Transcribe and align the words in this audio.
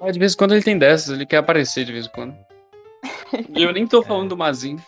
Ah, 0.00 0.10
de 0.10 0.18
vez 0.18 0.34
em 0.34 0.36
quando 0.36 0.52
ele 0.54 0.62
tem 0.64 0.78
dessas, 0.78 1.10
ele 1.14 1.26
quer 1.26 1.36
aparecer 1.38 1.84
de 1.84 1.92
vez 1.92 2.06
em 2.06 2.10
quando. 2.10 2.36
E 3.54 3.62
eu 3.62 3.72
nem 3.72 3.86
tô 3.86 4.02
falando 4.04 4.30
do 4.30 4.36
Mazinho. 4.36 4.82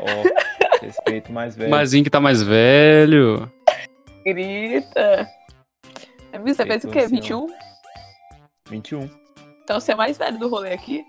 Ó, 0.00 0.80
respeito 0.84 1.32
mais 1.32 1.56
velho. 1.56 1.70
Mazinho 1.70 2.04
que 2.04 2.10
tá 2.10 2.20
mais 2.20 2.42
velho. 2.42 3.50
Grita. 4.24 5.28
Amigo, 6.32 6.54
Você 6.54 6.64
fez 6.66 6.84
o 6.84 6.88
quê? 6.88 7.00
Feito 7.00 7.10
21? 7.10 7.46
21. 8.68 9.10
Então 9.64 9.80
você 9.80 9.92
é 9.92 9.94
mais 9.94 10.18
velho 10.18 10.38
do 10.38 10.48
rolê 10.48 10.72
aqui? 10.72 11.04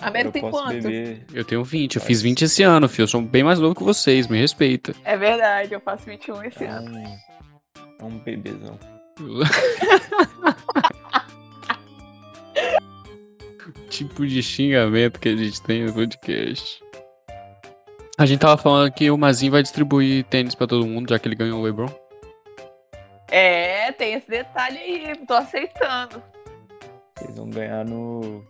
A 0.00 0.10
Mary 0.10 0.30
tem 0.32 0.42
posso 0.42 0.52
quanto? 0.64 0.82
beber. 0.82 1.26
Eu 1.32 1.44
tenho 1.44 1.62
20, 1.62 1.96
eu 1.96 2.02
fiz 2.02 2.20
20 2.22 2.42
esse 2.42 2.62
ano, 2.62 2.88
filho. 2.88 3.04
Eu 3.04 3.08
sou 3.08 3.20
bem 3.22 3.44
mais 3.44 3.58
novo 3.60 3.74
que 3.74 3.84
vocês, 3.84 4.26
me 4.26 4.38
respeita. 4.38 4.94
É 5.04 5.16
verdade, 5.16 5.72
eu 5.74 5.80
faço 5.80 6.04
21 6.06 6.42
esse 6.44 6.64
É 6.64 6.68
ano. 6.68 6.98
é 6.98 8.04
um 8.04 8.18
bebezão. 8.18 8.78
tipo 13.92 14.26
de 14.26 14.42
xingamento 14.42 15.20
que 15.20 15.28
a 15.28 15.36
gente 15.36 15.60
tem 15.62 15.84
no 15.84 15.92
podcast. 15.92 16.82
A 18.18 18.24
gente 18.24 18.40
tava 18.40 18.56
falando 18.56 18.90
que 18.90 19.10
o 19.10 19.18
Mazinho 19.18 19.52
vai 19.52 19.62
distribuir 19.62 20.24
tênis 20.24 20.54
pra 20.54 20.66
todo 20.66 20.86
mundo, 20.86 21.10
já 21.10 21.18
que 21.18 21.28
ele 21.28 21.34
ganhou 21.34 21.60
o 21.60 21.62
LeBron. 21.62 21.92
É, 23.30 23.92
tem 23.92 24.14
esse 24.14 24.28
detalhe 24.28 24.78
aí, 24.78 25.16
tô 25.26 25.34
aceitando. 25.34 26.22
Vocês 27.16 27.36
vão 27.36 27.50
ganhar 27.50 27.84
no, 27.84 28.44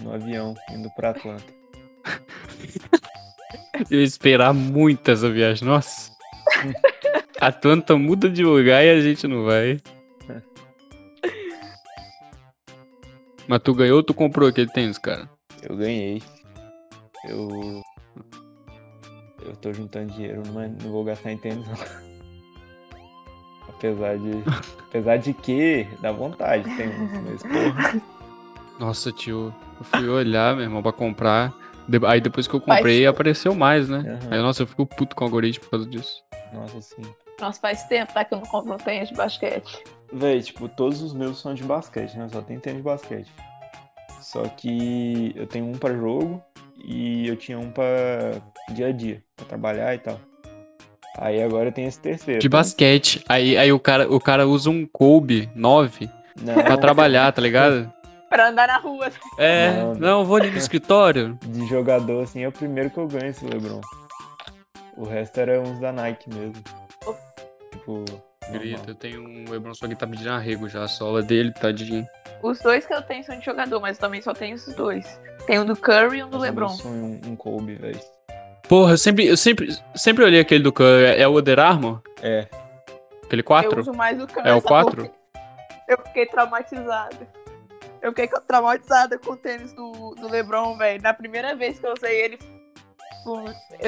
no 0.00 0.14
avião, 0.14 0.54
indo 0.70 0.90
pra 0.96 1.10
Atlanta. 1.10 1.44
Eu 3.90 3.98
ia 3.98 4.04
esperar 4.04 4.54
muito 4.54 5.10
essa 5.10 5.30
viagem, 5.30 5.66
nossa. 5.66 6.10
Atlanta 7.40 7.96
muda 7.96 8.30
de 8.30 8.42
lugar 8.42 8.82
e 8.82 8.90
a 8.90 9.00
gente 9.00 9.26
não 9.26 9.44
vai. 9.44 9.78
Mas 13.48 13.60
tu 13.62 13.74
ganhou 13.74 13.98
ou 13.98 14.02
tu 14.02 14.12
comprou 14.14 14.48
aquele 14.48 14.70
tênis, 14.70 14.98
cara? 14.98 15.28
Eu 15.62 15.76
ganhei. 15.76 16.22
Eu. 17.24 17.82
Eu 19.42 19.56
tô 19.56 19.72
juntando 19.72 20.12
dinheiro, 20.12 20.42
mas 20.52 20.70
não 20.82 20.90
vou 20.90 21.04
gastar 21.04 21.30
em 21.32 21.38
tênis, 21.38 21.66
não. 21.66 21.76
Apesar 23.68 24.18
de. 24.18 24.42
Apesar 24.88 25.16
de 25.18 25.32
que 25.34 25.86
dá 26.00 26.10
vontade, 26.10 26.64
tem 26.76 26.88
uns, 26.88 27.12
mas 27.22 27.42
porra. 27.42 28.02
Nossa, 28.78 29.12
tio, 29.12 29.54
eu 29.78 29.84
fui 29.84 30.08
olhar, 30.08 30.54
meu 30.54 30.64
irmão, 30.64 30.82
pra 30.82 30.92
comprar. 30.92 31.52
Aí 32.08 32.20
depois 32.20 32.48
que 32.48 32.54
eu 32.54 32.60
comprei, 32.60 33.04
Faz- 33.04 33.06
apareceu 33.06 33.54
mais, 33.54 33.88
né? 33.88 34.18
Aham. 34.22 34.28
Aí, 34.34 34.42
nossa, 34.42 34.62
eu 34.62 34.66
fico 34.66 34.84
puto 34.86 35.14
com 35.14 35.24
o 35.24 35.26
algoritmo 35.28 35.64
por 35.64 35.70
causa 35.70 35.86
disso. 35.88 36.22
Nossa, 36.52 36.80
sim. 36.80 37.02
Nossa, 37.40 37.60
faz 37.60 37.84
tempo 37.84 38.12
tá, 38.12 38.24
que 38.24 38.34
eu 38.34 38.38
não 38.38 38.46
compro 38.46 38.74
um 38.74 38.78
tênis 38.78 39.08
de 39.10 39.14
basquete. 39.14 39.84
Véi, 40.12 40.40
tipo, 40.42 40.68
todos 40.68 41.02
os 41.02 41.12
meus 41.12 41.40
são 41.40 41.54
de 41.54 41.64
basquete, 41.64 42.16
né? 42.16 42.28
Só 42.32 42.40
tem 42.40 42.58
tênis 42.58 42.78
de 42.78 42.84
basquete. 42.84 43.30
Só 44.20 44.42
que 44.44 45.32
eu 45.36 45.46
tenho 45.46 45.66
um 45.66 45.72
pra 45.72 45.94
jogo 45.94 46.42
e 46.84 47.26
eu 47.28 47.36
tinha 47.36 47.58
um 47.58 47.70
pra 47.70 47.84
dia 48.72 48.88
a 48.88 48.92
dia, 48.92 49.22
pra 49.36 49.46
trabalhar 49.46 49.94
e 49.94 49.98
tal. 49.98 50.18
Aí 51.18 51.42
agora 51.42 51.68
eu 51.68 51.72
tenho 51.72 51.88
esse 51.88 51.98
terceiro. 51.98 52.40
De 52.40 52.48
basquete. 52.48 53.24
Aí, 53.28 53.56
aí 53.56 53.72
o, 53.72 53.80
cara, 53.80 54.12
o 54.12 54.20
cara 54.20 54.46
usa 54.46 54.68
um 54.68 54.84
Kobe 54.86 55.48
9 55.54 56.10
Não, 56.42 56.54
pra 56.54 56.76
trabalhar, 56.76 57.32
tá 57.32 57.40
ligado? 57.40 57.90
Pra 58.28 58.48
andar 58.48 58.66
na 58.66 58.78
rua. 58.78 59.08
É, 59.38 59.70
Não. 59.70 59.94
não, 59.94 60.20
eu 60.20 60.24
vou 60.24 60.36
ali 60.36 60.50
no 60.50 60.58
escritório. 60.58 61.38
De 61.46 61.64
jogador, 61.68 62.24
assim, 62.24 62.42
é 62.42 62.48
o 62.48 62.52
primeiro 62.52 62.90
que 62.90 62.98
eu 62.98 63.06
ganho 63.06 63.28
esse 63.28 63.46
LeBron. 63.46 63.80
O 64.96 65.04
resto 65.04 65.38
era 65.38 65.60
uns 65.60 65.78
da 65.78 65.92
Nike 65.92 66.28
mesmo. 66.34 66.60
Tipo. 67.70 68.04
Grita, 68.52 68.90
eu 68.90 68.94
tenho 68.94 69.22
um 69.22 69.44
LeBron, 69.50 69.74
só 69.74 69.88
que 69.88 69.94
tá 69.96 70.06
pedindo 70.06 70.30
arrego 70.30 70.68
já. 70.68 70.82
A 70.84 70.88
sola 70.88 71.22
dele, 71.22 71.52
tadinho. 71.52 72.06
Os 72.42 72.60
dois 72.60 72.86
que 72.86 72.94
eu 72.94 73.02
tenho 73.02 73.24
são 73.24 73.38
de 73.38 73.44
jogador, 73.44 73.80
mas 73.80 73.96
eu 73.96 74.00
também 74.00 74.22
só 74.22 74.32
tenho 74.32 74.54
esses 74.54 74.74
dois. 74.74 75.20
Tem 75.46 75.58
um 75.58 75.64
do 75.64 75.74
Curry 75.76 76.18
e 76.18 76.24
um 76.24 76.30
do 76.30 76.36
é 76.38 76.40
LeBron. 76.48 76.68
sonho 76.68 77.20
um, 77.24 77.30
um 77.32 77.36
Kobe, 77.36 77.74
velho. 77.74 78.00
Porra, 78.68 78.92
eu 78.92 78.98
sempre, 78.98 79.26
eu 79.26 79.36
sempre, 79.36 79.76
sempre 79.94 80.24
olhei 80.24 80.40
aquele 80.40 80.62
do 80.62 80.72
Curry. 80.72 81.04
É 81.04 81.20
é 81.22 81.28
o 81.28 81.38
Under 81.38 81.58
Armour? 81.58 82.00
É. 82.22 82.46
Aquele 83.24 83.40
Eu 83.40 83.44
4? 83.46 83.80
uso 83.80 83.92
mais 83.92 84.20
o 84.22 84.26
Curry. 84.26 84.48
É 84.48 84.54
o 84.54 84.60
só 84.60 84.68
4? 84.68 84.90
porque 85.04 85.12
Eu 85.88 85.98
fiquei 86.06 86.26
traumatizada. 86.26 87.28
Eu 88.02 88.10
fiquei 88.12 88.28
traumatizada 88.46 89.18
com 89.18 89.32
o 89.32 89.36
tênis 89.36 89.72
do, 89.72 90.14
do 90.14 90.28
LeBron, 90.28 90.76
velho. 90.76 91.02
Na 91.02 91.12
primeira 91.14 91.54
vez 91.56 91.78
que 91.78 91.86
eu 91.86 91.92
usei 91.96 92.20
ele, 92.24 92.36
tipo, 92.38 93.44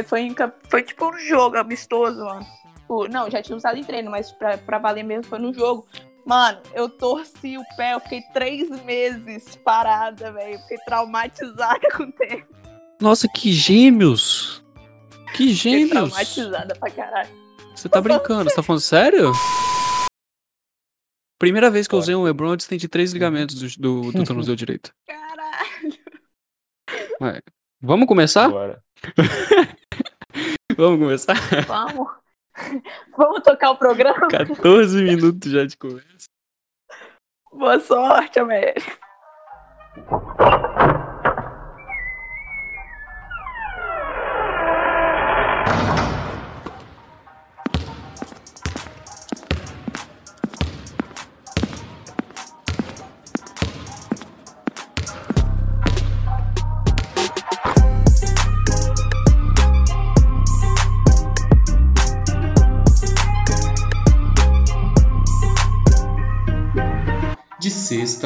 foi, 0.07 0.21
em 0.23 0.35
camp- 0.35 0.55
foi 0.69 0.83
tipo 0.83 1.09
um 1.09 1.19
jogo 1.19 1.57
amistoso, 1.57 2.25
mano. 2.25 2.45
Tipo, 2.89 3.07
não, 3.07 3.31
já 3.31 3.43
tinha 3.43 3.55
usado 3.55 3.77
em 3.77 3.85
treino, 3.85 4.11
mas 4.11 4.33
pra, 4.33 4.57
pra 4.57 4.79
valer 4.79 5.03
mesmo 5.03 5.25
foi 5.25 5.39
no 5.39 5.53
jogo. 5.53 5.87
Mano, 6.25 6.59
eu 6.73 6.89
torci 6.89 7.59
o 7.59 7.77
pé, 7.77 7.93
eu 7.93 8.01
fiquei 8.01 8.23
três 8.33 8.71
meses 8.83 9.57
parada, 9.57 10.33
velho. 10.33 10.59
Fiquei 10.61 10.79
traumatizada 10.79 11.87
com 11.95 12.05
o 12.05 12.13
tênis. 12.13 12.47
Nossa, 12.99 13.29
que 13.29 13.53
gêmeos! 13.53 14.65
Que 15.33 15.33
Fiquei 15.33 15.49
gêmeos! 15.53 15.91
traumatizada 15.91 16.75
pra 16.77 16.91
caralho. 16.91 17.29
Você 17.75 17.91
tá 17.91 18.01
brincando, 18.01 18.49
você 18.49 18.57
tá 18.57 18.63
falando 18.63 18.81
sério? 18.81 19.33
Primeira 21.39 21.71
vez 21.71 21.87
que 21.87 21.95
eu 21.95 21.99
usei 21.99 22.15
um 22.15 22.23
LeBron, 22.23 22.53
eu 22.53 22.57
distendi 22.57 22.89
três 22.89 23.13
ligamentos 23.13 23.77
do, 23.77 24.01
do, 24.03 24.13
do 24.13 24.25
tornozelo 24.25 24.57
direito. 24.57 24.93
Caralho. 25.07 25.99
Vamos 27.83 28.09
começar? 28.09 28.47
Agora. 28.47 28.83
Vamos 30.75 30.99
começar? 30.99 31.37
Vamos. 31.67 32.09
Vamos 33.17 33.43
tocar 33.43 33.71
o 33.71 33.77
programa? 33.77 34.29
14 34.29 35.03
minutos 35.03 35.51
já 35.51 35.65
de 35.65 35.77
conversa. 35.77 36.29
Boa 37.53 37.81
sorte, 37.81 38.39
América. 38.39 38.99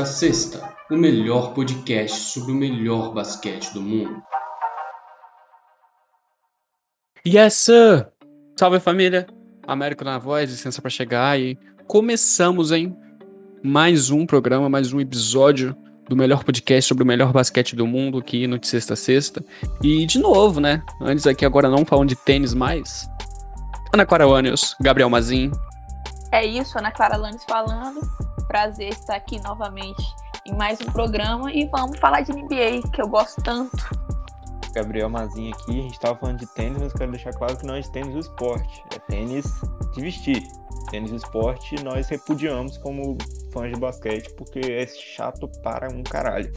Sexta 0.02 0.06
sexta, 0.06 0.74
o 0.90 0.96
melhor 0.96 1.54
podcast 1.54 2.32
sobre 2.32 2.52
o 2.52 2.54
melhor 2.54 3.12
basquete 3.14 3.72
do 3.72 3.80
mundo. 3.80 4.20
Yes, 7.26 7.54
sir! 7.54 8.08
Salve 8.58 8.80
família! 8.80 9.26
Américo 9.66 10.04
na 10.04 10.18
voz, 10.18 10.50
licença 10.50 10.82
pra 10.82 10.90
chegar 10.90 11.38
e 11.38 11.56
começamos, 11.86 12.72
hein? 12.72 12.96
Mais 13.62 14.10
um 14.10 14.26
programa, 14.26 14.68
mais 14.68 14.92
um 14.92 15.00
episódio 15.00 15.76
do 16.08 16.16
melhor 16.16 16.42
podcast 16.42 16.88
sobre 16.88 17.04
o 17.04 17.06
melhor 17.06 17.32
basquete 17.32 17.76
do 17.76 17.86
mundo 17.86 18.18
aqui 18.18 18.48
no 18.48 18.58
de 18.58 18.66
sexta 18.66 18.94
a 18.94 18.96
sexta. 18.96 19.44
E 19.82 20.04
de 20.04 20.18
novo, 20.18 20.58
né? 20.58 20.82
Antes 21.00 21.26
aqui 21.28 21.44
agora 21.44 21.68
não 21.68 21.84
falando 21.84 22.08
de 22.08 22.16
tênis 22.16 22.54
mais. 22.54 23.08
Ana 23.94 24.04
Quarawanios, 24.04 24.74
Gabriel 24.80 25.10
Mazin. 25.10 25.52
É 26.32 26.44
isso, 26.44 26.78
Ana 26.78 26.90
Clara 26.90 27.16
Landes 27.16 27.44
falando. 27.44 28.00
Prazer 28.48 28.88
estar 28.88 29.14
aqui 29.16 29.40
novamente 29.42 30.02
em 30.46 30.54
mais 30.54 30.80
um 30.80 30.86
programa 30.86 31.52
e 31.52 31.66
vamos 31.66 31.98
falar 31.98 32.22
de 32.22 32.32
NBA, 32.32 32.88
que 32.92 33.00
eu 33.00 33.08
gosto 33.08 33.42
tanto. 33.42 33.70
Gabriel 34.74 35.10
Mazinho 35.10 35.54
aqui, 35.54 35.78
a 35.78 35.82
gente 35.82 36.00
tava 36.00 36.18
falando 36.18 36.38
de 36.38 36.46
tênis, 36.54 36.78
mas 36.80 36.92
quero 36.94 37.10
deixar 37.12 37.32
claro 37.32 37.56
que 37.56 37.66
não 37.66 37.74
é 37.74 37.80
de 37.80 37.92
tênis 37.92 38.12
do 38.14 38.18
esporte. 38.20 38.82
É 38.94 38.98
tênis 38.98 39.44
de 39.94 40.00
vestir. 40.00 40.42
Tênis 40.90 41.10
do 41.10 41.16
esporte 41.16 41.82
nós 41.84 42.08
repudiamos 42.08 42.78
como 42.78 43.16
fãs 43.52 43.70
de 43.72 43.78
basquete, 43.78 44.34
porque 44.34 44.58
é 44.60 44.86
chato 44.86 45.46
para 45.62 45.88
um 45.92 46.02
caralho. 46.02 46.50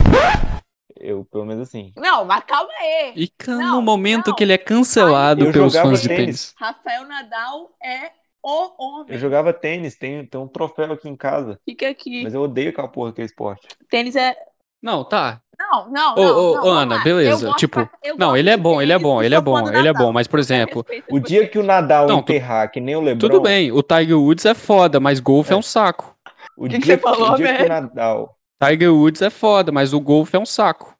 Eu, 0.97 1.25
pelo 1.25 1.45
menos 1.45 1.67
assim. 1.67 1.91
Não, 1.97 2.23
mas 2.23 2.43
calma 2.45 2.69
aí. 2.79 3.13
E 3.15 3.27
ca- 3.27 3.53
Não, 3.53 3.75
no 3.75 3.81
momento 3.81 4.27
não. 4.29 4.35
que 4.35 4.43
ele 4.43 4.53
é 4.53 4.57
cancelado 4.57 5.43
Eu 5.45 5.51
pelos 5.51 5.75
fãs 5.75 6.01
de 6.01 6.07
tênis. 6.07 6.25
tênis. 6.25 6.53
Rafael 6.57 7.05
Nadal 7.05 7.69
é 7.83 8.11
o 8.45 8.75
homem. 8.99 9.13
Eu 9.13 9.19
jogava 9.19 9.51
tênis, 9.51 9.97
tem, 9.97 10.25
tem 10.25 10.39
um 10.39 10.47
troféu 10.47 10.93
aqui 10.93 11.09
em 11.09 11.15
casa, 11.15 11.59
Fica 11.65 11.89
aqui. 11.89 12.23
mas 12.23 12.33
eu 12.33 12.41
odeio 12.41 12.69
aquela 12.69 12.87
porra 12.87 13.11
que 13.13 13.21
é 13.21 13.25
esporte. 13.25 13.67
Tênis 13.89 14.15
é. 14.15 14.35
Não, 14.81 15.03
tá. 15.03 15.41
Não, 15.57 15.89
não, 15.89 16.13
Ô, 16.15 16.21
não. 16.23 16.37
ô, 16.37 16.53
não, 16.55 16.67
Ana, 16.67 16.99
beleza, 16.99 17.51
tipo, 17.53 17.85
pra- 17.85 17.89
Não, 18.17 18.35
ele 18.37 18.49
é 18.49 18.57
bom, 18.57 18.81
ele 18.81 18.91
é 18.91 18.99
bom, 18.99 19.23
ele 19.23 19.33
é 19.33 19.39
bom, 19.41 19.67
ele 19.69 19.87
é 19.87 19.93
bom, 19.93 20.11
mas 20.11 20.27
por 20.27 20.37
exemplo, 20.37 20.85
O 21.09 21.17
dia 21.19 21.47
que 21.47 21.57
o 21.57 21.63
Nadal 21.63 22.07
Não, 22.07 22.17
tu- 22.21 22.31
enterrar, 22.33 22.69
que 22.69 22.79
nem 22.81 22.95
o 22.95 23.01
LeBron. 23.01 23.19
tudo 23.27 23.41
bem, 23.41 23.71
o 23.71 23.81
Tiger 23.81 24.19
Woods 24.19 24.45
é 24.45 24.53
foda, 24.53 24.99
mas 24.99 25.19
golfe 25.21 25.51
é, 25.51 25.55
É. 25.55 25.57
um 25.57 25.61
saco. 25.61 26.15
O 26.57 26.65
Que 26.67 26.73
que 26.77 26.79
dia, 26.79 26.95
você 26.95 27.01
falou, 27.01 27.31
o 27.31 27.35
dia 27.35 27.55
que 27.57 27.63
o? 27.63 27.67
Nadal. 27.69 28.37
Tiger 28.61 28.93
Woods 28.93 29.21
é 29.21 29.29
foda, 29.29 29.71
mas 29.71 29.93
o 29.93 29.99
golfe 29.99 30.35
é 30.35 30.39
um 30.39 30.45
saco. 30.45 30.93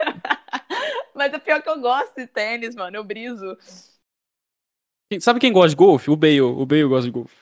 Mas 1.14 1.32
é 1.32 1.38
pior 1.40 1.60
que 1.60 1.68
eu 1.68 1.80
gosto 1.80 2.14
de 2.16 2.26
tênis, 2.28 2.76
mano. 2.76 2.96
Eu 2.96 3.02
briso. 3.02 3.56
Quem- 5.10 5.20
Sabe 5.20 5.40
quem 5.40 5.52
gosta 5.52 5.70
de 5.70 5.76
golfe? 5.76 6.10
O 6.10 6.16
Bale. 6.16 6.40
O 6.40 6.66
Bale 6.66 6.84
gosta 6.84 7.06
de 7.06 7.10
golfe. 7.12 7.36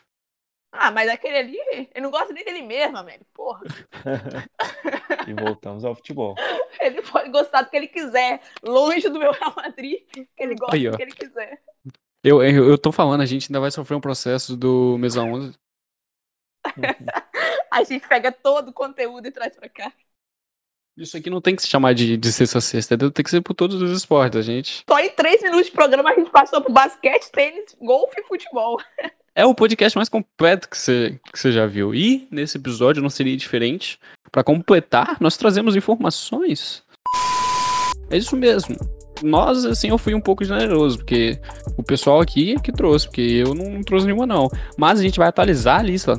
Ah, 0.73 0.91
mas 0.91 1.09
aquele 1.09 1.39
ali, 1.39 1.59
ele 1.73 2.01
não 2.01 2.11
gosta 2.11 2.35
nem 2.35 2.45
dele 2.45 2.63
mesmo, 2.63 3.03
velho. 3.03 3.25
Porra. 3.33 3.63
e 5.27 5.33
voltamos 5.33 5.85
ao 5.85 5.95
futebol. 5.95 6.35
Ele 6.79 7.01
pode 7.01 7.31
gostar 7.31 7.63
do 7.63 7.71
que 7.71 7.77
ele 7.77 7.89
quiser. 7.89 8.43
Longe 8.63 9.09
do 9.09 9.19
meu 9.19 9.33
Real 9.33 9.55
Madrid, 9.57 10.03
que 10.13 10.29
ele 10.39 10.55
gosta 10.55 10.77
Aí, 10.77 10.91
do 10.91 10.97
que 10.97 11.03
ele 11.03 11.13
quiser. 11.13 11.63
Eu, 12.23 12.43
eu, 12.43 12.69
eu 12.69 12.77
tô 12.79 12.93
falando, 12.93 13.23
a 13.23 13.27
gente 13.27 13.49
ainda 13.49 13.59
vai 13.59 13.71
sofrer 13.71 13.97
um 13.97 14.01
processo 14.01 14.55
do 14.57 14.99
Mesa 14.99 15.23
11. 15.23 15.59
A 17.71 17.83
gente 17.83 18.07
pega 18.07 18.31
todo 18.31 18.69
o 18.69 18.73
conteúdo 18.73 19.27
e 19.27 19.33
traz 19.33 19.57
pra 19.57 19.69
cá. 19.69 19.93
Isso 20.97 21.15
aqui 21.15 21.29
não 21.29 21.43
tem 21.43 21.55
que 21.55 21.61
se 21.61 21.69
chamar 21.69 21.93
de, 21.93 22.17
de 22.17 22.33
sexta 22.33 22.57
a 22.57 22.61
sexta, 22.61 22.97
tem 22.97 23.23
que 23.23 23.31
ser 23.31 23.43
por 23.43 23.53
todos 23.53 23.83
os 23.83 23.91
esportes, 23.91 24.39
a 24.39 24.43
gente. 24.43 24.83
Só 24.89 24.99
em 24.99 25.11
três 25.11 25.43
minutos 25.43 25.67
de 25.67 25.73
programa 25.73 26.11
a 26.11 26.15
gente 26.15 26.31
passou 26.31 26.63
pro 26.63 26.73
basquete, 26.73 27.31
tênis, 27.31 27.77
golfe 27.79 28.19
e 28.19 28.25
futebol. 28.25 28.81
É 29.35 29.45
o 29.45 29.55
podcast 29.55 29.95
mais 29.99 30.09
completo 30.09 30.67
que 30.67 30.79
você, 30.79 31.21
que 31.31 31.39
você 31.39 31.53
já 31.53 31.67
viu. 31.67 31.95
E 31.95 32.27
nesse 32.31 32.57
episódio 32.57 33.03
não 33.03 33.11
seria 33.11 33.37
diferente. 33.37 34.01
Pra 34.33 34.43
completar, 34.43 35.19
nós 35.21 35.37
trazemos 35.37 35.77
informações. 35.77 36.83
É 38.09 38.17
isso 38.17 38.35
mesmo. 38.35 38.75
Nós, 39.23 39.67
assim, 39.67 39.91
eu 39.91 39.99
fui 39.99 40.15
um 40.15 40.21
pouco 40.23 40.43
generoso, 40.43 40.97
porque 40.97 41.39
o 41.77 41.83
pessoal 41.83 42.23
aqui 42.23 42.55
é 42.55 42.59
que 42.59 42.73
trouxe, 42.73 43.07
porque 43.07 43.21
eu 43.21 43.55
não 43.55 43.83
trouxe 43.83 44.07
nenhuma, 44.07 44.27
não. 44.27 44.49
Mas 44.79 44.99
a 44.99 45.03
gente 45.03 45.19
vai 45.19 45.29
atualizar 45.29 45.81
a 45.81 45.83
lista. 45.83 46.15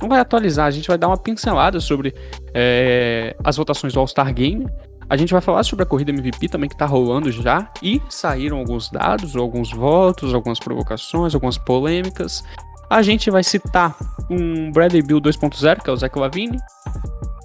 Não 0.00 0.08
vai 0.08 0.20
atualizar, 0.20 0.66
a 0.66 0.70
gente 0.70 0.88
vai 0.88 0.98
dar 0.98 1.08
uma 1.08 1.16
pincelada 1.16 1.80
sobre 1.80 2.14
é, 2.54 3.36
as 3.42 3.56
votações 3.56 3.92
do 3.92 4.00
All-Star 4.00 4.32
Game. 4.34 4.66
A 5.08 5.16
gente 5.16 5.32
vai 5.32 5.42
falar 5.42 5.62
sobre 5.62 5.82
a 5.82 5.86
corrida 5.86 6.10
MVP 6.10 6.48
também 6.48 6.68
que 6.68 6.76
tá 6.76 6.86
rolando 6.86 7.30
já. 7.30 7.68
E 7.82 8.00
saíram 8.08 8.58
alguns 8.58 8.90
dados, 8.90 9.36
alguns 9.36 9.70
votos, 9.70 10.32
algumas 10.32 10.58
provocações, 10.58 11.34
algumas 11.34 11.58
polêmicas. 11.58 12.42
A 12.88 13.02
gente 13.02 13.30
vai 13.30 13.42
citar 13.42 13.96
um 14.30 14.70
Bradley 14.70 15.02
Bill 15.02 15.20
2.0, 15.20 15.82
que 15.82 15.90
é 15.90 15.92
o 15.92 15.96
Zach 15.96 16.18
Lavine. 16.18 16.58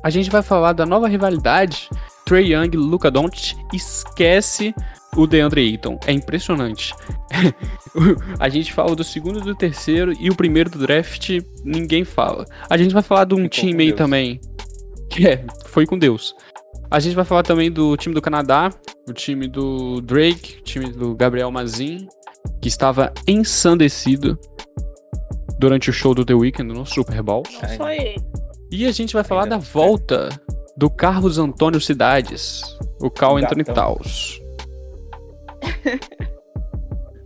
A 0.04 0.10
gente 0.10 0.30
vai 0.30 0.42
falar 0.42 0.74
da 0.74 0.86
nova 0.86 1.08
rivalidade 1.08 1.90
Trey 2.28 2.54
Young 2.54 2.76
Luca 2.76 3.10
Doncic. 3.10 3.56
Esquece 3.74 4.76
o 5.16 5.26
DeAndre 5.26 5.62
Ayton. 5.62 5.98
É 6.06 6.12
impressionante. 6.12 6.94
a 8.38 8.50
gente 8.50 8.74
fala 8.74 8.94
do 8.94 9.04
segundo 9.04 9.40
e 9.40 9.44
do 9.44 9.56
terceiro 9.56 10.12
e 10.20 10.30
o 10.30 10.36
primeiro 10.36 10.70
do 10.70 10.78
draft 10.78 11.40
ninguém 11.64 12.04
fala. 12.04 12.46
A 12.70 12.76
gente 12.76 12.94
vai 12.94 13.02
falar 13.02 13.24
de 13.24 13.34
um 13.34 13.44
Ficou 13.44 13.50
time 13.50 13.84
aí 13.84 13.90
Deus. 13.90 13.98
também. 13.98 14.42
Que 15.10 15.26
é, 15.26 15.46
foi 15.68 15.86
com 15.86 15.98
Deus. 15.98 16.36
A 16.92 17.00
gente 17.00 17.16
vai 17.16 17.24
falar 17.24 17.44
também 17.44 17.72
do 17.72 17.96
time 17.96 18.14
do 18.14 18.22
Canadá, 18.22 18.74
o 19.08 19.14
time 19.14 19.48
do 19.48 20.02
Drake, 20.02 20.58
o 20.60 20.64
time 20.64 20.92
do 20.92 21.16
Gabriel 21.16 21.50
Mazin, 21.50 22.10
que 22.62 22.68
estava 22.68 23.14
ensandecido 23.26 24.38
durante 25.58 25.90
o 25.90 25.94
show 25.94 26.14
do 26.14 26.26
The 26.26 26.34
Weeknd 26.34 26.74
no 26.74 26.86
Super 26.86 27.24
Bowl. 27.24 27.44
Não 27.62 27.78
só 27.78 27.90
ele. 27.90 28.18
E 28.70 28.86
a 28.86 28.92
gente 28.92 29.14
vai 29.14 29.24
falar 29.24 29.44
Ainda 29.44 29.58
da 29.58 29.64
volta 29.64 30.30
do 30.78 30.90
Carlos 30.90 31.38
Antônio 31.40 31.82
Cidades, 31.82 32.78
o 33.02 33.10
Cal 33.10 33.34
O 33.34 33.38
Anthony 33.38 33.64
gatão. 33.64 33.76
Taus. 33.96 34.40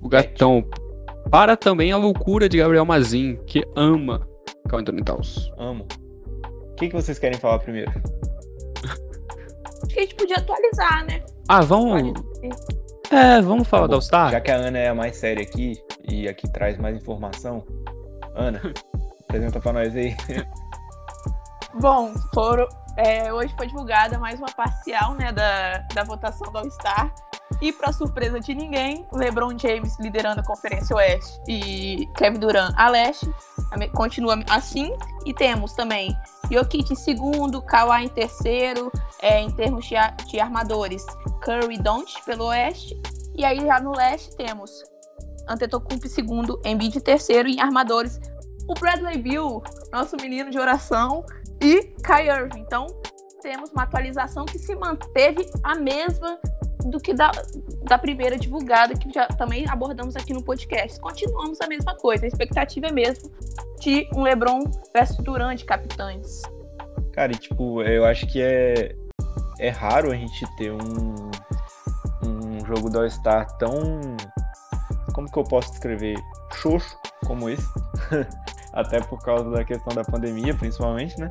o 0.01 0.07
gatão. 0.09 0.63
Para 1.30 1.56
também 1.56 1.92
a 1.92 1.98
loucura 1.98 2.50
de 2.50 2.57
Gabriel 2.57 2.86
Mazin, 2.86 3.36
que 3.45 3.63
ama 3.75 4.27
Cal 4.68 4.80
Anthony 4.80 5.03
Taus. 5.03 5.51
Amo. 5.57 5.86
O 6.45 6.75
que, 6.75 6.88
que 6.89 6.95
vocês 6.95 7.19
querem 7.19 7.38
falar 7.38 7.59
primeiro? 7.59 7.92
Acho 8.83 9.88
que 9.88 10.00
a 10.00 10.01
gente 10.04 10.15
podia 10.15 10.38
atualizar, 10.38 11.06
né? 11.06 11.21
Ah, 11.47 11.62
vamos. 11.62 12.13
É, 13.12 13.42
vamos 13.42 13.68
falar 13.68 13.83
Tá 13.83 13.88
da 13.88 13.92
bom. 13.92 13.95
All-Star? 13.95 14.31
Já 14.31 14.42
que 14.42 14.51
a 14.51 14.56
Ana 14.56 14.77
é 14.80 14.88
a 14.88 14.95
mais 14.95 15.18
séria 15.18 15.44
aqui 15.44 15.74
e 16.09 16.27
aqui 16.27 16.50
traz 16.51 16.77
mais 16.77 16.95
informação, 16.95 17.63
Ana, 18.36 18.62
apresenta 19.27 19.59
pra 19.59 19.74
nós 19.74 19.95
aí. 19.95 20.15
Bom, 21.80 22.12
foram, 22.33 22.68
é, 22.97 23.31
hoje 23.31 23.53
foi 23.55 23.67
divulgada 23.67 24.17
mais 24.17 24.39
uma 24.39 24.51
parcial 24.51 25.13
né, 25.13 25.31
da, 25.31 25.79
da 25.93 26.03
votação 26.03 26.51
do 26.51 26.57
All-Star. 26.57 27.13
E, 27.61 27.71
para 27.71 27.91
surpresa 27.91 28.39
de 28.39 28.55
ninguém, 28.55 29.05
LeBron 29.11 29.57
James 29.57 29.97
liderando 29.99 30.41
a 30.41 30.43
Conferência 30.43 30.95
Oeste 30.95 31.39
e 31.47 32.07
Kevin 32.15 32.39
Durant 32.39 32.73
a 32.75 32.89
leste. 32.89 33.29
Continua 33.93 34.41
assim. 34.49 34.91
E 35.25 35.33
temos 35.33 35.73
também 35.73 36.15
Jokic 36.49 36.91
em 36.91 36.95
segundo, 36.95 37.61
Kawhi 37.61 38.05
em 38.05 38.09
terceiro, 38.09 38.91
é, 39.21 39.39
em 39.39 39.51
termos 39.51 39.85
de, 39.85 39.95
de 40.27 40.39
armadores, 40.39 41.05
Curry 41.44 41.77
Doncic 41.77 42.23
pelo 42.25 42.45
oeste. 42.45 42.99
E 43.35 43.45
aí 43.45 43.59
já 43.59 43.79
no 43.79 43.91
leste 43.91 44.35
temos 44.35 44.83
Antetokounmpo 45.47 46.07
em 46.07 46.09
segundo, 46.09 46.59
Embiid 46.65 46.97
em 46.97 47.01
terceiro 47.01 47.47
e 47.47 47.55
em 47.55 47.61
armadores 47.61 48.19
o 48.67 48.73
Bradley 48.73 49.17
Bill, 49.17 49.61
nosso 49.91 50.15
menino 50.15 50.49
de 50.49 50.57
oração, 50.57 51.25
e 51.61 51.83
Kai 52.03 52.29
Irving. 52.29 52.59
Então, 52.59 52.87
temos 53.41 53.71
uma 53.71 53.83
atualização 53.83 54.45
que 54.45 54.59
se 54.59 54.75
manteve 54.75 55.49
a 55.63 55.75
mesma 55.75 56.39
do 56.85 56.99
que 56.99 57.13
da, 57.13 57.31
da 57.83 57.97
primeira 57.97 58.37
divulgada, 58.37 58.93
que 58.95 59.11
já 59.13 59.27
também 59.27 59.69
abordamos 59.69 60.15
aqui 60.15 60.33
no 60.33 60.43
podcast. 60.43 60.99
Continuamos 60.99 61.59
a 61.61 61.67
mesma 61.67 61.95
coisa. 61.95 62.25
A 62.25 62.27
expectativa 62.27 62.87
é 62.87 62.91
mesmo 62.91 63.31
de 63.79 64.07
um 64.15 64.23
LeBron 64.23 64.63
versus 64.93 65.17
Durant 65.17 65.57
de 65.57 65.65
capitães. 65.65 66.41
Cara, 67.13 67.31
e 67.31 67.35
tipo, 67.35 67.81
eu 67.81 68.05
acho 68.05 68.25
que 68.27 68.41
é, 68.41 68.95
é 69.59 69.69
raro 69.69 70.11
a 70.11 70.15
gente 70.15 70.45
ter 70.55 70.71
um, 70.71 71.15
um 72.25 72.65
jogo 72.65 72.89
do 72.89 72.99
All-Star 72.99 73.45
tão. 73.57 74.01
Como 75.13 75.29
que 75.29 75.37
eu 75.37 75.43
posso 75.43 75.71
descrever? 75.71 76.15
Xoxo 76.53 76.97
como 77.25 77.49
esse. 77.49 77.67
Até 78.73 79.00
por 79.01 79.19
causa 79.19 79.50
da 79.50 79.63
questão 79.63 79.94
da 79.94 80.03
pandemia, 80.03 80.53
principalmente, 80.56 81.19
né? 81.19 81.29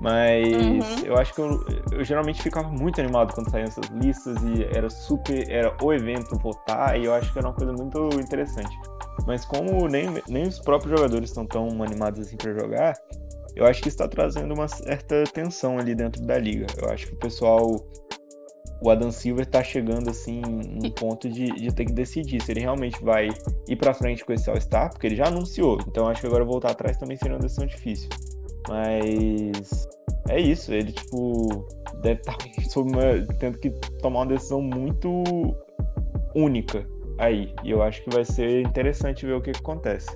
Mas 0.00 0.46
Uhum. 0.46 1.04
eu 1.04 1.16
acho 1.16 1.32
que 1.32 1.40
eu, 1.40 1.64
eu 1.92 2.04
geralmente 2.04 2.42
ficava 2.42 2.68
muito 2.68 3.00
animado 3.00 3.32
quando 3.32 3.50
saíam 3.50 3.66
essas 3.66 3.88
listas 3.90 4.36
e 4.42 4.64
era 4.64 4.90
super. 4.90 5.48
Era 5.50 5.74
o 5.82 5.92
evento 5.92 6.36
votar, 6.38 7.00
e 7.00 7.04
eu 7.04 7.14
acho 7.14 7.32
que 7.32 7.38
era 7.38 7.48
uma 7.48 7.54
coisa 7.54 7.72
muito 7.72 7.98
interessante. 8.20 8.76
Mas 9.26 9.44
como 9.44 9.86
nem, 9.88 10.08
nem 10.28 10.44
os 10.48 10.58
próprios 10.58 10.90
jogadores 10.98 11.30
estão 11.30 11.46
tão 11.46 11.82
animados 11.82 12.20
assim 12.26 12.36
pra 12.36 12.52
jogar, 12.52 12.94
eu 13.54 13.64
acho 13.66 13.82
que 13.82 13.88
está 13.88 14.08
trazendo 14.08 14.52
uma 14.54 14.66
certa 14.66 15.22
tensão 15.32 15.78
ali 15.78 15.94
dentro 15.94 16.22
da 16.22 16.38
liga. 16.38 16.66
Eu 16.80 16.90
acho 16.90 17.06
que 17.06 17.14
o 17.14 17.18
pessoal. 17.18 17.60
O 18.82 18.90
Adam 18.90 19.12
Silver 19.12 19.46
tá 19.46 19.62
chegando 19.62 20.10
assim 20.10 20.40
num 20.40 20.90
ponto 20.90 21.28
de, 21.28 21.46
de 21.52 21.72
ter 21.72 21.84
que 21.84 21.92
decidir 21.92 22.42
se 22.42 22.50
ele 22.50 22.60
realmente 22.60 23.02
vai 23.02 23.28
ir 23.68 23.76
pra 23.76 23.94
frente 23.94 24.24
com 24.24 24.32
esse 24.32 24.50
All-Star, 24.50 24.90
porque 24.90 25.06
ele 25.06 25.14
já 25.16 25.28
anunciou. 25.28 25.78
Então 25.86 26.08
acho 26.08 26.20
que 26.20 26.26
agora 26.26 26.44
voltar 26.44 26.72
atrás 26.72 26.96
também 26.96 27.16
seria 27.16 27.34
uma 27.34 27.40
decisão 27.40 27.64
difícil. 27.64 28.08
Mas 28.68 29.88
é 30.28 30.40
isso, 30.40 30.72
ele 30.72 30.92
tipo 30.92 31.66
deve 32.02 32.20
estar 32.26 32.36
tendo 33.38 33.58
que 33.58 33.70
tomar 34.00 34.20
uma 34.20 34.26
decisão 34.26 34.60
muito 34.60 35.22
única 36.34 36.84
aí. 37.18 37.54
E 37.62 37.70
eu 37.70 37.82
acho 37.82 38.02
que 38.02 38.10
vai 38.10 38.24
ser 38.24 38.62
interessante 38.62 39.24
ver 39.24 39.34
o 39.34 39.40
que, 39.40 39.52
que 39.52 39.60
acontece. 39.60 40.10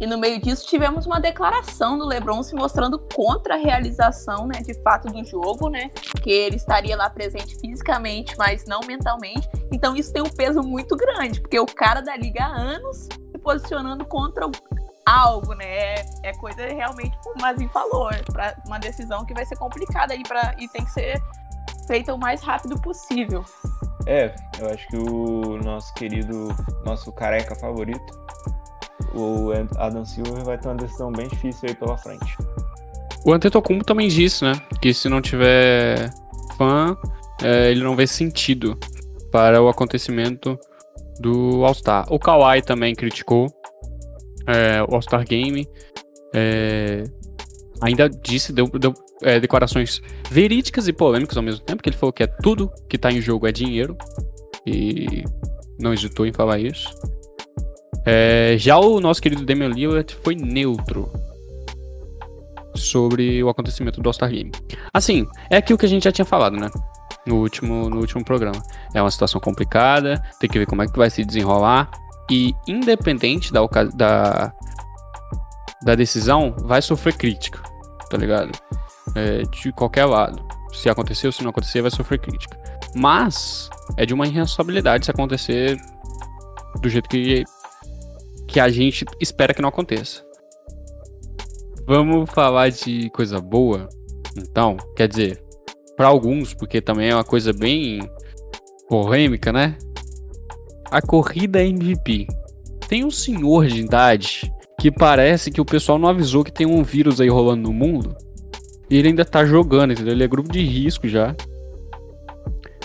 E 0.00 0.06
no 0.06 0.16
meio 0.16 0.40
disso 0.40 0.66
tivemos 0.66 1.04
uma 1.04 1.20
declaração 1.20 1.98
do 1.98 2.06
LeBron 2.06 2.42
se 2.42 2.54
mostrando 2.54 2.98
contra 3.14 3.54
a 3.54 3.58
realização, 3.58 4.46
né, 4.46 4.62
de 4.62 4.74
fato 4.82 5.08
do 5.08 5.22
jogo, 5.24 5.68
né, 5.68 5.90
que 6.22 6.30
ele 6.30 6.56
estaria 6.56 6.96
lá 6.96 7.10
presente 7.10 7.58
fisicamente, 7.60 8.34
mas 8.38 8.64
não 8.64 8.80
mentalmente. 8.80 9.46
Então 9.70 9.94
isso 9.94 10.10
tem 10.10 10.22
um 10.22 10.30
peso 10.30 10.62
muito 10.62 10.96
grande, 10.96 11.40
porque 11.40 11.60
o 11.60 11.66
cara 11.66 12.00
da 12.00 12.16
liga 12.16 12.42
há 12.42 12.48
anos 12.48 12.96
se 13.02 13.38
posicionando 13.42 14.04
contra 14.06 14.50
algo, 15.04 15.54
né, 15.54 15.66
é, 15.66 16.04
é 16.24 16.32
coisa 16.38 16.66
realmente, 16.66 17.18
como 17.22 17.36
o 17.36 17.42
Mazin 17.42 17.68
falou, 17.68 18.10
é 18.10 18.22
pra 18.22 18.56
uma 18.66 18.78
decisão 18.78 19.26
que 19.26 19.34
vai 19.34 19.44
ser 19.44 19.56
complicada 19.56 20.14
aí 20.14 20.22
para 20.22 20.54
e 20.58 20.66
tem 20.68 20.82
que 20.82 20.92
ser 20.92 21.22
feita 21.86 22.14
o 22.14 22.18
mais 22.18 22.40
rápido 22.40 22.80
possível. 22.80 23.44
É, 24.06 24.34
eu 24.58 24.70
acho 24.70 24.86
que 24.88 24.96
o 24.96 25.58
nosso 25.62 25.92
querido, 25.94 26.48
nosso 26.84 27.12
careca 27.12 27.54
favorito, 27.54 28.18
o 29.14 29.50
Adam 29.76 30.04
Silver, 30.04 30.44
vai 30.44 30.58
ter 30.58 30.68
uma 30.68 30.76
decisão 30.76 31.10
bem 31.12 31.28
difícil 31.28 31.68
aí 31.68 31.74
pela 31.74 31.96
frente. 31.96 32.36
O 33.24 33.32
Antetokounmpo 33.32 33.84
também 33.84 34.08
disse, 34.08 34.44
né? 34.44 34.52
Que 34.80 34.94
se 34.94 35.08
não 35.08 35.20
tiver 35.20 36.10
fã, 36.56 36.96
é, 37.42 37.70
ele 37.70 37.82
não 37.82 37.94
vê 37.94 38.06
sentido 38.06 38.78
para 39.30 39.62
o 39.62 39.68
acontecimento 39.68 40.58
do 41.20 41.64
All-Star. 41.64 42.06
O 42.10 42.18
Kawhi 42.18 42.62
também 42.62 42.94
criticou 42.94 43.46
é, 44.46 44.82
o 44.82 44.94
All-Star 44.94 45.24
Game. 45.24 45.66
é, 46.34 47.04
ainda 47.80 48.08
disse, 48.08 48.52
deu, 48.52 48.66
deu, 48.68 48.94
é, 49.22 49.40
declarações 49.40 50.00
verídicas 50.30 50.88
e 50.88 50.92
polêmicas 50.92 51.36
ao 51.36 51.42
mesmo 51.42 51.64
tempo, 51.64 51.82
que 51.82 51.88
ele 51.88 51.96
falou 51.96 52.12
que 52.12 52.22
é 52.22 52.26
tudo 52.26 52.70
que 52.88 52.98
tá 52.98 53.10
em 53.10 53.20
jogo 53.20 53.46
é 53.46 53.52
dinheiro. 53.52 53.96
E 54.66 55.24
não 55.78 55.92
hesitou 55.92 56.26
em 56.26 56.32
falar 56.32 56.58
isso. 56.58 56.88
É, 58.04 58.56
já 58.58 58.78
o 58.78 59.00
nosso 59.00 59.20
querido 59.20 59.44
Damian 59.44 59.68
Lillard 59.68 60.16
foi 60.22 60.34
neutro 60.34 61.10
sobre 62.74 63.42
o 63.42 63.48
acontecimento 63.48 64.00
do 64.00 64.08
All-Star 64.08 64.30
Game. 64.30 64.50
Assim, 64.92 65.26
é 65.50 65.56
aquilo 65.56 65.78
que 65.78 65.86
a 65.86 65.88
gente 65.88 66.04
já 66.04 66.12
tinha 66.12 66.24
falado, 66.24 66.56
né? 66.56 66.68
No 67.26 67.36
último, 67.36 67.90
no 67.90 67.98
último 67.98 68.24
programa. 68.24 68.62
É 68.94 69.02
uma 69.02 69.10
situação 69.10 69.40
complicada, 69.40 70.22
tem 70.38 70.48
que 70.48 70.58
ver 70.58 70.66
como 70.66 70.82
é 70.82 70.86
que 70.86 70.96
vai 70.96 71.10
se 71.10 71.24
desenrolar. 71.24 71.90
E 72.30 72.54
independente 72.66 73.52
da, 73.52 73.60
da, 73.94 74.52
da 75.82 75.94
decisão 75.94 76.54
vai 76.60 76.80
sofrer 76.80 77.16
crítica, 77.16 77.60
tá 78.08 78.16
ligado? 78.16 78.52
É, 79.14 79.42
de 79.42 79.72
qualquer 79.72 80.04
lado. 80.04 80.42
Se 80.72 80.88
acontecer 80.88 81.26
ou 81.26 81.32
se 81.32 81.42
não 81.42 81.50
acontecer, 81.50 81.82
vai 81.82 81.90
sofrer 81.90 82.20
crítica. 82.20 82.56
Mas 82.94 83.68
é 83.96 84.06
de 84.06 84.14
uma 84.14 84.26
irresponsabilidade 84.26 85.04
se 85.04 85.10
acontecer 85.10 85.76
do 86.80 86.88
jeito 86.88 87.08
que, 87.08 87.44
que 88.50 88.58
a 88.58 88.68
gente 88.68 89.04
espera 89.20 89.54
que 89.54 89.62
não 89.62 89.68
aconteça. 89.68 90.24
Vamos 91.86 92.28
falar 92.30 92.70
de 92.70 93.08
coisa 93.10 93.40
boa? 93.40 93.88
Então, 94.36 94.76
quer 94.96 95.08
dizer, 95.08 95.42
para 95.96 96.08
alguns, 96.08 96.52
porque 96.52 96.80
também 96.80 97.10
é 97.10 97.14
uma 97.14 97.24
coisa 97.24 97.52
bem 97.52 98.00
polêmica, 98.88 99.52
né? 99.52 99.76
A 100.90 101.00
corrida 101.00 101.64
MVP. 101.64 102.26
Tem 102.88 103.04
um 103.04 103.10
senhor 103.10 103.66
de 103.66 103.80
idade 103.80 104.52
que 104.80 104.90
parece 104.90 105.50
que 105.50 105.60
o 105.60 105.64
pessoal 105.64 105.98
não 105.98 106.08
avisou 106.08 106.42
que 106.42 106.52
tem 106.52 106.66
um 106.66 106.82
vírus 106.82 107.20
aí 107.20 107.28
rolando 107.28 107.68
no 107.68 107.72
mundo. 107.72 108.16
E 108.88 108.96
ele 108.96 109.08
ainda 109.08 109.24
tá 109.24 109.44
jogando, 109.44 109.92
entendeu? 109.92 110.12
Ele 110.12 110.24
é 110.24 110.28
grupo 110.28 110.50
de 110.50 110.60
risco 110.64 111.06
já. 111.06 111.36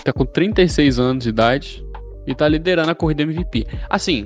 Tá 0.04 0.12
com 0.12 0.24
36 0.24 1.00
anos 1.00 1.24
de 1.24 1.30
idade 1.30 1.84
e 2.24 2.34
tá 2.34 2.46
liderando 2.46 2.90
a 2.90 2.94
corrida 2.94 3.24
MVP. 3.24 3.66
Assim, 3.90 4.24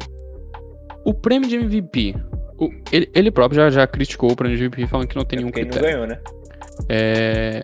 o 1.04 1.14
prêmio 1.14 1.48
de 1.48 1.56
MVP, 1.56 2.14
o- 2.58 2.70
ele, 2.92 3.10
ele 3.14 3.30
próprio 3.30 3.56
já, 3.56 3.70
já 3.70 3.86
criticou 3.86 4.32
o 4.32 4.36
prêmio 4.36 4.56
de 4.56 4.64
MVP 4.64 4.86
falando 4.86 5.06
que 5.08 5.16
não 5.16 5.24
tem 5.24 5.38
nenhum 5.38 5.50
Porque 5.50 5.60
ele 5.60 5.68
não 5.70 5.72
critério. 5.78 5.98
ganhou, 6.06 6.08
né? 6.08 6.20
É... 6.88 7.62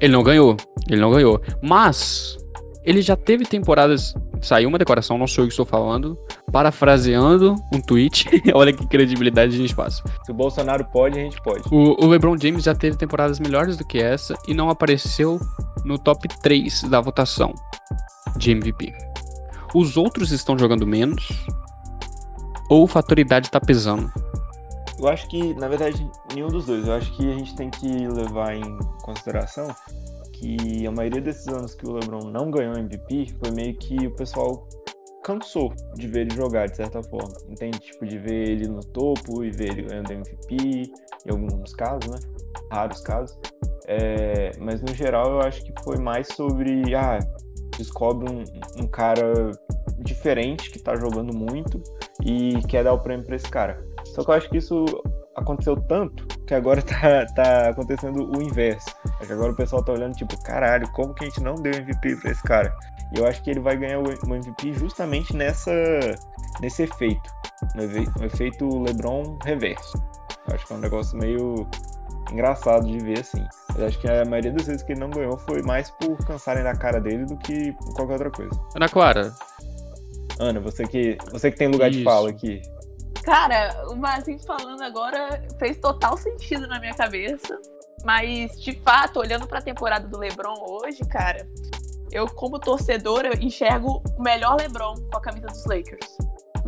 Ele 0.00 0.12
não 0.12 0.22
ganhou. 0.22 0.56
Ele 0.88 1.00
não 1.00 1.10
ganhou. 1.10 1.40
Mas 1.62 2.38
ele 2.84 3.02
já 3.02 3.16
teve 3.16 3.44
temporadas. 3.44 4.14
Saiu 4.40 4.68
uma 4.68 4.78
declaração, 4.78 5.18
não 5.18 5.26
sou 5.26 5.42
eu 5.42 5.48
que 5.48 5.52
estou 5.52 5.66
falando. 5.66 6.16
Parafraseando 6.52 7.56
um 7.74 7.80
tweet. 7.80 8.26
Olha 8.54 8.72
que 8.72 8.86
credibilidade 8.86 9.54
a 9.54 9.58
gente 9.58 9.74
passa. 9.74 10.02
Se 10.24 10.30
o 10.30 10.34
Bolsonaro 10.34 10.84
pode, 10.92 11.18
a 11.18 11.22
gente 11.22 11.40
pode. 11.42 11.62
O, 11.72 12.04
o 12.04 12.08
LeBron 12.08 12.36
James 12.40 12.62
já 12.62 12.74
teve 12.74 12.96
temporadas 12.96 13.40
melhores 13.40 13.76
do 13.76 13.84
que 13.84 13.98
essa 13.98 14.34
e 14.46 14.54
não 14.54 14.70
apareceu 14.70 15.40
no 15.84 15.98
top 15.98 16.28
3 16.40 16.82
da 16.84 17.00
votação 17.00 17.52
de 18.36 18.52
MVP. 18.52 18.94
Os 19.74 19.96
outros 19.96 20.32
estão 20.32 20.58
jogando 20.58 20.86
menos. 20.86 21.28
Ou 22.70 22.84
o 22.84 22.86
fator 22.86 23.18
idade 23.18 23.50
tá 23.50 23.60
pesando. 23.60 24.10
Eu 24.98 25.08
acho 25.08 25.28
que, 25.28 25.54
na 25.54 25.68
verdade, 25.68 26.10
nenhum 26.34 26.48
dos 26.48 26.66
dois. 26.66 26.86
Eu 26.86 26.94
acho 26.94 27.14
que 27.16 27.30
a 27.30 27.34
gente 27.34 27.54
tem 27.54 27.70
que 27.70 27.86
levar 28.08 28.54
em 28.54 28.78
consideração 29.02 29.68
que 30.32 30.86
a 30.86 30.90
maioria 30.90 31.20
desses 31.20 31.48
anos 31.48 31.74
que 31.74 31.86
o 31.86 31.92
LeBron 31.92 32.30
não 32.30 32.50
ganhou 32.50 32.74
MVP 32.74 33.34
foi 33.42 33.50
meio 33.52 33.74
que 33.74 34.06
o 34.06 34.14
pessoal 34.14 34.68
cansou 35.22 35.72
de 35.94 36.06
ver 36.06 36.22
ele 36.22 36.34
jogar, 36.34 36.66
de 36.66 36.76
certa 36.76 37.02
forma. 37.02 37.34
Entende? 37.48 37.78
Tipo, 37.78 38.06
de 38.06 38.18
ver 38.18 38.48
ele 38.48 38.68
no 38.68 38.80
topo 38.80 39.44
e 39.44 39.50
ver 39.50 39.72
ele 39.72 39.82
ganhando 39.82 40.12
MVP, 40.12 40.92
em 41.26 41.30
alguns 41.30 41.72
casos, 41.74 42.10
né? 42.10 42.18
Raros 42.72 43.00
casos. 43.00 43.38
É, 43.86 44.52
mas 44.60 44.80
no 44.82 44.94
geral 44.94 45.32
eu 45.32 45.40
acho 45.40 45.64
que 45.64 45.72
foi 45.82 45.98
mais 45.98 46.28
sobre. 46.28 46.94
Ah, 46.94 47.18
descobre 47.78 48.30
um, 48.30 48.44
um 48.82 48.86
cara 48.86 49.50
diferente 49.98 50.70
que 50.70 50.78
tá 50.78 50.94
jogando 50.96 51.32
muito 51.34 51.82
e 52.22 52.60
quer 52.68 52.84
dar 52.84 52.92
o 52.92 52.98
prêmio 52.98 53.24
pra 53.24 53.36
esse 53.36 53.48
cara. 53.48 53.82
Só 54.04 54.22
que 54.22 54.30
eu 54.30 54.34
acho 54.34 54.50
que 54.50 54.58
isso 54.58 54.84
aconteceu 55.36 55.76
tanto 55.76 56.26
que 56.46 56.54
agora 56.54 56.82
tá, 56.82 57.26
tá 57.34 57.68
acontecendo 57.70 58.30
o 58.36 58.42
inverso. 58.42 58.88
É 59.20 59.26
que 59.26 59.32
agora 59.32 59.52
o 59.52 59.56
pessoal 59.56 59.82
tá 59.84 59.92
olhando, 59.92 60.14
tipo, 60.14 60.36
caralho, 60.42 60.90
como 60.92 61.14
que 61.14 61.24
a 61.24 61.28
gente 61.28 61.42
não 61.42 61.54
deu 61.54 61.72
MVP 61.72 62.16
pra 62.16 62.30
esse 62.30 62.42
cara? 62.42 62.74
E 63.14 63.18
eu 63.18 63.26
acho 63.26 63.42
que 63.42 63.50
ele 63.50 63.60
vai 63.60 63.76
ganhar 63.76 64.00
o 64.00 64.04
MVP 64.34 64.74
justamente 64.74 65.34
nessa, 65.34 65.72
nesse 66.60 66.82
efeito. 66.82 67.30
No 67.74 67.82
efe- 67.84 68.10
no 68.18 68.26
efeito 68.26 68.82
LeBron 68.82 69.38
reverso. 69.44 69.96
Eu 70.46 70.54
acho 70.54 70.66
que 70.66 70.72
é 70.72 70.76
um 70.76 70.80
negócio 70.80 71.16
meio 71.18 71.66
engraçado 72.32 72.86
de 72.86 72.98
ver 72.98 73.20
assim. 73.20 73.44
Eu 73.76 73.86
acho 73.86 73.98
que 74.00 74.08
a 74.08 74.24
maioria 74.24 74.52
das 74.52 74.66
vezes 74.66 74.82
que 74.82 74.92
ele 74.92 75.00
não 75.00 75.10
ganhou 75.10 75.38
foi 75.38 75.62
mais 75.62 75.90
por 75.92 76.16
cansarem 76.26 76.62
na 76.62 76.74
cara 76.74 77.00
dele 77.00 77.24
do 77.24 77.36
que 77.38 77.72
por 77.72 77.94
qualquer 77.94 78.14
outra 78.14 78.30
coisa. 78.30 78.60
Ana 78.74 78.88
Clara, 78.88 79.32
Ana, 80.38 80.60
você 80.60 80.86
que, 80.86 81.18
você 81.32 81.50
que 81.50 81.58
tem 81.58 81.68
lugar 81.68 81.90
de 81.90 81.98
Isso. 81.98 82.04
fala 82.04 82.30
aqui. 82.30 82.62
Cara, 83.24 83.88
o 83.90 83.96
Marcinho 83.96 84.38
falando 84.46 84.82
agora 84.82 85.42
fez 85.58 85.76
total 85.78 86.16
sentido 86.16 86.66
na 86.66 86.78
minha 86.78 86.94
cabeça. 86.94 87.58
Mas, 88.04 88.58
de 88.60 88.80
fato, 88.80 89.18
olhando 89.18 89.46
pra 89.46 89.60
temporada 89.60 90.06
do 90.06 90.16
LeBron 90.16 90.54
hoje, 90.68 91.00
cara, 91.00 91.46
eu, 92.12 92.26
como 92.26 92.58
torcedora, 92.60 93.36
enxergo 93.42 94.00
o 94.16 94.22
melhor 94.22 94.56
LeBron 94.56 94.94
com 95.10 95.18
a 95.18 95.20
camisa 95.20 95.48
dos 95.48 95.66
Lakers. 95.66 96.16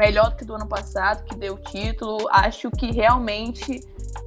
Melhor 0.00 0.30
do 0.30 0.36
que 0.36 0.46
do 0.46 0.54
ano 0.54 0.66
passado, 0.66 1.24
que 1.26 1.36
deu 1.36 1.54
o 1.54 1.58
título. 1.58 2.26
Acho 2.30 2.70
que 2.70 2.90
realmente 2.90 3.80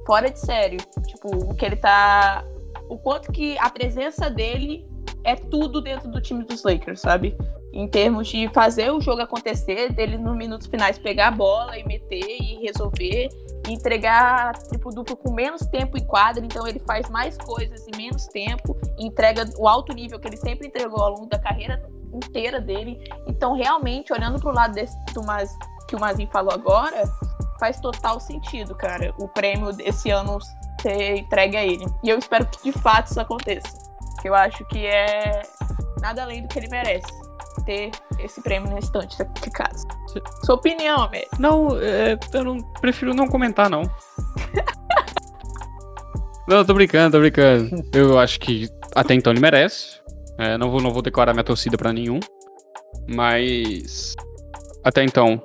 fora 0.06 0.30
de 0.30 0.38
sério. 0.38 0.78
Tipo, 1.04 1.50
o 1.50 1.52
que 1.52 1.64
ele 1.64 1.74
tá. 1.74 2.44
O 2.88 2.96
quanto 2.96 3.32
que 3.32 3.58
a 3.58 3.68
presença 3.68 4.30
dele 4.30 4.86
é 5.24 5.34
tudo 5.34 5.80
dentro 5.80 6.08
do 6.08 6.20
time 6.20 6.44
dos 6.44 6.62
Lakers, 6.62 7.00
sabe? 7.00 7.36
Em 7.72 7.88
termos 7.88 8.28
de 8.28 8.48
fazer 8.50 8.92
o 8.92 9.00
jogo 9.00 9.22
acontecer, 9.22 9.92
dele 9.92 10.16
nos 10.16 10.36
minutos 10.36 10.68
finais 10.68 10.96
pegar 10.96 11.28
a 11.28 11.30
bola 11.32 11.76
e 11.76 11.84
meter 11.84 12.40
e 12.40 12.60
resolver, 12.62 13.28
e 13.68 13.72
entregar 13.72 14.52
triplo 14.52 14.92
duplo 14.92 15.16
com 15.16 15.32
menos 15.32 15.62
tempo 15.62 15.98
em 15.98 16.06
quadra, 16.06 16.44
então 16.44 16.68
ele 16.68 16.78
faz 16.78 17.10
mais 17.10 17.36
coisas 17.36 17.84
em 17.88 17.96
menos 17.96 18.26
tempo, 18.26 18.76
entrega 18.96 19.44
o 19.58 19.66
alto 19.66 19.92
nível 19.92 20.20
que 20.20 20.28
ele 20.28 20.36
sempre 20.36 20.68
entregou 20.68 21.02
ao 21.02 21.14
longo 21.14 21.26
da 21.26 21.38
carreira 21.38 21.82
inteira 22.16 22.60
dele. 22.60 22.98
Então, 23.26 23.54
realmente, 23.54 24.12
olhando 24.12 24.40
pro 24.40 24.52
lado 24.52 24.74
desse 24.74 24.96
do 25.12 25.22
Maz, 25.24 25.56
que 25.88 25.96
o 25.96 26.00
Mazinho 26.00 26.28
falou 26.30 26.52
agora, 26.52 27.04
faz 27.58 27.80
total 27.80 28.20
sentido, 28.20 28.74
cara, 28.74 29.14
o 29.18 29.28
prêmio 29.28 29.72
desse 29.72 30.10
ano 30.10 30.38
ser 30.80 31.16
entregue 31.16 31.56
a 31.56 31.64
ele. 31.64 31.86
E 32.02 32.10
eu 32.10 32.18
espero 32.18 32.46
que 32.46 32.70
de 32.70 32.78
fato 32.78 33.10
isso 33.10 33.20
aconteça. 33.20 33.68
Que 34.20 34.28
eu 34.28 34.34
acho 34.34 34.64
que 34.66 34.86
é 34.86 35.42
nada 36.00 36.22
além 36.22 36.42
do 36.42 36.48
que 36.48 36.58
ele 36.58 36.68
merece. 36.68 37.06
Ter 37.64 37.90
esse 38.18 38.42
prêmio 38.42 38.70
na 38.70 38.78
estante 38.78 39.16
de 39.16 39.50
casa. 39.50 39.86
Sua 40.44 40.54
opinião, 40.54 41.02
América. 41.02 41.36
Não, 41.38 41.68
é, 41.80 42.18
eu 42.32 42.44
não 42.44 42.58
prefiro 42.80 43.14
não 43.14 43.26
comentar, 43.26 43.70
não. 43.70 43.82
não, 46.46 46.64
tô 46.64 46.74
brincando, 46.74 47.12
tô 47.12 47.20
brincando. 47.20 47.70
Eu 47.94 48.18
acho 48.18 48.38
que 48.40 48.68
até 48.94 49.14
então 49.14 49.32
ele 49.32 49.40
merece. 49.40 50.03
É, 50.38 50.58
não, 50.58 50.70
vou, 50.70 50.80
não 50.80 50.90
vou 50.90 51.02
declarar 51.02 51.32
minha 51.32 51.44
torcida 51.44 51.76
pra 51.76 51.92
nenhum. 51.92 52.20
Mas 53.06 54.14
até 54.82 55.02
então, 55.02 55.40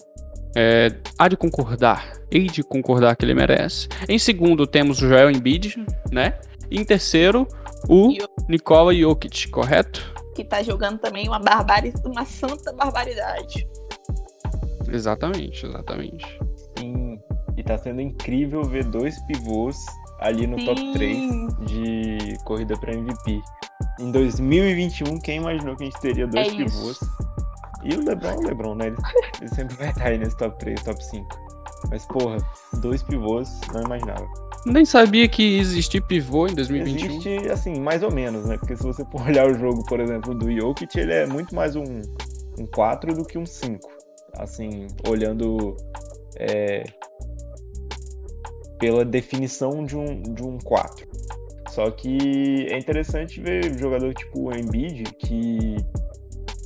é, 0.56 0.92
há 1.18 1.28
de 1.28 1.38
concordar. 1.38 2.14
Hei 2.32 2.48
de 2.48 2.64
concordar 2.64 3.16
que 3.16 3.26
ele 3.26 3.34
merece. 3.34 3.88
Em 4.08 4.20
segundo, 4.20 4.68
temos 4.68 5.02
o 5.02 5.08
Joel 5.08 5.32
Embiid, 5.32 5.76
né? 6.12 6.40
E 6.70 6.80
em 6.80 6.84
terceiro, 6.84 7.48
o 7.88 8.14
Nikola 8.48 8.94
Jokic, 8.94 9.50
correto? 9.50 10.14
Que 10.36 10.44
tá 10.44 10.62
jogando 10.62 11.00
também 11.00 11.28
uma 11.28 11.40
barbaridade, 11.40 12.06
uma 12.06 12.26
santa 12.26 12.72
barbaridade. 12.74 13.68
Exatamente, 14.92 15.66
exatamente. 15.66 16.40
Sim, 16.78 17.20
e 17.58 17.64
tá 17.64 17.78
sendo 17.78 18.02
incrível 18.02 18.64
ver 18.64 18.86
dois 18.86 19.20
pivôs 19.26 19.78
ali 20.20 20.48
no 20.48 20.64
top 20.66 20.80
Sim. 20.80 20.94
3 20.94 21.56
de 21.68 22.38
corrida 22.44 22.78
pra 22.78 22.94
MVP. 22.94 23.42
Em 24.00 24.12
2021, 24.12 25.20
quem 25.20 25.38
imaginou 25.38 25.76
que 25.76 25.84
a 25.84 25.86
gente 25.86 26.00
teria 26.00 26.28
dois 26.28 26.48
É 26.48 26.52
isso. 26.52 26.78
pivôs? 26.78 27.00
E 27.84 27.96
o 27.96 28.04
LeBron 28.04 28.30
é 28.30 28.36
o 28.36 28.42
LeBron, 28.42 28.76
né? 28.76 28.88
Ele, 28.88 28.98
ele 29.40 29.50
sempre 29.50 29.76
vai 29.78 29.90
estar 29.90 30.08
aí 30.08 30.18
nesse 30.18 30.36
top 30.38 30.58
3, 30.60 30.84
top 30.84 31.04
5. 31.04 31.28
Mas, 31.90 32.06
porra, 32.06 32.38
dois 32.82 33.02
pivôs, 33.04 33.62
não 33.74 33.84
imaginava. 33.84 34.28
Nem 34.66 34.84
sabia 34.84 35.28
que 35.30 35.58
existia 35.60 36.02
pivô 36.02 36.48
em 36.48 36.54
2021. 36.54 37.08
Existe, 37.08 37.50
assim, 37.50 37.80
mais 37.80 38.04
ou 38.04 38.12
menos, 38.12 38.46
né? 38.46 38.58
Porque 38.58 38.76
se 38.76 38.84
você 38.84 39.06
for 39.06 39.22
olhar 39.26 39.50
o 39.50 39.54
jogo, 39.54 39.84
por 39.86 40.02
exemplo, 40.02 40.36
do 40.36 40.52
Jokic, 40.52 41.00
ele 41.00 41.14
é 41.14 41.26
muito 41.26 41.56
mais 41.56 41.78
um, 41.78 41.84
um 42.60 42.66
4 42.76 43.14
do 43.14 43.24
que 43.24 43.38
um 43.38 43.46
5. 43.46 43.80
Assim, 44.38 44.88
olhando 45.08 45.76
é, 46.38 46.84
pela 48.80 49.04
definição 49.04 49.86
de 49.86 49.96
um, 49.96 50.22
de 50.22 50.42
um 50.42 50.58
4. 50.58 51.08
Só 51.70 51.92
que 51.92 52.68
é 52.72 52.78
interessante 52.78 53.40
ver 53.40 53.78
jogador 53.78 54.14
tipo 54.14 54.50
o 54.50 54.56
Embiid, 54.56 55.04
que 55.20 55.78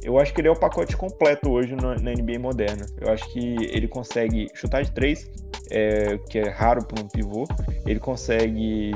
eu 0.04 0.20
acho 0.20 0.34
que 0.34 0.42
ele 0.42 0.48
é 0.48 0.52
o 0.52 0.56
pacote 0.56 0.96
completo 0.96 1.50
hoje 1.50 1.76
na, 1.76 1.96
na 1.96 2.12
NBA 2.12 2.40
moderna. 2.40 2.86
Eu 3.00 3.12
acho 3.12 3.32
que 3.32 3.56
ele 3.70 3.88
consegue 3.88 4.48
chutar 4.54 4.84
de 4.84 4.92
3, 4.92 5.32
é, 5.72 6.18
que 6.30 6.40
é 6.40 6.50
raro 6.50 6.86
para 6.86 7.02
um 7.02 7.08
pivô. 7.08 7.46
Ele 7.86 8.00
consegue. 8.00 8.92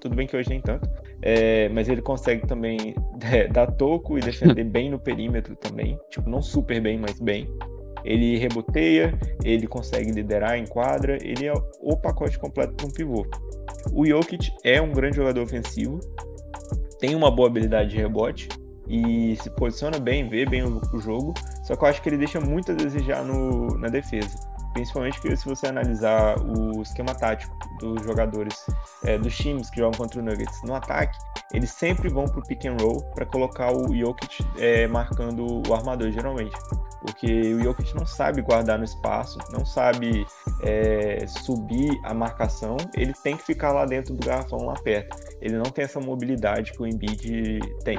Tudo 0.00 0.14
bem 0.14 0.26
que 0.26 0.36
hoje 0.36 0.50
nem 0.50 0.60
tanto. 0.60 0.88
é, 1.22 1.68
mas 1.70 1.88
ele 1.88 2.02
consegue 2.02 2.46
também 2.46 2.94
é, 3.32 3.48
dar 3.48 3.66
toco 3.72 4.18
e 4.18 4.20
defender 4.20 4.64
bem 4.68 4.90
no 4.90 4.98
perímetro 4.98 5.56
também. 5.56 5.98
Tipo, 6.10 6.28
não 6.28 6.42
super 6.42 6.80
bem, 6.80 6.98
mas 6.98 7.18
bem. 7.18 7.48
Ele 8.04 8.36
reboteia, 8.36 9.18
ele 9.44 9.66
consegue 9.66 10.12
liderar 10.12 10.58
em 10.58 10.66
quadra. 10.66 11.16
Ele 11.22 11.46
é 11.46 11.52
o 11.80 11.96
pacote 11.96 12.38
completo 12.38 12.74
para 12.74 12.86
um 12.86 12.90
pivô. 12.90 13.26
O 13.92 14.06
Jokic 14.06 14.52
é 14.62 14.80
um 14.80 14.92
grande 14.92 15.16
jogador 15.16 15.42
ofensivo, 15.42 16.00
tem 16.98 17.14
uma 17.14 17.30
boa 17.30 17.48
habilidade 17.48 17.90
de 17.90 17.96
rebote 17.96 18.48
e 18.88 19.36
se 19.36 19.50
posiciona 19.50 19.98
bem, 19.98 20.28
vê 20.28 20.44
bem 20.44 20.62
o, 20.62 20.80
o 20.92 20.98
jogo. 20.98 21.34
Só 21.64 21.76
que 21.76 21.84
eu 21.84 21.88
acho 21.88 22.02
que 22.02 22.08
ele 22.08 22.18
deixa 22.18 22.40
muito 22.40 22.72
a 22.72 22.74
desejar 22.74 23.24
no, 23.24 23.78
na 23.78 23.88
defesa. 23.88 24.36
Principalmente 24.74 25.36
se 25.36 25.48
você 25.48 25.68
analisar 25.68 26.36
o 26.40 26.82
esquema 26.82 27.14
tático 27.14 27.56
dos 27.78 28.02
jogadores, 28.04 28.66
é, 29.04 29.16
dos 29.16 29.34
times 29.36 29.70
que 29.70 29.78
jogam 29.78 29.96
contra 29.96 30.20
o 30.20 30.24
Nuggets 30.24 30.62
no 30.64 30.74
ataque, 30.74 31.16
eles 31.52 31.70
sempre 31.70 32.08
vão 32.08 32.24
pro 32.24 32.42
pick 32.42 32.64
and 32.66 32.76
roll 32.80 33.00
para 33.14 33.24
colocar 33.24 33.72
o 33.72 33.96
Jokic 33.96 34.44
é, 34.58 34.88
marcando 34.88 35.62
o 35.68 35.74
armador, 35.74 36.10
geralmente. 36.10 36.54
Porque 37.00 37.54
o 37.54 37.62
Jokic 37.62 37.94
não 37.94 38.04
sabe 38.04 38.42
guardar 38.42 38.76
no 38.76 38.84
espaço, 38.84 39.38
não 39.52 39.64
sabe 39.64 40.26
é, 40.62 41.24
subir 41.26 41.90
a 42.02 42.12
marcação, 42.12 42.76
ele 42.96 43.12
tem 43.22 43.36
que 43.36 43.44
ficar 43.44 43.72
lá 43.72 43.86
dentro 43.86 44.14
do 44.14 44.26
garrafão, 44.26 44.58
lá 44.66 44.74
perto. 44.74 45.16
Ele 45.40 45.56
não 45.56 45.70
tem 45.70 45.84
essa 45.84 46.00
mobilidade 46.00 46.72
que 46.72 46.82
o 46.82 46.86
Embiid 46.86 47.60
tem. 47.84 47.98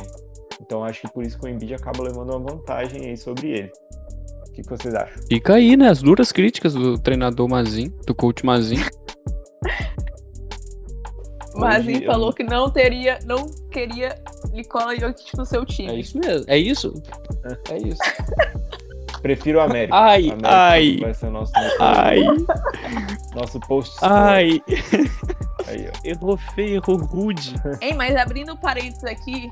Então 0.59 0.83
acho 0.83 1.01
que 1.01 1.13
por 1.13 1.23
isso 1.23 1.39
que 1.39 1.45
o 1.45 1.49
Embiid 1.49 1.73
acaba 1.73 2.03
levando 2.03 2.31
uma 2.31 2.39
vantagem 2.39 3.05
aí 3.05 3.15
sobre 3.15 3.51
ele. 3.51 3.71
O 4.55 4.57
que, 4.57 4.63
que 4.63 4.69
vocês 4.69 4.95
acham? 4.95 5.21
Fica 5.27 5.55
aí, 5.55 5.75
né? 5.75 5.89
As 5.89 6.01
duras 6.01 6.31
críticas 6.31 6.73
do 6.73 6.97
treinador 6.97 7.49
Mazin, 7.49 7.91
do 8.07 8.15
coach 8.15 8.45
Mazin. 8.45 8.79
Mazin 11.55 12.05
falou 12.05 12.31
que 12.31 12.41
não 12.41 12.69
teria, 12.69 13.19
não 13.25 13.47
queria 13.69 14.15
Nikola 14.53 14.97
Jokic 14.97 15.37
no 15.37 15.45
seu 15.45 15.65
time. 15.65 15.91
É 15.91 15.99
isso 15.99 16.17
mesmo. 16.17 16.45
É 16.47 16.57
isso? 16.57 16.93
É 17.69 17.77
isso. 17.77 17.99
Prefiro 19.21 19.59
o 19.59 19.61
América. 19.61 19.93
Ai, 19.93 20.29
América 20.29 20.49
ai, 20.49 20.97
Vai 21.01 21.13
ser 21.13 21.25
o 21.25 21.31
nosso, 21.31 21.51
ai, 21.81 22.21
nosso 23.35 23.59
post 23.61 23.93
score. 23.95 24.11
ai. 24.13 24.61
Aí, 25.67 25.89
ó. 25.89 26.07
Errou 26.07 26.37
feio, 26.37 26.75
errou 26.75 26.97
rude. 26.97 27.55
Hein, 27.81 27.95
mas 27.95 28.15
abrindo 28.15 28.55
parênteses 28.55 29.03
aqui, 29.03 29.49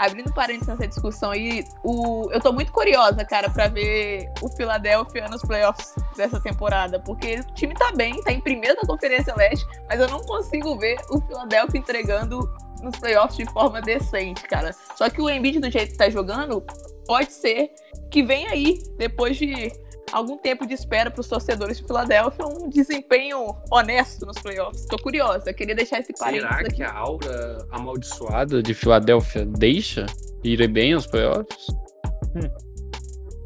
abrindo 0.00 0.32
parênteses 0.32 0.66
nessa 0.66 0.88
discussão 0.88 1.30
aí, 1.30 1.62
o, 1.84 2.30
eu 2.32 2.40
tô 2.40 2.52
muito 2.54 2.72
curiosa, 2.72 3.22
cara, 3.22 3.50
pra 3.50 3.68
ver 3.68 4.32
o 4.40 4.48
Philadelphia 4.48 5.28
nos 5.28 5.42
playoffs 5.42 5.94
dessa 6.16 6.40
temporada, 6.40 6.98
porque 6.98 7.40
o 7.40 7.54
time 7.54 7.74
tá 7.74 7.92
bem, 7.92 8.18
tá 8.22 8.32
em 8.32 8.40
primeiro 8.40 8.80
da 8.80 8.86
Conferência 8.86 9.34
Leste, 9.36 9.66
mas 9.86 10.00
eu 10.00 10.08
não 10.08 10.20
consigo 10.20 10.78
ver 10.78 10.96
o 11.10 11.20
Philadelphia 11.20 11.78
entregando 11.78 12.50
nos 12.82 12.98
playoffs 12.98 13.36
de 13.36 13.52
forma 13.52 13.82
decente, 13.82 14.42
cara. 14.44 14.74
Só 14.96 15.10
que 15.10 15.20
o 15.20 15.28
Embiid, 15.28 15.60
do 15.60 15.70
jeito 15.70 15.92
que 15.92 15.98
tá 15.98 16.08
jogando, 16.08 16.64
pode 17.06 17.30
ser 17.30 17.70
que 18.10 18.22
venha 18.22 18.50
aí, 18.52 18.82
depois 18.96 19.36
de 19.36 19.70
algum 20.12 20.36
tempo 20.36 20.66
de 20.66 20.74
espera 20.74 21.10
para 21.10 21.20
os 21.20 21.28
torcedores 21.28 21.78
de 21.78 21.84
Filadélfia, 21.84 22.46
um 22.46 22.68
desempenho 22.68 23.56
honesto 23.70 24.26
nos 24.26 24.38
playoffs. 24.38 24.86
Tô 24.86 24.96
curiosa, 24.98 25.52
queria 25.52 25.74
deixar 25.74 26.00
esse 26.00 26.12
parênteses 26.12 26.48
Será 26.48 26.60
aqui. 26.60 26.74
que 26.76 26.82
a 26.82 26.92
aura 26.92 27.66
amaldiçoada 27.70 28.62
de 28.62 28.74
Filadélfia 28.74 29.44
deixa 29.46 30.06
ir 30.44 30.66
bem 30.68 30.92
aos 30.94 31.06
playoffs? 31.06 31.66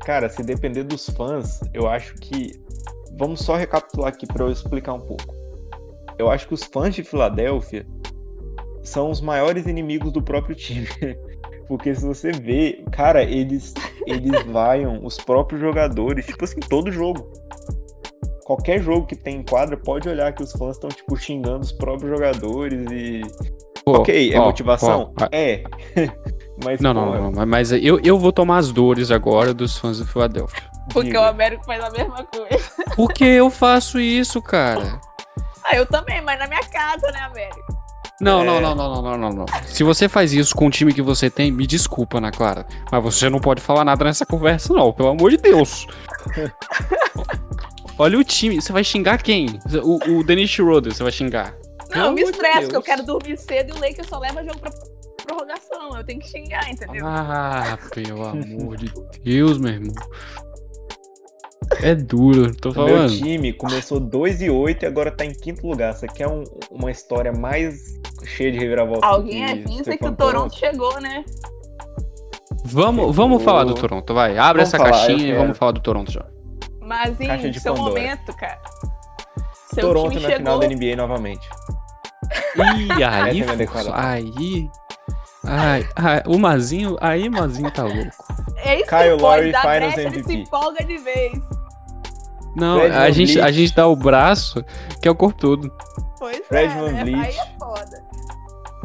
Cara, 0.04 0.28
se 0.28 0.42
depender 0.42 0.84
dos 0.84 1.08
fãs, 1.10 1.60
eu 1.72 1.88
acho 1.88 2.14
que. 2.16 2.52
Vamos 3.16 3.40
só 3.40 3.54
recapitular 3.54 4.08
aqui 4.08 4.26
para 4.26 4.44
eu 4.44 4.50
explicar 4.50 4.94
um 4.94 5.00
pouco. 5.00 5.32
Eu 6.18 6.30
acho 6.30 6.48
que 6.48 6.54
os 6.54 6.64
fãs 6.64 6.94
de 6.94 7.04
Filadélfia 7.04 7.86
são 8.82 9.10
os 9.10 9.20
maiores 9.20 9.66
inimigos 9.66 10.12
do 10.12 10.20
próprio 10.22 10.54
time. 10.54 10.86
Porque 11.66 11.94
se 11.94 12.04
você 12.04 12.32
vê, 12.32 12.84
cara, 12.92 13.22
eles 13.22 13.74
eles 14.06 14.42
vaiam 14.46 15.04
os 15.04 15.16
próprios 15.16 15.60
jogadores, 15.60 16.26
tipo 16.26 16.44
assim, 16.44 16.60
todo 16.60 16.90
jogo. 16.90 17.30
Qualquer 18.44 18.82
jogo 18.82 19.06
que 19.06 19.16
tem 19.16 19.36
em 19.36 19.42
quadra, 19.42 19.76
pode 19.76 20.08
olhar 20.08 20.32
que 20.34 20.42
os 20.42 20.52
fãs 20.52 20.76
estão, 20.76 20.90
tipo, 20.90 21.16
xingando 21.16 21.60
os 21.60 21.72
próprios 21.72 22.10
jogadores 22.10 22.84
e. 22.90 23.22
Pô, 23.84 23.98
ok, 23.98 24.32
é 24.32 24.38
motivação? 24.38 25.12
ó, 25.20 25.28
É. 25.32 25.62
Mas, 26.62 26.80
Não, 26.80 26.94
pô, 26.94 27.00
não, 27.00 27.30
não, 27.32 27.46
mas 27.46 27.72
eu, 27.72 27.98
eu 28.04 28.16
vou 28.16 28.32
tomar 28.32 28.58
as 28.58 28.70
dores 28.70 29.10
agora 29.10 29.52
dos 29.52 29.76
fãs 29.76 29.98
do 29.98 30.06
Filadélfia. 30.06 30.62
Porque 30.92 31.08
diga. 31.08 31.22
o 31.22 31.24
Américo 31.24 31.64
faz 31.64 31.82
a 31.82 31.90
mesma 31.90 32.24
coisa. 32.24 32.70
Por 32.94 33.12
que 33.12 33.24
eu 33.24 33.50
faço 33.50 33.98
isso, 33.98 34.40
cara? 34.40 35.00
Ah, 35.64 35.76
eu 35.76 35.84
também, 35.84 36.20
mas 36.20 36.38
na 36.38 36.46
minha 36.46 36.62
casa, 36.68 37.10
né, 37.10 37.20
Américo? 37.22 37.83
Não, 38.20 38.42
É. 38.42 38.44
não, 38.44 38.60
não, 38.60 38.74
não, 38.74 38.92
não, 38.94 39.02
não, 39.02 39.18
não, 39.18 39.30
não. 39.30 39.46
Se 39.66 39.82
você 39.82 40.08
faz 40.08 40.32
isso 40.32 40.54
com 40.54 40.66
o 40.66 40.70
time 40.70 40.92
que 40.94 41.02
você 41.02 41.28
tem, 41.28 41.50
me 41.50 41.66
desculpa, 41.66 42.18
Ana 42.18 42.30
Clara. 42.30 42.66
Mas 42.90 43.02
você 43.02 43.28
não 43.28 43.40
pode 43.40 43.60
falar 43.60 43.84
nada 43.84 44.04
nessa 44.04 44.24
conversa, 44.24 44.72
não, 44.72 44.92
pelo 44.92 45.08
amor 45.10 45.30
de 45.30 45.36
Deus. 45.36 45.86
Olha 47.98 48.18
o 48.18 48.24
time, 48.24 48.60
você 48.60 48.72
vai 48.72 48.82
xingar 48.82 49.22
quem? 49.22 49.58
O, 49.82 50.18
o 50.18 50.24
Dennis 50.24 50.50
Schroeder, 50.50 50.92
você 50.94 51.02
vai 51.02 51.12
xingar. 51.12 51.54
Não, 51.90 52.06
eu 52.06 52.12
me 52.12 52.24
de 52.24 52.30
estresso, 52.30 52.60
porque 52.62 52.76
eu 52.76 52.82
quero 52.82 53.02
dormir 53.04 53.36
cedo 53.36 53.70
e 53.74 53.78
o 53.78 53.80
Lakers 53.80 54.08
só 54.08 54.18
leva 54.18 54.42
jogo 54.42 54.58
pra 54.58 54.70
prorrogação. 55.24 55.96
Eu 55.96 56.04
tenho 56.04 56.18
que 56.20 56.28
xingar, 56.28 56.68
entendeu? 56.68 57.06
Ah, 57.06 57.78
pelo 57.94 58.24
amor 58.26 58.76
de 58.76 58.92
Deus, 59.22 59.58
meu 59.58 59.72
irmão. 59.74 59.94
É 61.82 61.94
duro, 61.94 62.54
tô 62.56 62.70
O 62.70 62.74
meu 62.74 62.86
falando. 62.86 63.16
time 63.18 63.52
começou 63.52 63.98
2 64.00 64.42
e 64.42 64.50
8 64.50 64.84
e 64.84 64.86
agora 64.86 65.10
tá 65.10 65.24
em 65.24 65.32
quinto 65.32 65.66
lugar. 65.66 65.92
Isso 65.94 66.04
aqui 66.04 66.22
é 66.22 66.28
um- 66.28 66.44
uma 66.70 66.90
história 66.90 67.32
mais 67.32 67.78
cheia 68.24 68.50
de 68.52 68.58
reviravolta. 68.58 69.06
Alguém 69.06 69.44
que 69.44 69.52
avisa 69.70 69.84
ser 69.84 69.96
que 69.98 70.06
o 70.06 70.12
Toronto 70.12 70.54
chegou, 70.54 71.00
né? 71.00 71.24
Vamos, 72.64 73.14
vamos 73.14 73.42
falar 73.42 73.64
do 73.64 73.74
Toronto, 73.74 74.14
vai. 74.14 74.38
Abre 74.38 74.62
Vamos 74.62 74.68
essa 74.74 74.78
falar, 74.78 74.90
caixinha 74.90 75.28
e 75.34 75.36
vamos 75.36 75.56
falar 75.58 75.72
do 75.72 75.80
Toronto 75.80 76.10
já. 76.10 76.24
Mas 76.80 77.20
em 77.20 77.52
seu 77.54 77.74
Pandora. 77.74 77.90
momento, 78.00 78.32
cara. 78.36 78.60
Seu 79.74 79.82
Toronto 79.88 80.10
time 80.10 80.22
na 80.22 80.28
chegou. 80.28 80.38
final 80.38 80.58
da 80.58 80.66
NBA 80.66 80.96
novamente. 80.96 81.48
Ih, 82.56 83.02
é 83.02 83.04
aí, 83.04 83.42
aí, 83.92 84.68
ai, 85.46 85.86
ai, 85.96 86.22
o 86.26 86.38
Mazinho, 86.38 86.96
aí 87.00 87.28
Mazinho 87.28 87.70
tá 87.70 87.82
louco. 87.82 88.10
É 88.56 88.76
que 88.76 88.88
pode 88.88 89.10
Lowry, 89.20 89.52
Finals 89.52 89.98
ele 89.98 90.10
se 90.10 90.18
MVP. 90.32 90.34
empolga 90.34 90.84
de 90.84 90.98
vez. 90.98 91.32
Não, 92.56 92.78
Fred 92.78 92.94
a 92.94 93.10
gente, 93.10 93.40
a 93.40 93.50
gente 93.50 93.74
dá 93.74 93.86
o 93.86 93.96
braço, 93.96 94.64
que 95.00 95.08
é 95.08 95.10
o 95.10 95.14
corpo 95.14 95.38
todo. 95.40 95.72
Pois 96.18 96.46
Fred 96.46 96.72
é, 96.72 96.80
Van 96.80 96.92
né? 96.92 97.04
Vliet. 97.04 97.20
Aí 97.20 97.36
é 97.36 97.58
foda. 97.58 98.04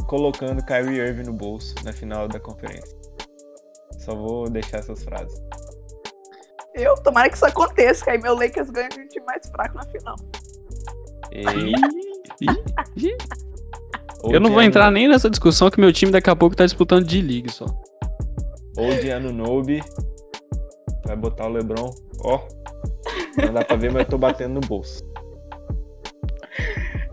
Colocando 0.08 0.66
Kyrie 0.66 1.00
Irving 1.00 1.24
no 1.24 1.34
bolso 1.34 1.76
na 1.84 1.94
final 1.94 2.28
da 2.28 2.40
conferência. 2.40 2.98
Só 4.00 4.16
vou 4.16 4.50
deixar 4.50 4.80
essas 4.80 5.04
frases. 5.04 5.40
Eu, 6.74 6.96
tomara 6.96 7.30
que 7.30 7.36
isso 7.36 7.46
aconteça, 7.46 8.06
que 8.06 8.12
aí 8.12 8.18
meu 8.18 8.34
Lakers 8.34 8.70
ganha 8.70 8.90
de 8.90 9.02
um 9.02 9.08
time 9.08 9.26
mais 9.26 9.48
fraco 9.50 9.76
na 9.76 9.84
final. 9.84 10.16
E... 11.32 11.74
Eu 14.24 14.40
não 14.40 14.52
vou 14.52 14.62
entrar 14.62 14.92
nem 14.92 15.08
nessa 15.08 15.30
discussão 15.30 15.70
que 15.70 15.80
meu 15.80 15.94
time 15.94 16.12
daqui 16.12 16.30
a 16.30 16.36
pouco 16.36 16.56
tá 16.56 16.66
disputando 16.66 17.06
de 17.06 17.22
league 17.22 17.52
só. 17.52 17.66
Ou 18.78 18.90
de 19.00 19.10
ano 19.10 19.32
Nobe. 19.32 19.82
Vai 21.06 21.16
botar 21.16 21.48
o 21.48 21.50
Lebron. 21.50 21.94
Ó. 22.24 22.40
Não 23.45 23.54
dá 23.54 23.63
pra 23.65 23.75
ver, 23.75 23.91
mas 23.91 24.04
eu 24.04 24.10
tô 24.10 24.17
batendo 24.17 24.56
no 24.56 24.62
bolso. 24.62 25.04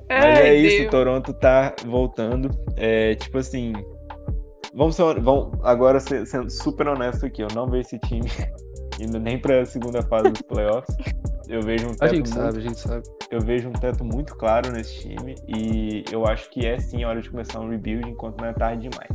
Mas 0.08 0.24
Ai, 0.24 0.42
é 0.48 0.54
isso, 0.54 0.78
Deus. 0.82 0.90
Toronto 0.92 1.32
tá 1.32 1.74
voltando. 1.84 2.48
É, 2.76 3.16
tipo 3.16 3.38
assim. 3.38 3.72
Vamos, 4.72 4.94
ser, 4.94 5.20
vamos 5.20 5.58
agora 5.64 5.98
ser- 5.98 6.24
sendo 6.26 6.48
super 6.48 6.86
honesto 6.86 7.26
aqui. 7.26 7.42
Eu 7.42 7.48
não 7.54 7.66
vejo 7.66 7.80
esse 7.88 7.98
time 7.98 8.30
indo 9.00 9.18
nem 9.18 9.36
pra 9.36 9.66
segunda 9.66 10.02
fase 10.02 10.30
dos 10.30 10.42
playoffs. 10.42 10.94
Eu 11.48 11.60
vejo 11.62 11.88
um 11.88 11.90
A 11.90 11.94
teto, 11.94 12.14
gente 12.14 12.28
muito, 12.30 12.34
sabe, 12.44 12.58
a 12.58 12.60
gente 12.60 12.78
sabe. 12.78 13.02
eu 13.32 13.40
vejo 13.40 13.68
um 13.68 13.72
teto 13.72 14.04
muito 14.04 14.36
claro 14.36 14.70
nesse 14.70 15.00
time. 15.08 15.34
E 15.48 16.04
eu 16.12 16.24
acho 16.24 16.48
que 16.50 16.64
é 16.64 16.78
sim 16.78 17.02
a 17.02 17.08
hora 17.08 17.20
de 17.20 17.28
começar 17.28 17.58
um 17.60 17.68
rebuild 17.68 18.08
enquanto 18.08 18.40
não 18.40 18.46
é 18.48 18.52
tarde 18.52 18.88
demais. 18.88 19.10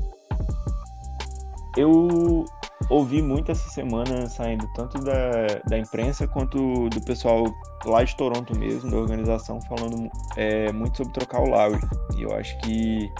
Eu 1.78 2.44
ouvi 2.90 3.22
muito 3.22 3.52
essa 3.52 3.70
semana 3.70 4.28
saindo 4.28 4.68
tanto 4.74 5.00
da, 5.04 5.60
da 5.68 5.78
imprensa 5.78 6.28
quanto 6.28 6.90
do 6.90 7.02
pessoal 7.02 7.46
lá 7.86 8.04
de 8.04 8.16
Toronto 8.16 8.58
mesmo, 8.58 8.90
da 8.90 8.98
organização, 8.98 9.60
falando 9.62 10.10
é, 10.38 10.72
muito 10.72 10.98
sobre 10.98 11.14
trocar 11.14 11.42
o 11.42 11.50
Lowry. 11.50 11.80
E 12.18 12.24
eu 12.24 12.34
acho 12.36 12.58
que, 12.60 13.12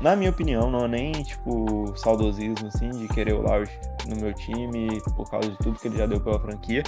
na 0.00 0.16
minha 0.16 0.30
opinião, 0.30 0.70
não 0.70 0.84
é 0.84 0.88
nem 0.88 1.12
tipo 1.12 1.96
saudosismo 1.96 2.68
assim, 2.68 2.90
de 2.90 3.08
querer 3.08 3.34
o 3.34 3.42
Lowry 3.42 3.70
no 4.08 4.16
meu 4.16 4.32
time 4.34 5.00
por 5.16 5.28
causa 5.30 5.50
de 5.50 5.58
tudo 5.58 5.78
que 5.78 5.88
ele 5.88 5.98
já 5.98 6.06
deu 6.06 6.20
pela 6.20 6.40
franquia. 6.40 6.82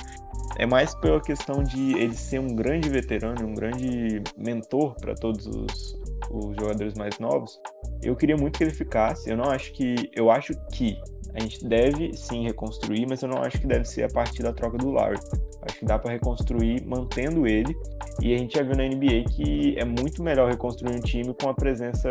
É 0.57 0.66
mais 0.66 0.94
pela 0.97 1.21
questão 1.21 1.62
de 1.62 1.97
ele 1.99 2.14
ser 2.14 2.40
um 2.40 2.49
grande 2.49 2.88
veterano, 2.88 3.47
um 3.47 3.55
grande 3.55 4.23
mentor 4.37 4.97
para 4.97 5.14
todos 5.14 5.47
os, 5.47 6.01
os 6.31 6.57
jogadores 6.57 6.94
mais 6.94 7.18
novos. 7.18 7.61
Eu 8.03 8.16
queria 8.16 8.37
muito 8.37 8.59
que 8.59 8.64
ele 8.64 8.73
ficasse. 8.73 9.31
Eu 9.31 9.37
não 9.37 9.44
acho 9.44 9.73
que. 9.73 10.11
Eu 10.14 10.31
acho 10.31 10.55
que 10.73 10.99
a 11.35 11.41
gente 11.41 11.64
deve 11.64 12.12
sim 12.14 12.45
reconstruir, 12.45 13.07
mas 13.09 13.23
eu 13.23 13.29
não 13.29 13.43
acho 13.43 13.61
que 13.61 13.67
deve 13.67 13.85
ser 13.85 14.05
a 14.05 14.09
partir 14.09 14.43
da 14.43 14.53
troca 14.53 14.79
do 14.79 14.91
Lowry. 14.91 15.19
Acho 15.62 15.79
que 15.79 15.85
dá 15.85 15.99
para 15.99 16.12
reconstruir 16.12 16.85
mantendo 16.87 17.47
ele. 17.47 17.77
E 18.23 18.35
a 18.35 18.38
gente 18.38 18.57
já 18.57 18.62
viu 18.62 18.75
na 18.77 18.85
NBA 18.85 19.25
que 19.31 19.77
é 19.79 19.85
muito 19.85 20.23
melhor 20.23 20.51
reconstruir 20.51 20.97
um 20.97 21.01
time 21.01 21.35
com 21.35 21.49
a 21.51 21.55
presença 21.55 22.09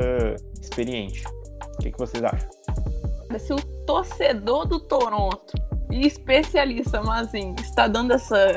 experiente. 0.62 1.24
O 1.76 1.78
que, 1.80 1.92
que 1.92 1.98
vocês 1.98 2.24
acham? 2.24 2.50
Se 3.40 3.52
o 3.54 3.58
torcedor 3.86 4.66
do 4.68 4.80
Toronto 4.80 5.54
e 5.92 6.06
especialista 6.08 7.02
Mazinho 7.02 7.56
está 7.60 7.88
dando 7.88 8.14
essa, 8.14 8.56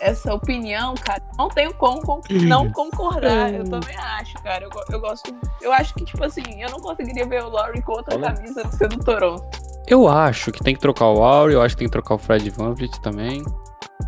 essa 0.00 0.34
opinião, 0.34 0.94
cara, 0.94 1.22
não 1.38 1.48
tenho 1.48 1.72
como 1.74 2.00
con- 2.02 2.20
não 2.46 2.70
concordar. 2.72 3.52
Eu 3.54 3.64
também 3.64 3.96
acho, 3.96 4.34
cara. 4.42 4.64
Eu, 4.64 4.70
eu 4.90 5.00
gosto. 5.00 5.34
Eu 5.62 5.72
acho 5.72 5.94
que, 5.94 6.04
tipo 6.04 6.22
assim, 6.24 6.42
eu 6.60 6.70
não 6.70 6.78
conseguiria 6.80 7.26
ver 7.26 7.42
o 7.42 7.48
Laurie 7.48 7.82
com 7.82 7.92
outra 7.92 8.16
Olha. 8.16 8.32
camisa 8.34 8.62
no 8.64 8.72
ser 8.72 8.88
do 8.88 8.98
Toronto. 9.02 9.48
Eu 9.90 10.08
acho 10.08 10.52
que 10.52 10.62
tem 10.62 10.74
que 10.74 10.80
trocar 10.80 11.06
o 11.10 11.22
Auri, 11.22 11.54
eu 11.54 11.60
acho 11.62 11.74
que 11.74 11.80
tem 11.80 11.88
que 11.88 11.92
trocar 11.92 12.14
o 12.14 12.18
Fred 12.18 12.48
VanVleet 12.48 13.00
também. 13.02 13.42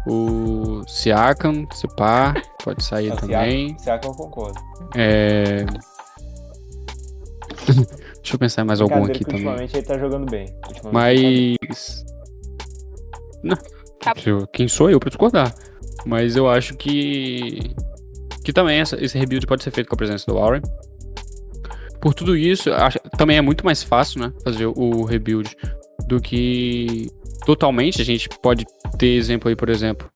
O 0.06 0.82
Siakam, 0.86 1.66
se 1.72 1.86
pá, 1.96 2.34
pode 2.64 2.82
sair 2.84 3.14
também. 3.16 3.76
Siakam, 3.78 4.10
eu 4.10 4.16
concordo. 4.16 4.60
É... 4.96 5.64
Deixa 8.22 8.34
eu 8.34 8.38
pensar 8.38 8.62
em 8.62 8.64
mais 8.66 8.80
algum 8.80 9.04
aqui 9.04 9.24
também. 9.24 9.40
Ultimamente 9.44 9.76
ele 9.76 9.86
tá 9.86 9.98
jogando 9.98 10.30
bem. 10.30 10.46
Tá. 10.82 10.90
Mas. 10.92 12.04
Não. 13.42 13.56
Quem 14.52 14.68
sou 14.68 14.90
eu 14.90 15.00
pra 15.00 15.08
discordar? 15.08 15.52
Mas 16.06 16.36
eu 16.36 16.48
acho 16.48 16.76
que. 16.76 17.74
Que 18.44 18.52
também 18.52 18.80
essa- 18.80 18.96
esse 19.02 19.18
rebuild 19.18 19.46
pode 19.46 19.62
ser 19.62 19.70
feito 19.72 19.88
com 19.88 19.94
a 19.94 19.98
presença 19.98 20.24
do 20.26 20.34
Warren. 20.38 20.62
Por 22.02 22.12
tudo 22.14 22.36
isso, 22.36 22.72
acho- 22.72 22.98
também 23.16 23.36
é 23.36 23.40
muito 23.40 23.64
mais 23.64 23.82
fácil, 23.82 24.20
né? 24.20 24.32
Fazer 24.42 24.66
o 24.66 25.04
rebuild 25.04 25.56
do 26.08 26.20
que 26.20 27.06
totalmente. 27.46 28.02
A 28.02 28.04
gente 28.04 28.28
pode 28.28 28.66
ter 28.98 29.14
exemplo 29.14 29.48
aí, 29.48 29.54
por 29.56 29.68
exemplo. 29.68 30.10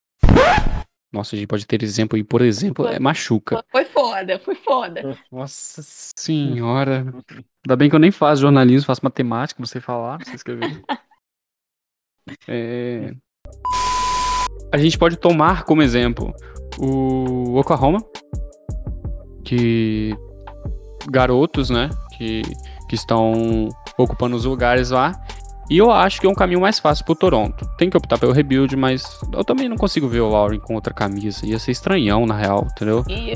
Nossa, 1.13 1.35
a 1.35 1.39
gente 1.39 1.47
pode 1.49 1.65
ter 1.67 1.83
exemplo 1.83 2.17
aí, 2.17 2.25
por 2.25 2.43
exemplo, 2.43 2.87
é 2.89 2.99
machuca. 2.99 3.65
Foi 3.71 3.85
foda, 3.85 4.39
foi 4.41 4.55
foda. 4.57 5.17
Nossa 5.31 5.81
senhora. 6.19 7.07
Ainda 7.65 7.77
bem 7.77 7.89
que 7.89 7.95
eu 7.95 8.01
nem 8.01 8.11
faço 8.11 8.43
jornalismo, 8.43 8.87
faço 8.87 9.01
matemática, 9.05 9.59
não 9.61 9.67
sei 9.67 9.81
falar, 9.81 10.19
não 10.19 10.25
sei 10.27 10.35
escrever. 10.35 10.83
É, 12.49 13.15
A 14.73 14.79
gente 14.79 14.99
pode 14.99 15.17
tomar 15.17 15.63
como 15.63 15.81
exemplo 15.81 16.35
o 16.77 17.55
Oklahoma, 17.57 18.01
que 19.45 20.13
garotos, 21.11 21.71
né, 21.71 21.91
que, 22.17 22.43
que 22.89 22.95
estão 22.95 23.69
ocupando 23.97 24.37
os 24.37 24.45
lugares 24.45 24.91
lá. 24.91 25.13
E 25.69 25.79
eu 25.79 25.91
acho 25.91 26.21
que 26.21 26.27
é 26.27 26.31
um 26.31 26.35
caminho 26.35 26.61
mais 26.61 26.79
fácil 26.79 27.05
pro 27.05 27.17
Toronto. 27.17 27.69
Tem 27.77 27.91
que 27.91 27.97
optar 27.97 28.19
pelo 28.19 28.33
rebuild, 28.33 28.77
mas 28.77 29.21
eu 29.33 29.45
também 29.45 29.69
não 29.69 29.77
consigo 29.77 30.07
ver 30.07 30.21
o 30.21 30.29
Lauren 30.29 30.61
com 30.61 30.75
outra 30.75 30.95
camisa. 30.95 31.45
Ia 31.45 31.59
ser 31.59 31.73
estranhão, 31.73 32.25
na 32.25 32.37
real, 32.37 32.67
entendeu? 32.71 33.05
E 33.09 33.35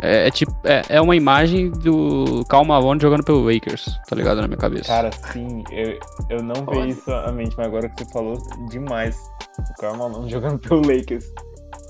É, 0.00 0.28
é 0.28 0.30
tipo, 0.30 0.54
é, 0.64 0.82
é 0.88 1.00
uma 1.00 1.14
imagem 1.14 1.70
do 1.70 2.42
Cal 2.48 2.64
Malone 2.64 3.00
jogando 3.00 3.22
pelo 3.22 3.44
Lakers, 3.44 4.00
tá 4.08 4.16
ligado 4.16 4.40
na 4.40 4.48
minha 4.48 4.56
cabeça. 4.56 4.88
Cara, 4.88 5.10
sim, 5.30 5.62
eu, 5.70 5.98
eu 6.30 6.42
não 6.42 6.54
vi 6.64 6.88
isso 6.88 7.12
à 7.12 7.30
mente, 7.30 7.54
mas 7.58 7.66
agora 7.66 7.86
que 7.90 8.02
você 8.02 8.10
falou 8.10 8.38
demais. 8.70 9.18
O 9.58 9.80
Karl 9.80 9.96
Malone 9.98 10.30
jogando 10.30 10.58
pelo 10.58 10.80
Lakers. 10.80 11.26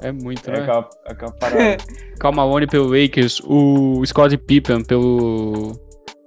É 0.03 0.13
muito, 0.13 0.49
É 0.51 0.55
né? 0.55 0.63
aquela, 0.63 0.89
aquela 1.07 1.33
parada. 1.33 1.77
Cal 2.19 2.33
Malone 2.33 2.67
pelo 2.67 2.87
Lakers, 2.89 3.41
o 3.45 4.05
Scott 4.05 4.37
Pippen 4.37 4.85
pelo 4.85 5.73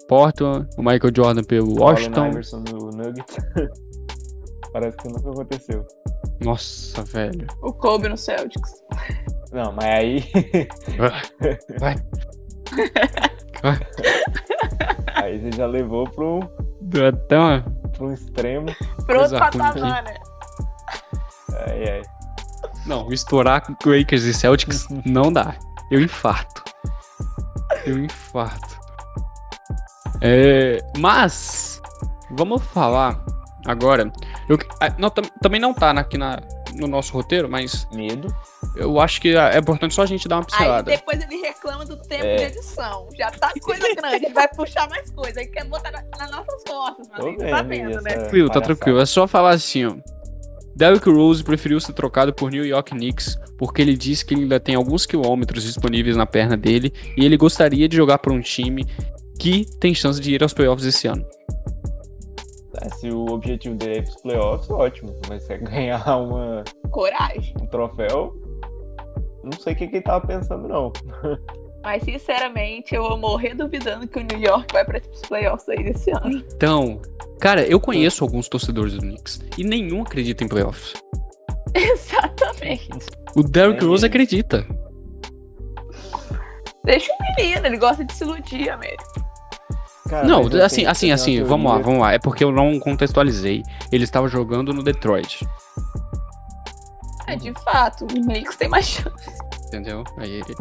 Portland, 0.07 0.67
o 0.77 0.81
Michael 0.81 1.13
Jordan 1.15 1.43
pelo 1.43 1.79
Washington. 1.79 2.27
Iverson 2.27 2.63
no 2.71 2.89
Nuggets. 2.91 3.37
Parece 4.73 4.97
que 4.97 5.07
nunca 5.07 5.29
aconteceu. 5.29 5.85
Nossa, 6.43 7.03
velho. 7.03 7.45
o 7.61 7.71
Kobe 7.71 8.09
no 8.09 8.17
Celtics. 8.17 8.81
Não, 9.51 9.71
mas 9.71 9.85
aí. 9.85 10.23
Vai. 11.79 11.95
aí 15.13 15.39
você 15.39 15.51
já 15.55 15.67
levou 15.67 16.09
pro, 16.09 16.39
uma... 16.39 17.63
pro 17.91 18.11
extremo. 18.13 18.65
Pro 19.05 19.21
outro 19.21 19.37
patamar, 19.37 20.03
né? 20.03 20.15
Ai, 21.67 21.89
ai. 21.89 22.01
Não, 22.85 23.11
estourar 23.11 23.61
com 23.61 23.75
Lakers 23.89 24.23
e 24.23 24.33
Celtics 24.33 24.87
não 25.05 25.31
dá. 25.31 25.55
Eu 25.91 26.01
infarto. 26.01 26.63
Eu 27.85 27.99
infarto. 28.03 28.79
É, 30.21 30.79
mas, 30.97 31.81
vamos 32.31 32.63
falar 32.63 33.23
agora. 33.65 34.11
Eu, 34.49 34.57
ah, 34.79 34.93
não, 34.97 35.09
tam- 35.09 35.23
também 35.41 35.59
não 35.59 35.73
tá 35.73 35.91
aqui 35.91 36.17
na, 36.17 36.39
no 36.75 36.87
nosso 36.87 37.13
roteiro, 37.13 37.49
mas 37.49 37.87
Medo. 37.93 38.27
eu 38.75 38.99
acho 38.99 39.19
que 39.21 39.35
é 39.35 39.57
importante 39.57 39.93
só 39.93 40.03
a 40.03 40.05
gente 40.05 40.27
dar 40.27 40.37
uma 40.37 40.41
Aí 40.43 40.47
pincelada. 40.57 40.91
depois 40.91 41.21
ele 41.21 41.35
reclama 41.37 41.85
do 41.85 41.97
tempo 41.97 42.25
É. 42.25 42.35
de 42.37 42.43
edição. 42.43 43.07
Já 43.17 43.31
tá 43.31 43.51
coisa 43.61 43.85
grande, 43.95 44.25
ele 44.25 44.33
vai 44.33 44.47
puxar 44.47 44.89
mais 44.89 45.09
coisa. 45.11 45.39
Aí 45.39 45.47
quer 45.47 45.65
botar 45.65 45.91
na- 45.91 46.03
nas 46.17 46.31
nossas 46.31 46.63
costas, 46.67 47.07
Tô 47.09 47.25
mano. 47.25 47.37
Tá 47.37 47.61
vendo, 47.61 47.89
vendo, 47.89 48.01
né? 48.01 48.11
essa 48.11 48.19
Tranquilo, 48.21 48.49
tá 48.49 48.61
tranquilo. 48.61 48.99
É 49.01 49.05
só 49.05 49.27
falar 49.27 49.51
assim, 49.51 49.85
ó. 49.85 49.95
Derrick 50.75 51.09
Rose 51.09 51.43
preferiu 51.43 51.79
ser 51.79 51.93
trocado 51.93 52.33
por 52.33 52.51
New 52.51 52.65
York 52.65 52.91
Knicks 52.91 53.37
porque 53.57 53.81
ele 53.81 53.95
disse 53.95 54.25
que 54.25 54.33
ele 54.33 54.43
ainda 54.43 54.59
tem 54.59 54.75
alguns 54.75 55.05
quilômetros 55.05 55.63
disponíveis 55.63 56.17
na 56.17 56.25
perna 56.25 56.57
dele 56.57 56.91
e 57.17 57.23
ele 57.25 57.37
gostaria 57.37 57.87
de 57.87 57.95
jogar 57.95 58.17
para 58.17 58.33
um 58.33 58.41
time 58.41 58.85
que 59.39 59.65
tem 59.79 59.93
chance 59.93 60.19
de 60.19 60.33
ir 60.33 60.41
aos 60.41 60.53
playoffs 60.53 60.85
esse 60.85 61.07
ano. 61.07 61.25
É, 62.81 62.89
se 62.89 63.09
o 63.09 63.25
objetivo 63.25 63.75
dele 63.75 63.95
é 63.95 63.97
ir 63.99 64.03
pros 64.03 64.21
playoffs, 64.21 64.69
ótimo. 64.69 65.15
Mas 65.29 65.43
se 65.43 65.53
é 65.53 65.57
ganhar 65.57 66.17
uma, 66.17 66.63
Coragem. 66.89 67.53
um 67.61 67.67
troféu, 67.67 68.35
não 69.43 69.51
sei 69.59 69.73
o 69.73 69.75
que, 69.75 69.87
que 69.87 69.95
ele 69.97 70.03
tava 70.03 70.25
pensando, 70.25 70.67
não. 70.67 70.91
Mas 71.83 72.03
sinceramente, 72.03 72.95
eu 72.95 73.03
vou 73.03 73.17
morrer 73.17 73.53
duvidando 73.53 74.07
que 74.07 74.17
o 74.17 74.23
New 74.23 74.39
York 74.39 74.73
vai 74.73 74.85
para 74.85 75.01
os 75.11 75.21
playoffs 75.21 75.67
aí 75.67 75.83
desse 75.83 76.11
ano. 76.11 76.43
Então, 76.55 77.01
cara, 77.41 77.65
eu 77.65 77.79
conheço 77.79 78.23
alguns 78.23 78.47
torcedores 78.47 78.93
do 78.93 79.01
Knicks 79.01 79.41
e 79.57 79.63
nenhum 79.65 80.01
acredita 80.01 80.43
em 80.45 80.47
playoffs. 80.47 80.93
Exatamente. 81.75 82.89
O 83.35 83.43
Derrick 83.43 83.81
Nem 83.81 83.89
Rose 83.89 84.05
acredita. 84.05 84.65
Deixa 86.85 87.11
o 87.11 87.35
menino, 87.37 87.65
ele 87.65 87.77
gosta 87.77 88.03
de 88.05 88.13
se 88.13 88.23
iludir, 88.23 88.69
amigo. 88.69 89.03
Cara, 90.09 90.27
Não, 90.27 90.45
assim, 90.63 90.85
assim, 90.85 91.07
eu 91.09 91.13
assim, 91.15 91.43
vamos 91.43 91.71
lá, 91.71 91.79
vamos 91.79 91.99
lá. 92.01 92.13
É 92.13 92.19
porque 92.19 92.43
eu 92.43 92.51
não 92.51 92.77
contextualizei. 92.79 93.63
Ele 93.91 94.03
estava 94.03 94.27
jogando 94.27 94.73
no 94.73 94.83
Detroit, 94.83 95.45
É, 97.25 97.35
de 97.35 97.53
fato, 97.63 98.03
o 98.03 98.07
Knicks 98.07 98.57
tem 98.57 98.67
mais 98.67 98.85
chance. 98.85 99.29
entendeu? 99.67 100.03
Aí 100.17 100.29
ele 100.31 100.55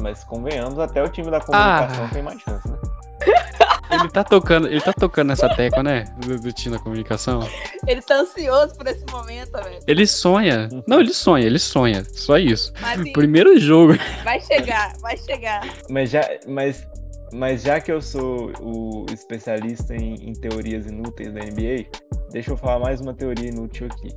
Mas 0.00 0.24
convenhamos, 0.24 0.78
até 0.78 1.02
o 1.02 1.08
time 1.08 1.30
da 1.30 1.40
comunicação 1.40 2.04
Ah. 2.04 2.08
tem 2.12 2.22
mais 2.22 2.40
chance, 2.40 2.68
né? 2.68 2.76
Ele 3.88 4.08
tá 4.10 4.24
tocando, 4.24 4.66
ele 4.66 4.80
tá 4.80 4.92
tocando 4.92 5.28
nessa 5.28 5.48
tecla, 5.54 5.80
né? 5.82 6.04
Do, 6.18 6.38
do 6.40 6.52
time 6.52 6.76
da 6.76 6.82
comunicação. 6.82 7.40
Ele 7.86 8.02
tá 8.02 8.16
ansioso 8.16 8.74
por 8.74 8.86
esse 8.88 9.04
momento, 9.10 9.52
velho. 9.52 9.78
Ele 9.86 10.06
sonha. 10.06 10.68
Não, 10.88 10.98
ele 11.00 11.14
sonha, 11.14 11.46
ele 11.46 11.58
sonha. 11.58 12.02
Só 12.12 12.36
isso. 12.36 12.72
Mas 12.80 13.00
sim, 13.00 13.12
Primeiro 13.12 13.58
jogo. 13.60 13.94
vai 14.24 14.40
chegar, 14.40 14.92
vai 15.00 15.16
chegar. 15.16 15.62
Mas 15.88 16.10
já, 16.10 16.20
mas, 16.48 16.86
mas 17.32 17.62
já 17.62 17.80
que 17.80 17.90
eu 17.92 18.02
sou 18.02 18.52
o 18.60 19.06
especialista 19.12 19.94
em, 19.94 20.14
em 20.14 20.32
teorias 20.32 20.86
inúteis 20.86 21.32
da 21.32 21.40
NBA, 21.40 21.86
deixa 22.32 22.50
eu 22.50 22.56
falar 22.56 22.80
mais 22.80 23.00
uma 23.00 23.14
teoria 23.14 23.48
inútil 23.48 23.86
aqui. 23.86 24.08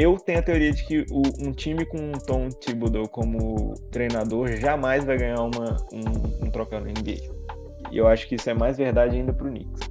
Eu 0.00 0.16
tenho 0.16 0.38
a 0.38 0.42
teoria 0.42 0.70
de 0.70 0.84
que 0.84 1.04
o- 1.10 1.44
um 1.48 1.50
time 1.52 1.84
com 1.84 1.98
um 1.98 2.12
Tom 2.12 2.48
Thibodeau 2.50 3.08
como 3.08 3.74
treinador 3.90 4.46
jamais 4.56 5.04
vai 5.04 5.18
ganhar 5.18 5.40
uma, 5.42 5.76
um, 5.92 6.46
um 6.46 6.50
troféu 6.52 6.80
na 6.80 6.86
NBA. 6.88 7.16
E 7.90 7.98
eu 7.98 8.06
acho 8.06 8.28
que 8.28 8.36
isso 8.36 8.48
é 8.48 8.54
mais 8.54 8.76
verdade 8.76 9.16
ainda 9.16 9.32
pro 9.32 9.48
Knicks. 9.50 9.90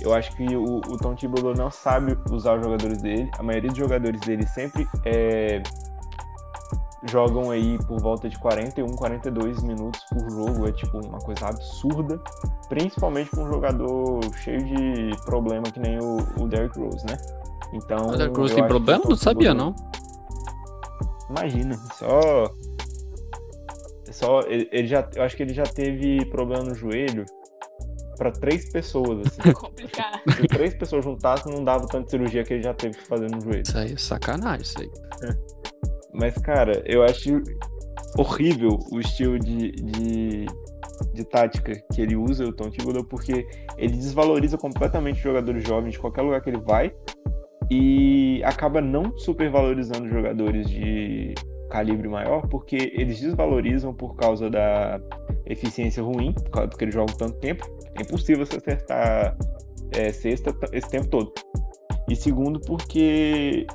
Eu 0.00 0.14
acho 0.14 0.34
que 0.34 0.56
o, 0.56 0.76
o 0.76 0.96
Tom 0.96 1.14
Thibodeau 1.14 1.52
não 1.54 1.70
sabe 1.70 2.16
usar 2.30 2.56
os 2.56 2.64
jogadores 2.64 3.02
dele. 3.02 3.28
A 3.38 3.42
maioria 3.42 3.68
dos 3.68 3.78
jogadores 3.78 4.18
dele 4.22 4.46
sempre 4.46 4.86
é, 5.04 5.62
jogam 7.06 7.50
aí 7.50 7.76
por 7.86 8.00
volta 8.00 8.30
de 8.30 8.38
41, 8.38 8.86
42 8.86 9.62
minutos 9.62 10.00
por 10.08 10.30
jogo. 10.30 10.68
É 10.68 10.72
tipo 10.72 11.06
uma 11.06 11.18
coisa 11.18 11.48
absurda. 11.48 12.18
Principalmente 12.70 13.30
com 13.30 13.42
um 13.42 13.52
jogador 13.52 14.20
cheio 14.36 14.64
de 14.64 15.10
problema 15.26 15.64
que 15.64 15.80
nem 15.80 15.98
o, 15.98 16.16
o 16.42 16.48
Derrick 16.48 16.78
Rose, 16.78 17.04
né? 17.04 17.16
Então. 17.72 18.06
O 18.06 18.16
Derrick 18.16 18.38
Rose 18.38 18.52
eu 18.52 18.60
tem 18.60 18.68
problema? 18.68 19.04
Não 19.08 19.16
sabia, 19.16 19.54
não. 19.54 19.74
Imagina, 21.30 21.76
só. 21.94 22.50
Só. 24.10 24.40
Ele, 24.42 24.68
ele 24.72 24.86
já. 24.86 25.08
Eu 25.14 25.22
acho 25.22 25.36
que 25.36 25.42
ele 25.42 25.54
já 25.54 25.64
teve 25.64 26.24
problema 26.26 26.64
no 26.64 26.74
joelho 26.74 27.24
pra 28.16 28.30
três 28.30 28.70
pessoas, 28.70 29.26
assim. 29.26 29.52
Complicado. 29.54 30.20
Se 30.36 30.46
três 30.48 30.74
pessoas 30.74 31.04
juntassem, 31.04 31.52
não 31.52 31.62
dava 31.62 31.86
tanta 31.86 32.10
cirurgia 32.10 32.44
que 32.44 32.54
ele 32.54 32.62
já 32.62 32.74
teve 32.74 32.96
que 32.96 33.06
fazer 33.06 33.30
no 33.30 33.40
joelho. 33.40 33.62
Isso 33.62 33.78
aí 33.78 33.92
é 33.92 33.96
sacanagem, 33.96 34.62
isso 34.62 34.80
aí. 34.80 34.90
Mas, 36.12 36.34
cara, 36.38 36.82
eu 36.86 37.02
acho 37.02 37.42
horrível 38.18 38.78
o 38.90 39.00
estilo 39.00 39.38
de, 39.38 39.72
de, 39.72 40.46
de 41.12 41.24
tática 41.24 41.72
que 41.92 42.00
ele 42.00 42.16
usa, 42.16 42.44
o 42.44 42.52
Tom 42.52 42.70
Thibodeau, 42.70 43.04
porque 43.04 43.46
ele 43.76 43.96
desvaloriza 43.96 44.56
completamente 44.56 45.16
os 45.16 45.22
jogadores 45.22 45.66
jovens 45.66 45.92
de 45.92 45.98
qualquer 45.98 46.22
lugar 46.22 46.40
que 46.40 46.48
ele 46.48 46.60
vai 46.60 46.94
e 47.70 48.42
acaba 48.44 48.80
não 48.80 49.16
supervalorizando 49.18 50.08
jogadores 50.08 50.68
de 50.68 51.34
calibre 51.70 52.08
maior, 52.08 52.46
porque 52.48 52.92
eles 52.94 53.20
desvalorizam 53.20 53.92
por 53.92 54.16
causa 54.16 54.48
da 54.48 55.00
eficiência 55.46 56.02
ruim, 56.02 56.34
porque 56.50 56.84
eles 56.84 56.94
jogam 56.94 57.14
tanto 57.16 57.34
tempo. 57.40 57.66
É 57.98 58.02
impossível 58.02 58.46
você 58.46 58.56
acertar 58.56 59.36
é, 59.92 60.12
sexta 60.12 60.54
esse 60.72 60.88
tempo 60.88 61.08
todo. 61.08 61.32
E 62.08 62.14
segundo, 62.14 62.60
porque 62.60 63.66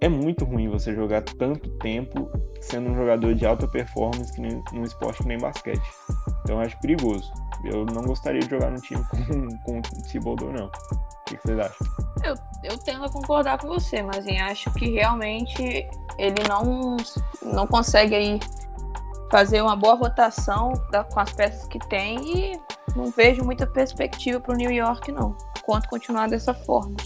é 0.00 0.08
muito 0.08 0.44
ruim 0.44 0.68
você 0.68 0.94
jogar 0.94 1.22
tanto 1.22 1.68
tempo 1.78 2.30
sendo 2.60 2.90
um 2.90 2.94
jogador 2.94 3.34
de 3.34 3.44
alta 3.46 3.68
performance 3.68 4.32
que 4.34 4.40
nem, 4.40 4.62
num 4.72 4.82
esporte 4.82 5.22
que 5.22 5.28
nem 5.28 5.38
basquete. 5.38 5.82
Então 6.42 6.56
eu 6.56 6.60
acho 6.60 6.78
perigoso. 6.80 7.30
Eu 7.64 7.84
não 7.86 8.02
gostaria 8.02 8.40
de 8.40 8.48
jogar 8.48 8.70
num 8.70 8.80
time 8.80 9.02
com, 9.04 9.48
com 9.64 9.78
o 9.78 10.02
Thibodeau, 10.08 10.52
não. 10.52 10.66
O 10.66 10.70
que, 11.26 11.36
que 11.36 11.42
vocês 11.42 11.58
acham? 11.58 11.86
Eu, 12.24 12.34
eu 12.64 12.78
tendo 12.78 13.04
a 13.04 13.10
concordar 13.10 13.58
com 13.58 13.68
você, 13.68 14.02
mas 14.02 14.26
eu 14.26 14.36
acho 14.44 14.72
que 14.74 14.90
realmente 14.90 15.86
ele 16.18 16.42
não, 16.48 16.96
não 17.42 17.66
consegue 17.66 18.14
aí 18.14 18.40
fazer 19.30 19.60
uma 19.60 19.76
boa 19.76 19.94
rotação 19.94 20.72
da- 20.90 21.04
com 21.04 21.20
as 21.20 21.32
peças 21.32 21.66
que 21.68 21.78
tem 21.88 22.16
e 22.52 22.60
não 22.96 23.10
vejo 23.10 23.44
muita 23.44 23.66
perspectiva 23.66 24.40
para 24.40 24.54
o 24.54 24.56
New 24.56 24.70
York, 24.70 25.12
não. 25.12 25.36
Quanto 25.62 25.88
continuar 25.88 26.28
dessa 26.28 26.54
forma. 26.54 26.96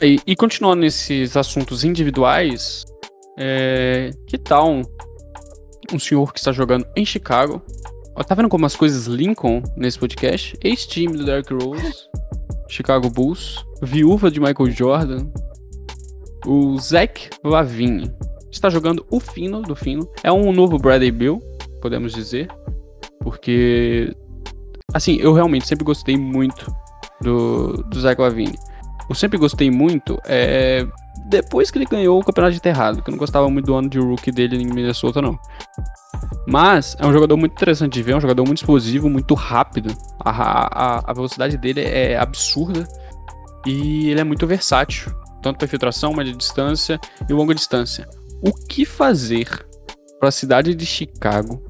E, 0.00 0.18
e 0.26 0.34
continuando 0.34 0.80
nesses 0.80 1.36
assuntos 1.36 1.84
individuais, 1.84 2.84
é, 3.38 4.10
que 4.26 4.38
tal 4.38 4.70
um, 4.70 4.82
um 5.92 5.98
senhor 5.98 6.32
que 6.32 6.38
está 6.38 6.52
jogando 6.52 6.86
em 6.96 7.04
Chicago? 7.04 7.62
Ó, 8.16 8.22
Tá 8.22 8.34
vendo 8.34 8.48
como 8.48 8.66
as 8.66 8.76
coisas 8.76 9.06
linkam 9.06 9.62
nesse 9.76 9.98
podcast? 9.98 10.56
Ex-time 10.62 11.16
do 11.16 11.24
Derrick 11.24 11.52
Rose, 11.52 12.08
Chicago 12.68 13.10
Bulls, 13.10 13.64
viúva 13.82 14.30
de 14.30 14.40
Michael 14.40 14.70
Jordan, 14.70 15.26
o 16.46 16.78
Zach 16.78 17.30
Lavine. 17.42 18.10
Está 18.50 18.70
jogando 18.70 19.04
o 19.10 19.18
fino 19.18 19.62
do 19.62 19.74
fino. 19.74 20.08
É 20.22 20.30
um 20.30 20.52
novo 20.52 20.78
Bradley 20.78 21.10
Bill, 21.10 21.40
podemos 21.82 22.12
dizer. 22.12 22.48
Porque, 23.20 24.14
assim, 24.92 25.16
eu 25.16 25.32
realmente 25.32 25.66
sempre 25.66 25.84
gostei 25.84 26.16
muito 26.16 26.72
do, 27.20 27.72
do 27.72 28.00
Zach 28.00 28.20
Lavine. 28.20 28.56
Eu 29.08 29.14
sempre 29.14 29.38
gostei 29.38 29.70
muito 29.70 30.18
é, 30.24 30.86
depois 31.26 31.70
que 31.70 31.78
ele 31.78 31.84
ganhou 31.84 32.20
o 32.20 32.24
campeonato 32.24 32.52
de 32.52 32.58
enterrado, 32.58 33.02
que 33.02 33.10
eu 33.10 33.12
não 33.12 33.18
gostava 33.18 33.48
muito 33.48 33.66
do 33.66 33.74
ano 33.74 33.88
de 33.88 33.98
rookie 33.98 34.30
dele 34.30 34.56
em 34.56 34.66
Minnesota, 34.66 35.20
não. 35.20 35.38
Mas 36.46 36.96
é 36.98 37.06
um 37.06 37.12
jogador 37.12 37.36
muito 37.36 37.52
interessante 37.52 37.94
de 37.94 38.02
ver, 38.02 38.12
é 38.12 38.16
um 38.16 38.20
jogador 38.20 38.44
muito 38.44 38.58
explosivo, 38.58 39.08
muito 39.08 39.34
rápido. 39.34 39.94
A, 40.20 40.30
a, 40.30 41.10
a 41.10 41.12
velocidade 41.12 41.56
dele 41.56 41.80
é 41.80 42.16
absurda 42.16 42.86
e 43.66 44.10
ele 44.10 44.20
é 44.20 44.24
muito 44.24 44.46
versátil, 44.46 45.12
tanto 45.42 45.58
para 45.58 45.66
infiltração, 45.66 46.12
média 46.12 46.34
distância 46.34 47.00
e 47.28 47.32
longa 47.32 47.54
distância. 47.54 48.08
O 48.42 48.52
que 48.52 48.84
fazer 48.84 49.48
para 50.18 50.28
a 50.28 50.32
cidade 50.32 50.74
de 50.74 50.86
Chicago 50.86 51.62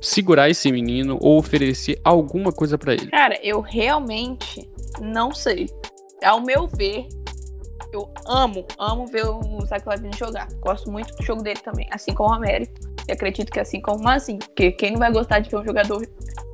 segurar 0.00 0.50
esse 0.50 0.70
menino 0.70 1.18
ou 1.20 1.38
oferecer 1.38 2.00
alguma 2.04 2.52
coisa 2.52 2.76
para 2.76 2.94
ele? 2.94 3.08
Cara, 3.08 3.38
eu 3.42 3.60
realmente 3.60 4.68
não 5.00 5.32
sei. 5.32 5.68
Ao 6.24 6.40
meu 6.40 6.68
ver, 6.68 7.08
eu 7.92 8.12
amo, 8.26 8.64
amo 8.78 9.06
ver 9.06 9.26
o 9.26 9.60
Zach 9.66 9.86
Lavine 9.86 10.16
jogar. 10.16 10.48
Gosto 10.60 10.90
muito 10.90 11.14
do 11.16 11.22
jogo 11.24 11.42
dele 11.42 11.60
também, 11.60 11.88
assim 11.90 12.14
como 12.14 12.30
o 12.30 12.32
Américo. 12.32 12.91
E 13.08 13.12
acredito 13.12 13.50
que 13.50 13.60
assim 13.60 13.80
como 13.80 14.02
Mazinho, 14.02 14.38
porque 14.38 14.72
quem 14.72 14.92
não 14.92 14.98
vai 14.98 15.12
gostar 15.12 15.40
de 15.40 15.50
ver 15.50 15.58
um 15.58 15.64
jogador 15.64 16.06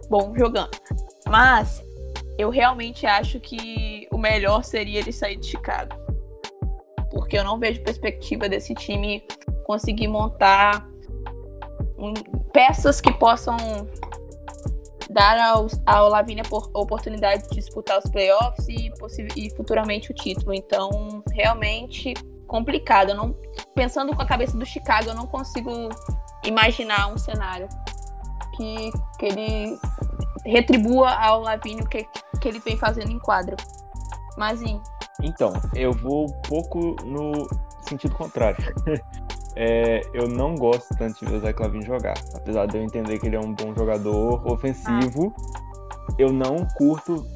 bom 0.09 0.35
jogando? 0.37 0.71
Mas 1.29 1.85
eu 2.39 2.51
realmente 2.51 3.05
acho 3.07 3.41
que 3.41 4.07
o 4.11 4.19
melhor 4.19 4.65
seria 4.65 5.01
ele 5.01 5.13
sair 5.13 5.37
de 5.37 5.47
Chicago. 5.47 5.97
Porque 7.11 7.39
eu 7.39 7.45
não 7.45 7.59
vejo 7.59 7.83
perspectiva 7.83 8.49
desse 8.49 8.75
time 8.75 9.23
conseguir 9.65 10.09
montar 10.09 10.89
peças 12.53 13.01
que 13.01 13.13
possam 13.13 13.57
dar 15.11 15.39
ao, 15.39 15.67
ao 15.87 16.09
Lavínia 16.09 16.45
a 16.51 16.79
oportunidade 16.79 17.49
de 17.49 17.57
disputar 17.57 17.99
os 17.99 18.11
playoffs 18.11 18.69
e, 18.69 18.93
e 19.37 19.51
futuramente 19.57 20.11
o 20.11 20.15
título. 20.15 20.55
Então, 20.55 21.23
realmente 21.33 22.15
complicado. 22.47 23.15
Não, 23.15 23.35
pensando 23.75 24.15
com 24.15 24.23
a 24.23 24.27
cabeça 24.27 24.57
do 24.57 24.65
Chicago, 24.65 25.11
eu 25.11 25.15
não 25.15 25.27
consigo 25.27 25.89
imaginar 26.45 27.13
um 27.13 27.19
cenário 27.19 27.69
que, 28.57 28.91
que 29.19 29.27
ele 29.27 29.79
retribua 30.45 31.11
ao 31.11 31.41
Lavínia 31.41 31.85
o 31.85 31.89
que, 31.89 32.07
que 32.41 32.49
ele 32.49 32.59
vem 32.61 32.77
fazendo 32.77 33.11
em 33.11 33.19
quadra. 33.19 33.57
Mas, 34.37 34.63
em 34.63 34.81
Então, 35.23 35.53
eu 35.75 35.93
vou 35.93 36.27
um 36.27 36.43
pouco 36.43 36.97
no 37.05 37.49
sentido 37.83 38.15
contrário. 38.15 38.59
É, 39.61 40.03
eu 40.15 40.29
não 40.29 40.55
gosto 40.55 40.95
tanto 40.97 41.19
de 41.19 41.27
ver 41.27 41.39
o 41.39 41.41
Zé 41.41 41.53
Clavin 41.53 41.83
jogar. 41.83 42.15
Apesar 42.33 42.67
de 42.67 42.77
eu 42.77 42.83
entender 42.83 43.19
que 43.19 43.27
ele 43.27 43.35
é 43.35 43.41
um 43.41 43.53
bom 43.53 43.75
jogador 43.75 44.47
ofensivo, 44.47 45.35
eu 46.17 46.33
não 46.33 46.65
curto. 46.77 47.27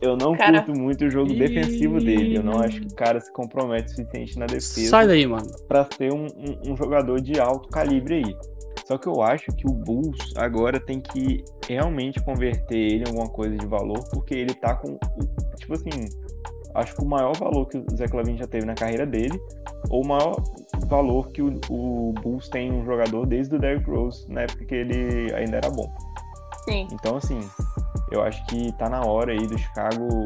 Eu 0.00 0.16
não 0.16 0.36
Cara. 0.36 0.62
curto 0.62 0.78
muito 0.80 1.04
o 1.04 1.10
jogo 1.10 1.32
Ih. 1.32 1.38
defensivo 1.38 1.98
dele. 2.00 2.36
Eu 2.36 2.42
não 2.42 2.60
acho 2.60 2.80
que 2.80 2.86
o 2.86 2.94
cara 2.94 3.20
se 3.20 3.32
compromete 3.32 3.86
o 3.92 3.96
suficiente 3.96 4.38
na 4.38 4.46
defesa 4.46 4.90
Sai 4.90 5.06
daí, 5.06 5.26
mano. 5.26 5.46
para 5.66 5.86
ser 5.96 6.12
um, 6.12 6.26
um- 6.26 6.72
um 6.72 6.76
jogador 6.76 7.20
de 7.20 7.38
alto 7.40 7.68
calibre 7.68 8.22
aí. 8.24 8.36
Só 8.86 8.96
que 8.96 9.06
eu 9.06 9.20
acho 9.22 9.46
que 9.52 9.66
o 9.66 9.72
Bulls 9.72 10.32
agora 10.36 10.80
tem 10.80 10.98
que 11.00 11.44
realmente 11.68 12.22
converter 12.22 12.76
ele 12.78 13.04
em 13.04 13.08
alguma 13.08 13.28
coisa 13.28 13.54
de 13.56 13.66
valor, 13.66 14.02
porque 14.12 14.34
ele 14.34 14.54
tá 14.54 14.74
com. 14.76 14.92
o- 14.92 15.56
Tipo 15.56 15.74
assim, 15.74 15.90
acho 16.74 16.94
que 16.96 17.02
o 17.02 17.06
maior 17.06 17.36
valor 17.36 17.66
que 17.66 17.76
o 17.76 17.84
Zé 17.94 18.06
Clavin 18.06 18.38
já 18.38 18.46
teve 18.46 18.64
na 18.64 18.74
carreira 18.74 19.04
dele, 19.04 19.38
ou 19.90 20.02
o 20.04 20.06
maior 20.08 20.40
valor 20.86 21.30
que 21.32 21.42
o, 21.42 21.60
o 21.68 22.14
Bulls 22.22 22.48
tem 22.48 22.68
em 22.68 22.72
um 22.72 22.84
jogador 22.86 23.26
desde 23.26 23.56
o 23.56 23.58
Derrick 23.58 23.90
Rose, 23.90 24.24
na 24.30 24.42
época 24.42 24.64
que 24.64 24.74
ele 24.74 25.34
ainda 25.34 25.56
era 25.58 25.68
bom. 25.68 25.92
sim, 26.64 26.86
Então, 26.92 27.16
assim, 27.16 27.40
eu 28.10 28.22
acho 28.22 28.44
que 28.46 28.72
tá 28.72 28.88
na 28.88 29.02
hora 29.02 29.32
aí 29.32 29.46
do 29.46 29.58
Chicago 29.58 30.24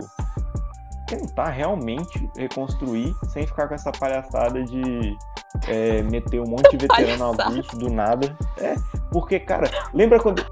tentar 1.06 1.50
realmente 1.50 2.30
reconstruir 2.36 3.14
sem 3.28 3.46
ficar 3.46 3.68
com 3.68 3.74
essa 3.74 3.92
palhaçada 3.92 4.62
de 4.64 5.16
é, 5.68 6.02
meter 6.02 6.40
um 6.40 6.46
monte 6.46 6.70
de 6.70 6.86
veterano 6.86 7.24
avulso 7.38 7.76
do 7.76 7.90
nada. 7.90 8.34
É, 8.58 8.74
porque, 9.10 9.38
cara, 9.38 9.70
lembra 9.92 10.18
quando. 10.18 10.44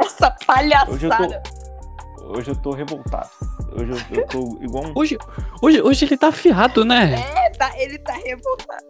essa 0.00 0.30
palhaçada. 0.46 0.92
Hoje 0.92 1.06
eu 1.06 1.10
tô, 1.10 2.38
hoje 2.38 2.50
eu 2.50 2.56
tô 2.56 2.70
revoltado. 2.70 3.30
Hoje 3.72 3.90
eu, 3.90 4.18
eu 4.18 4.26
tô 4.28 4.58
igual 4.60 4.84
um. 4.86 4.92
Hoje, 4.94 5.18
hoje, 5.60 5.82
hoje 5.82 6.04
ele 6.04 6.16
tá 6.16 6.28
afiado, 6.28 6.84
né? 6.84 7.14
É, 7.14 7.50
tá- 7.50 7.72
ele 7.76 7.98
tá 7.98 8.12
revoltado. 8.12 8.84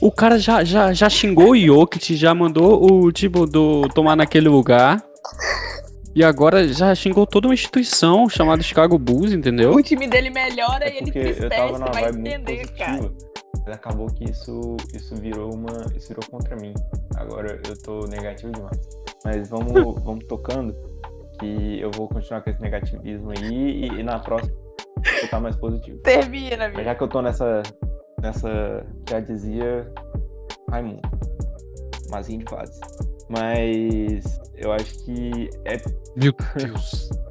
O 0.00 0.10
cara 0.12 0.38
já, 0.38 0.62
já, 0.62 0.92
já 0.92 1.08
xingou 1.08 1.50
o 1.50 1.58
Jokic, 1.58 2.14
já 2.14 2.34
mandou 2.34 2.90
o 2.90 3.12
Thibodeau 3.12 3.88
tomar 3.88 4.14
naquele 4.16 4.48
lugar. 4.48 5.02
E 6.14 6.22
agora 6.22 6.66
já 6.68 6.94
xingou 6.94 7.26
toda 7.26 7.48
uma 7.48 7.54
instituição 7.54 8.28
chamada 8.28 8.62
Chicago 8.62 8.96
Bulls, 8.98 9.32
entendeu? 9.32 9.72
O 9.72 9.82
time 9.82 10.06
dele 10.06 10.30
melhora 10.30 10.84
É 10.88 10.94
e 10.94 10.96
ele 10.98 11.10
tristece, 11.10 11.78
vai 11.92 12.08
entender, 12.10 12.68
cara. 12.72 12.98
positiva. 12.98 13.34
Mas 13.66 13.74
acabou 13.76 14.06
que 14.06 14.24
isso, 14.24 14.76
isso 14.94 15.16
virou 15.16 15.52
uma. 15.54 15.70
Isso 15.96 16.08
virou 16.08 16.24
contra 16.30 16.54
mim. 16.56 16.72
Agora 17.16 17.60
eu 17.66 17.82
tô 17.82 18.00
negativo 18.06 18.52
demais. 18.52 18.78
Mas 19.24 19.48
vamos, 19.48 19.72
vamos 20.04 20.24
tocando. 20.26 20.74
Que 21.40 21.80
eu 21.80 21.90
vou 21.90 22.06
continuar 22.08 22.42
com 22.42 22.50
esse 22.50 22.60
negativismo 22.60 23.30
aí 23.32 23.52
e, 23.52 23.86
e 23.88 24.02
na 24.04 24.20
próxima 24.20 24.54
eu 25.22 25.28
tá 25.28 25.40
mais 25.40 25.56
positivo. 25.56 25.98
Termina, 25.98 26.68
Mas 26.68 26.76
viu? 26.76 26.84
já 26.84 26.94
que 26.94 27.02
eu 27.02 27.08
tô 27.08 27.20
nessa. 27.22 27.62
nessa. 28.22 28.86
já 29.10 29.18
dizia 29.20 29.90
Raimundo. 30.70 31.00
Mazinho 32.10 32.38
de 32.38 32.44
fase. 32.50 32.80
Mas 33.28 34.40
eu 34.56 34.72
acho 34.72 35.04
que 35.04 35.50
é 35.64 35.76
Meu 36.16 36.32
Deus. 36.56 37.10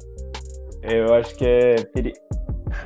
Eu 0.86 1.14
acho 1.14 1.34
que 1.36 1.46
é 1.46 1.76
peri... 1.82 2.12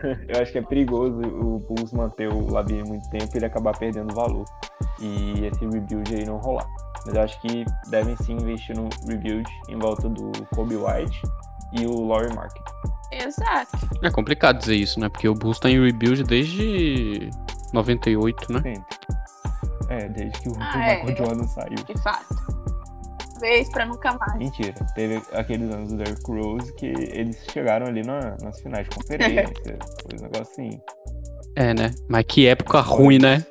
eu 0.29 0.41
acho 0.41 0.53
que 0.53 0.59
é 0.59 0.63
perigoso 0.63 1.21
o 1.21 1.59
Bulls 1.59 1.93
manter 1.93 2.33
o 2.33 2.49
Labine 2.49 2.85
muito 2.85 3.11
tempo 3.11 3.29
e 3.35 3.39
ele 3.39 3.47
acabar 3.47 3.77
perdendo 3.77 4.15
valor. 4.15 4.45
E 5.01 5.47
esse 5.47 5.67
rebuild 5.67 6.15
aí 6.15 6.25
não 6.25 6.37
rolar. 6.39 6.67
Mas 7.05 7.15
eu 7.17 7.23
acho 7.23 7.41
que 7.41 7.65
devem 7.91 8.15
sim 8.19 8.35
investir 8.35 8.77
no 8.77 8.89
rebuild 9.09 9.51
em 9.69 9.77
volta 9.79 10.09
do 10.09 10.31
Kobe 10.55 10.77
White 10.77 11.23
e 11.73 11.87
o 11.87 12.05
Laurie 12.07 12.33
Market. 12.35 12.63
Exato. 13.11 13.77
É 14.01 14.11
complicado 14.11 14.59
dizer 14.59 14.77
isso, 14.77 15.01
né? 15.01 15.09
Porque 15.09 15.29
o 15.29 15.35
Bulls 15.35 15.59
tá 15.59 15.69
em 15.69 15.83
rebuild 15.83 16.23
desde 16.23 17.31
98, 17.73 18.53
né? 18.53 18.61
Sempre. 18.63 18.85
É, 19.89 20.09
desde 20.09 20.39
que 20.41 20.49
o 20.51 20.53
Ah, 20.61 20.87
é. 20.87 21.05
Michael 21.05 21.17
Jordan 21.17 21.49
saiu. 21.49 21.75
De 21.85 22.01
fato. 22.03 22.37
Vez 23.41 23.69
pra 23.71 23.87
nunca 23.87 24.13
mais. 24.19 24.35
Mentira. 24.39 24.75
Teve 24.95 25.23
aqueles 25.33 25.73
anos 25.73 25.93
do 25.93 25.99
Derrick 25.99 26.31
Rose 26.31 26.73
que 26.75 26.87
eles 26.87 27.37
chegaram 27.53 27.87
ali 27.87 28.03
na- 28.03 28.37
nas 28.43 28.61
finais 28.61 28.89
de 28.89 28.97
conferência. 28.97 29.47
foi 30.03 30.19
um 30.19 30.23
negócio 30.23 30.43
assim. 30.53 30.81
É, 31.57 31.75
né? 31.75 31.91
Mas 32.09 32.25
que 32.29 32.47
época 32.47 32.81
ruim, 32.81 33.19
né? 33.19 33.45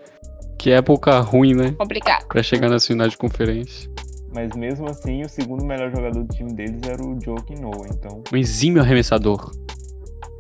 Que 0.58 0.72
época 0.72 1.20
ruim, 1.20 1.54
né? 1.54 1.72
Complicado. 1.78 2.26
Pra 2.28 2.42
chegar 2.42 2.70
na 2.70 2.80
final 2.80 3.08
de 3.08 3.18
conferência. 3.18 3.90
Mas 4.34 4.56
mesmo 4.56 4.90
assim, 4.90 5.22
o 5.24 5.30
segundo 5.30 5.64
melhor 5.66 5.90
jogador 5.90 6.24
do 6.24 6.34
time 6.34 6.54
deles 6.54 6.82
era 6.88 7.02
o 7.04 7.20
Joakim 7.20 7.56
Noah. 7.56 7.88
Então, 7.92 8.24
Um 8.34 8.38
exímio 8.38 8.82
arremessador. 8.82 9.52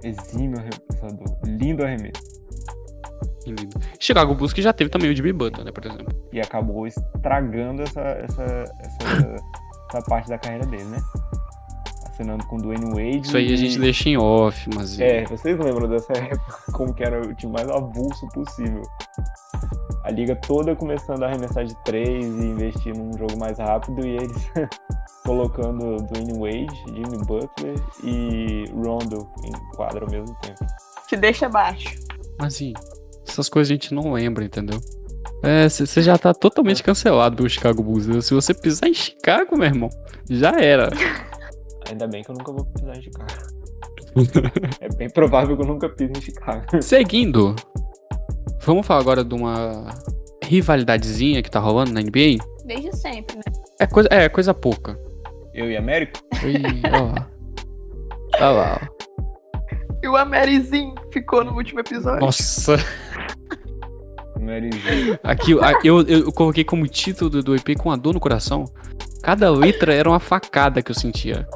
exímio 0.03 0.57
arremessador. 0.60 1.38
Lindo 1.45 1.83
arremesso. 1.83 2.21
Lindo. 3.53 3.79
Chicago 3.99 4.33
Bulls 4.36 4.53
que 4.53 4.62
já 4.62 4.71
teve 4.73 4.89
também 4.89 5.12
o 5.12 5.15
Jimmy 5.15 5.33
Butler, 5.33 5.65
né? 5.65 5.71
Por 5.71 5.86
exemplo. 5.86 6.07
E 6.31 6.39
acabou 6.39 6.86
estragando 6.88 7.81
essa, 7.83 8.01
essa, 8.01 8.43
essa, 8.43 9.36
essa 9.89 10.01
parte 10.07 10.29
da 10.29 10.38
carreira 10.38 10.65
dele, 10.65 10.86
né? 10.86 10.97
Assinando 12.10 12.45
com 12.47 12.55
o 12.57 12.62
Dwayne 12.62 12.86
Wade. 12.89 13.27
Isso 13.27 13.38
aí 13.38 13.47
a 13.49 13.51
e- 13.51 13.57
gente 13.57 13.79
deixa 13.79 14.10
em 14.10 14.17
off, 14.17 14.67
mas. 14.73 14.99
É, 14.99 15.23
vocês 15.25 15.57
lembram 15.60 15.88
dessa 15.88 16.13
época 16.13 16.71
como 16.73 16.93
que 16.93 17.03
era 17.03 17.21
o 17.21 17.33
time 17.36 17.53
mais 17.53 17.69
avulso 17.69 18.27
possível. 18.29 18.81
a 20.03 20.12
liga 20.12 20.36
toda 20.36 20.75
começando 20.75 21.21
a 21.23 21.27
arremessar 21.27 21.65
de 21.65 21.75
três 21.83 22.25
e 22.25 22.45
investir 22.45 22.95
num 22.97 23.12
jogo 23.17 23.38
mais 23.38 23.60
rápido 23.60 24.05
e 24.05 24.15
eles 24.15 24.51
colocando 25.25 25.97
Dwayne 25.97 26.33
Wade, 26.39 26.75
Jimmy 26.88 27.17
Butler 27.25 27.75
e 28.03 28.65
Rondo 28.73 29.29
em 29.43 29.51
quadra 29.75 30.05
ao 30.05 30.10
mesmo 30.12 30.33
tempo. 30.41 30.65
Te 31.07 31.15
deixa 31.17 31.47
baixo. 31.49 31.95
Mas 32.39 32.53
assim, 32.55 32.73
essas 33.27 33.49
coisas 33.49 33.71
a 33.71 33.73
gente 33.73 33.93
não 33.93 34.13
lembra, 34.13 34.45
entendeu? 34.45 34.79
É, 35.43 35.69
você 35.69 36.01
já 36.01 36.17
tá 36.17 36.33
totalmente 36.33 36.81
cancelado 36.81 37.35
pelo 37.35 37.49
Chicago 37.49 37.83
Bulls. 37.83 38.07
né? 38.07 38.21
Se 38.21 38.33
você 38.33 38.53
pisar 38.53 38.89
em 38.89 38.93
Chicago, 38.93 39.57
meu 39.57 39.67
irmão, 39.67 39.89
já 40.29 40.51
era. 40.59 40.89
Ainda 41.89 42.07
bem 42.07 42.23
que 42.23 42.31
eu 42.31 42.35
nunca 42.35 42.51
vou 42.51 42.65
pisar 42.65 42.97
em 42.97 43.01
Chicago. 43.01 43.31
é 44.81 44.89
bem 44.95 45.09
provável 45.09 45.55
que 45.55 45.63
eu 45.63 45.67
nunca 45.67 45.89
pise 45.89 46.11
em 46.11 46.21
Chicago. 46.21 46.81
Seguindo, 46.81 47.55
vamos 48.61 48.85
falar 48.85 49.01
agora 49.01 49.23
de 49.23 49.35
uma 49.35 49.85
rivalidadezinha 50.43 51.41
que 51.43 51.51
tá 51.51 51.59
rolando 51.59 51.93
na 51.93 52.01
NBA? 52.01 52.43
Desde 52.65 52.95
sempre, 52.95 53.35
né? 53.35 53.43
É 53.79 53.85
coisa, 53.85 54.09
é, 54.11 54.27
coisa 54.27 54.53
pouca. 54.53 54.99
Eu 55.53 55.69
e 55.69 55.77
Américo? 55.77 56.19
Ih, 56.43 56.81
ó. 56.93 57.13
Olha 58.35 58.49
lá. 58.49 58.81
ó. 58.81 58.97
E 60.03 60.07
o 60.07 60.15
Amerizinho 60.15 60.93
ficou 61.11 61.43
no 61.43 61.53
último 61.53 61.79
episódio. 61.79 62.21
Nossa. 62.21 62.77
Maryzinho. 64.39 65.19
Aqui, 65.23 65.51
eu, 65.83 66.01
eu 66.01 66.31
coloquei 66.31 66.63
como 66.63 66.87
título 66.87 67.29
do, 67.29 67.43
do 67.43 67.55
EP 67.55 67.77
com 67.77 67.91
a 67.91 67.95
dor 67.95 68.13
no 68.13 68.19
coração. 68.19 68.65
Cada 69.21 69.49
letra 69.51 69.93
era 69.93 70.09
uma 70.09 70.19
facada 70.19 70.81
que 70.81 70.91
eu 70.91 70.95
sentia. 70.95 71.47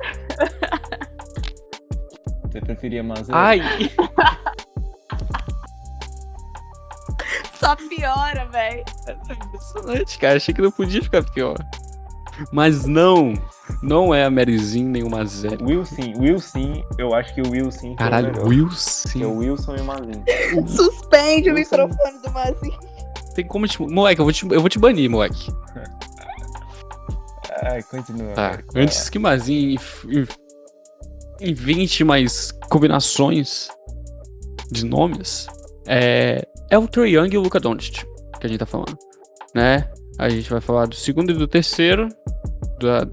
Você 2.44 2.60
preferia 2.60 3.02
Mazan? 3.02 3.32
Ai! 3.34 3.62
Só 7.54 7.76
piora, 7.76 8.46
velho. 8.48 8.84
Impressionante, 9.46 10.18
cara. 10.18 10.38
Achei 10.38 10.54
que 10.54 10.62
não 10.62 10.72
podia 10.72 11.02
ficar 11.02 11.24
pior. 11.24 11.56
Mas 12.52 12.86
não. 12.86 13.34
Não 13.82 14.14
é 14.14 14.26
a 14.26 14.30
Maryzinho 14.30 14.90
nem 14.90 15.04
o 15.04 15.10
Mazé. 15.10 15.50
Wilson, 15.62 16.14
Wilson, 16.20 16.84
eu 16.98 17.14
acho 17.14 17.34
que 17.34 17.42
o 17.42 17.50
Wilson 17.50 17.80
que 17.80 17.88
é 17.88 17.92
o 17.92 17.96
Caralho. 17.96 18.48
Wilson. 18.48 19.10
Que 19.10 19.24
é 19.24 19.28
o 19.28 19.38
Wilson 19.38 19.76
e 19.76 19.80
o 19.80 19.86
Mazinho. 19.86 20.24
Suspende 20.68 21.50
o 21.50 21.54
microfone 21.54 22.22
do 22.24 22.32
Mazinho. 22.32 22.80
Tem 23.36 23.46
como 23.46 23.68
te. 23.68 23.82
Moleque, 23.82 24.20
eu 24.20 24.26
vou 24.26 24.34
te, 24.34 24.46
eu 24.52 24.60
vou 24.60 24.70
te 24.70 24.78
banir, 24.80 25.10
moleque. 25.10 25.52
Ai, 27.64 27.82
continua. 27.84 28.34
Tá. 28.34 28.60
Antes 28.76 29.10
que 29.10 29.20
Mazinho 29.20 29.80
invente 31.40 32.04
mais 32.04 32.52
combinações 32.70 33.70
de 34.72 34.86
nomes, 34.86 35.48
é, 35.88 36.46
é 36.70 36.78
o 36.78 36.88
Trae 36.88 37.16
Young 37.16 37.34
e 37.34 37.38
o 37.38 37.42
Luka 37.42 37.60
Doncic 37.60 38.06
que 38.42 38.48
a 38.48 38.50
gente 38.50 38.60
tá 38.60 38.66
falando, 38.66 38.98
né? 39.54 39.88
A 40.22 40.30
gente 40.30 40.50
vai 40.52 40.62
falar 40.62 40.86
do 40.86 40.94
segundo 40.94 41.32
e 41.32 41.34
do 41.34 41.48
terceiro, 41.48 42.08
da, 42.80 43.08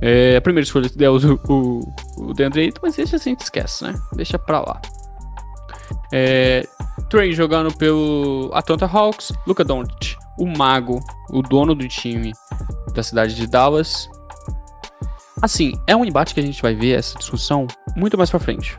É, 0.00 0.36
a 0.36 0.40
primeira 0.40 0.64
escolha 0.64 0.88
é 1.00 1.10
o, 1.10 1.16
o, 1.48 1.80
o 2.18 2.32
DeAndre 2.32 2.60
Ayton, 2.60 2.78
mas 2.80 2.96
esse 2.96 3.16
a 3.16 3.18
gente 3.18 3.40
esquece, 3.40 3.82
né? 3.82 4.00
Deixa 4.14 4.38
pra 4.38 4.60
lá. 4.60 4.80
É, 6.12 6.62
Trey 7.10 7.32
jogando 7.32 7.76
pelo 7.76 8.52
Atlanta 8.54 8.86
Hawks, 8.86 9.32
Luka 9.48 9.64
Doncic, 9.64 10.14
o 10.38 10.46
mago, 10.46 11.00
o 11.30 11.42
dono 11.42 11.74
do 11.74 11.88
time 11.88 12.32
da 12.94 13.02
cidade 13.02 13.34
de 13.34 13.48
Dallas. 13.48 14.08
Assim, 15.42 15.72
é 15.86 15.94
um 15.94 16.04
embate 16.04 16.34
que 16.34 16.40
a 16.40 16.42
gente 16.42 16.60
vai 16.62 16.74
ver 16.74 16.98
essa 16.98 17.18
discussão 17.18 17.66
muito 17.96 18.16
mais 18.16 18.30
pra 18.30 18.38
frente. 18.40 18.76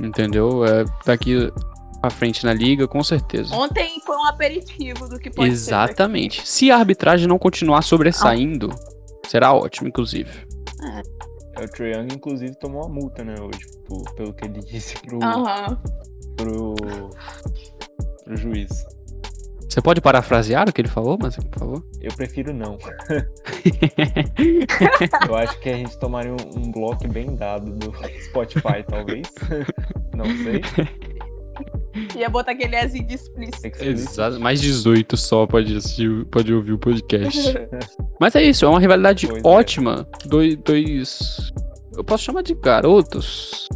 Entendeu? 0.00 0.64
É, 0.64 0.84
daqui 1.04 1.50
pra 2.00 2.10
frente 2.10 2.44
na 2.44 2.52
liga, 2.52 2.86
com 2.86 3.02
certeza. 3.02 3.54
Ontem 3.54 4.00
foi 4.06 4.16
um 4.16 4.26
aperitivo 4.26 5.08
do 5.08 5.18
que 5.18 5.30
pode 5.30 5.50
Exatamente. 5.50 6.46
Se 6.46 6.70
a 6.70 6.76
arbitragem 6.76 7.26
não 7.26 7.38
continuar 7.38 7.82
sobressaindo, 7.82 8.70
será 9.26 9.52
ótimo, 9.52 9.88
inclusive. 9.88 10.30
É, 11.56 11.64
o 11.64 11.68
Trae 11.68 11.92
Young, 11.92 12.08
inclusive, 12.14 12.54
tomou 12.56 12.82
uma 12.86 12.94
multa, 13.00 13.24
né, 13.24 13.34
hoje, 13.40 13.66
por- 13.88 14.14
pelo 14.14 14.32
que 14.32 14.44
ele 14.46 14.60
disse 14.70 14.94
pro, 15.00 15.18
ser 15.18 15.24
aqui. 15.26 15.38
Aham. 15.40 15.82
pro, 16.36 16.74
pro 18.24 18.36
juiz. 18.36 18.70
Você 19.68 19.82
pode 19.82 20.00
parafrasear 20.00 20.68
o 20.68 20.72
que 20.72 20.80
ele 20.80 20.88
falou, 20.88 21.18
mas 21.20 21.36
por 21.36 21.58
favor? 21.58 21.84
Eu 22.00 22.12
prefiro 22.14 22.54
não. 22.54 22.78
Eu 25.28 25.34
acho 25.36 25.60
que 25.60 25.68
a 25.68 25.76
gente 25.76 25.98
tomaria 25.98 26.32
um, 26.32 26.58
um 26.58 26.72
bloco 26.72 27.06
bem 27.08 27.34
dado 27.34 27.72
do 27.72 27.92
Spotify, 28.24 28.82
talvez. 28.88 29.30
Não 30.16 30.24
sei. 30.24 30.62
Ia 32.16 32.30
botar 32.30 32.52
aquele 32.52 32.76
Ezinho 32.76 33.06
de 33.06 33.14
explícito. 33.14 33.84
Exato, 33.84 34.40
mais 34.40 34.60
18 34.60 35.16
só 35.16 35.46
pode, 35.46 35.76
assistir, 35.76 36.24
pode 36.26 36.52
ouvir 36.52 36.72
o 36.72 36.78
podcast. 36.78 37.54
Mas 38.20 38.34
é 38.36 38.42
isso, 38.42 38.64
é 38.64 38.68
uma 38.68 38.80
rivalidade 38.80 39.26
Pois 39.26 39.44
é. 39.44 39.46
ótima. 39.46 40.08
Dois, 40.26 40.56
dois. 40.56 41.52
Eu 41.96 42.04
posso 42.04 42.24
chamar 42.24 42.42
de 42.42 42.54
garotos. 42.54 43.68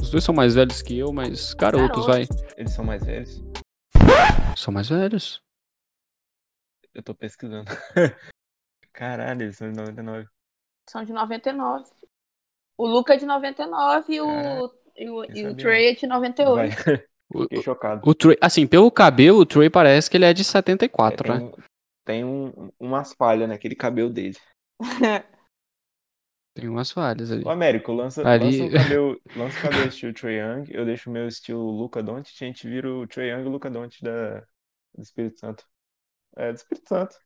Os 0.00 0.10
dois 0.10 0.22
são 0.22 0.34
mais 0.34 0.54
velhos 0.54 0.82
que 0.82 0.98
eu, 0.98 1.12
mas 1.12 1.54
garotos, 1.54 2.06
vai. 2.06 2.26
Eles 2.56 2.72
são 2.72 2.84
mais 2.84 3.04
velhos? 3.04 3.42
São 4.56 4.72
mais 4.72 4.88
velhos. 4.88 5.40
Eu 6.94 7.02
tô 7.02 7.14
pesquisando. 7.14 7.70
Caralho, 8.92 9.42
eles 9.42 9.56
são 9.56 9.70
de 9.70 9.76
99. 9.76 10.28
São 10.88 11.04
de 11.04 11.12
99. 11.12 11.84
O 12.76 12.86
Luca 12.86 13.14
é 13.14 13.16
de 13.16 13.26
99 13.26 14.12
e 14.14 14.20
o, 14.20 14.26
e 14.96 15.08
o, 15.10 15.24
e 15.24 15.46
o. 15.46 15.56
Trey 15.56 15.90
é 15.90 15.94
de 15.94 16.06
98. 16.06 16.54
Vai. 16.84 17.04
O, 17.34 17.42
Fiquei 17.44 17.62
chocado. 17.62 18.02
o 18.08 18.14
Trey, 18.14 18.36
assim, 18.42 18.66
pelo 18.66 18.90
cabelo, 18.90 19.38
o 19.38 19.46
Trey 19.46 19.70
parece 19.70 20.10
que 20.10 20.16
ele 20.18 20.26
é 20.26 20.34
de 20.34 20.44
74, 20.44 21.32
É, 21.32 21.34
né? 21.34 21.38
tem 21.38 21.46
um- 21.48 21.62
tem 22.04 22.24
um, 22.24 22.70
umas 22.78 23.14
falhas 23.14 23.48
naquele 23.48 23.74
cabelo 23.74 24.10
dele. 24.10 24.36
Tem 26.54 26.68
umas 26.68 26.90
falhas 26.90 27.30
ali. 27.32 27.44
O 27.44 27.50
Américo, 27.50 27.92
lança, 27.92 28.28
Ali- 28.28 28.60
lança, 28.60 28.64
um 28.64 28.82
cabelo, 28.82 29.20
lança 29.36 29.58
o 29.58 29.62
cabelo 29.62 29.88
estilo 29.88 30.12
Trae 30.12 30.34
Young, 30.38 30.66
eu 30.70 30.84
deixo 30.84 31.08
o 31.08 31.12
meu 31.12 31.26
estilo 31.26 31.70
Luca 31.70 32.02
Doncic, 32.02 32.42
a 32.42 32.46
gente 32.46 32.68
vira 32.68 32.88
o 32.92 33.06
Trae 33.06 33.30
Young 33.30 33.44
e 33.44 33.46
o 33.46 33.50
Luca 33.50 33.70
Doncic 33.70 34.02
da, 34.02 34.40
do 34.94 35.02
Espírito 35.02 35.40
Santo. 35.40 35.64
É, 36.36 36.52
do 36.52 36.56
Espírito 36.56 36.88
Santo. 36.88 37.16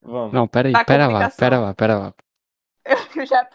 Vamos. 0.00 0.32
Não, 0.32 0.48
pera 0.48 0.68
aí, 0.68 0.72
Da 0.72 0.84
pera 0.84 1.06
lá, 1.06 1.30
pera 1.30 1.60
lá, 1.60 1.74
pera 1.74 1.98
lá. 1.98 2.14
Eu 3.16 3.26
já, 3.26 3.48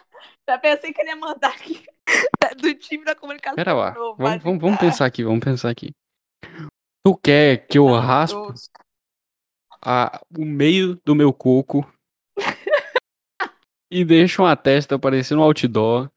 já 0.48 0.58
pensei 0.58 0.92
que 0.92 1.00
ele 1.00 1.10
ia 1.10 1.16
mandar 1.16 1.48
aqui 1.48 1.82
do 2.60 2.74
time 2.74 3.04
da 3.04 3.14
comunicação. 3.14 3.56
Pera 3.56 3.72
lá. 3.72 3.92
novo, 3.94 4.16
Vamos, 4.18 4.42
vamos, 4.42 4.60
vamos 4.60 4.78
pensar 4.78 5.06
aqui, 5.06 5.24
vamos 5.24 5.44
pensar 5.44 5.70
aqui. 5.70 5.90
Tu 7.04 7.16
quer 7.16 7.66
que 7.66 7.78
eu 7.78 7.86
Deus. 7.86 8.70
a- 9.84 10.20
o 10.38 10.44
meio 10.44 10.96
do 11.04 11.14
meu 11.14 11.32
coco 11.32 11.84
e 13.92 14.04
deixo 14.04 14.42
uma 14.42 14.56
testa 14.56 14.98
parecendo 14.98 15.42
um 15.42 15.44
outdoor 15.44 16.10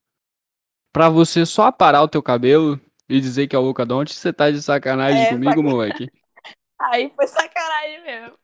pra 0.93 1.09
você 1.09 1.45
só 1.45 1.63
aparar 1.63 2.01
o 2.03 2.07
teu 2.07 2.23
cabelo 2.23 2.79
e 3.09 3.19
dizer 3.19 3.47
que 3.47 3.55
é 3.55 3.59
o 3.59 3.61
Luca 3.61 3.85
Doncic, 3.85 4.17
você 4.17 4.31
tá 4.31 4.49
de 4.49 4.61
sacanagem 4.61 5.21
É, 5.21 5.29
comigo, 5.29 5.61
saca- 5.61 5.69
moleque? 5.69 6.09
Aí 6.79 7.11
foi 7.15 7.27
sacanagem 7.27 8.03
mesmo. 8.03 8.39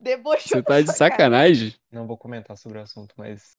Debochou. 0.00 0.48
Você 0.48 0.62
tá 0.62 0.80
de 0.80 0.92
sacanagem? 0.92 1.74
Não 1.90 2.06
vou 2.06 2.18
comentar 2.18 2.56
sobre 2.56 2.78
o 2.78 2.82
assunto, 2.82 3.14
mas 3.16 3.56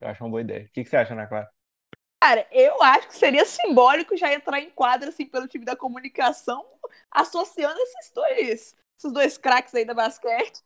eu 0.00 0.08
acho 0.08 0.22
uma 0.24 0.30
boa 0.30 0.40
ideia. 0.42 0.64
O 0.66 0.68
que, 0.70 0.84
que 0.84 0.90
você 0.90 0.96
acha, 0.96 1.14
Ana 1.14 1.26
Clara? 1.26 1.50
Cara, 2.22 2.46
eu 2.50 2.82
acho 2.82 3.08
que 3.08 3.16
seria 3.16 3.44
simbólico 3.44 4.16
já 4.16 4.32
entrar 4.32 4.58
em 4.60 4.70
quadra 4.70 5.10
assim 5.10 5.26
pelo 5.26 5.46
time 5.46 5.64
da 5.64 5.76
comunicação, 5.76 6.64
associando 7.10 7.78
esses 7.78 8.10
dois, 8.12 8.76
esses 8.98 9.12
dois 9.12 9.38
craques 9.38 9.74
aí 9.74 9.84
da 9.84 9.94
basquete. 9.94 10.62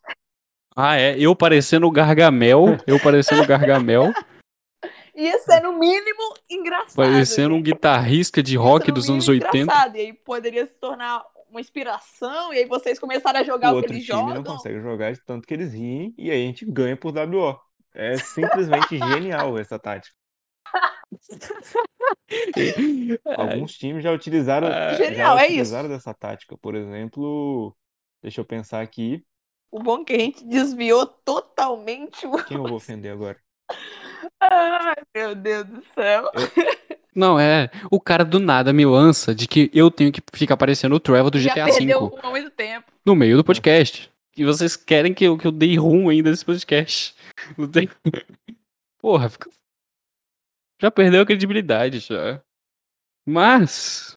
Ah, 0.77 0.97
é, 0.99 1.19
eu 1.19 1.35
parecendo 1.35 1.87
o 1.87 1.91
Gargamel, 1.91 2.77
eu 2.87 3.01
parecendo 3.01 3.43
o 3.43 3.47
Gargamel, 3.47 4.05
Ia 5.15 5.39
ser 5.41 5.61
no 5.61 5.79
mínimo 5.79 6.35
engraçado. 6.49 6.95
parecendo 6.97 7.55
um 7.55 7.61
guitarrista 7.61 8.43
de 8.43 8.57
rock 8.57 8.91
dos 8.91 9.11
anos 9.11 9.29
80. 9.29 9.59
engraçado, 9.59 9.97
E 9.97 10.01
aí 10.01 10.13
poderia 10.15 10.67
se 10.67 10.73
tornar 10.75 11.23
uma 11.51 11.61
inspiração, 11.61 12.55
e 12.55 12.59
aí 12.59 12.65
vocês 12.67 12.99
começaram 12.99 13.41
a 13.41 13.43
jogar 13.43 13.71
o 13.71 13.73
o, 13.73 13.77
outro 13.77 13.91
que 13.91 13.97
eles 13.97 14.07
time 14.07 14.19
não 14.23 14.37
jogam. 14.37 14.57
consegue 14.57 14.81
jogar 14.81 15.13
de 15.13 15.21
tanto 15.27 15.47
que 15.47 15.53
eles 15.53 15.75
riem 15.75 16.15
e 16.17 16.31
aí 16.31 16.45
a 16.45 16.47
gente 16.47 16.65
ganha 16.65 16.97
por 16.97 17.13
WO. 17.13 17.59
É 17.93 18.17
simplesmente 18.17 18.97
genial 18.97 19.59
essa 19.59 19.79
tática. 19.79 20.15
Alguns 23.37 23.77
times 23.77 24.03
já 24.03 24.13
utilizaram, 24.13 24.69
Ah, 24.69 24.95
Genial, 24.95 25.37
já 25.37 25.43
é 25.43 25.47
isso. 25.47 25.53
utilizaram 25.55 25.89
dessa 25.89 26.15
tática. 26.15 26.57
Por 26.57 26.75
exemplo, 26.77 27.77
deixa 28.23 28.41
eu 28.41 28.45
pensar 28.45 28.81
aqui. 28.81 29.23
O 29.73 29.79
bom 29.81 30.01
é 30.01 30.05
que 30.05 30.13
a 30.15 30.19
gente 30.19 30.45
desviou 30.45 31.07
totalmente 31.07 32.27
o. 32.27 32.43
Quem 32.45 32.57
eu 32.57 32.65
vou 32.65 32.77
ofender 32.77 33.13
agora? 33.13 33.39
Ai, 34.41 34.97
meu 35.15 35.35
Deus 35.35 35.65
do 35.67 35.85
céu. 35.95 36.31
Não, 37.15 37.39
é. 37.39 37.71
O 37.91 38.01
cara 38.01 38.25
do 38.25 38.39
nada 38.39 38.73
me 38.73 38.85
lança 38.87 39.35
de 39.35 39.47
que 39.47 39.71
eu 39.75 39.91
tenho 39.91 40.13
que 40.13 40.23
ficar 40.33 40.57
parecendo 40.57 40.95
o 40.95 41.01
Trevor 41.01 41.31
do 41.31 41.39
Já 41.41 41.53
GTA 41.53 41.65
perdeu 41.67 42.09
V 42.09 42.29
muito 42.29 42.51
tempo. 42.51 42.91
no 43.05 43.15
meio 43.15 43.37
do 43.37 43.45
podcast. 43.45 44.11
E 44.37 44.45
vocês 44.45 44.77
querem 44.77 45.13
que 45.13 45.25
eu, 45.25 45.37
que 45.37 45.47
eu 45.47 45.53
dei 45.53 45.77
rum 45.77 46.09
ainda 46.09 46.31
nesse 46.31 46.45
podcast. 46.45 47.15
Não 47.59 47.69
tem- 47.69 47.89
Porra, 49.01 49.29
fica... 49.29 49.51
já 50.81 50.91
perdeu 50.91 51.23
a 51.23 51.27
credibilidade 51.27 51.99
já. 52.01 52.41
Mas. 53.27 54.17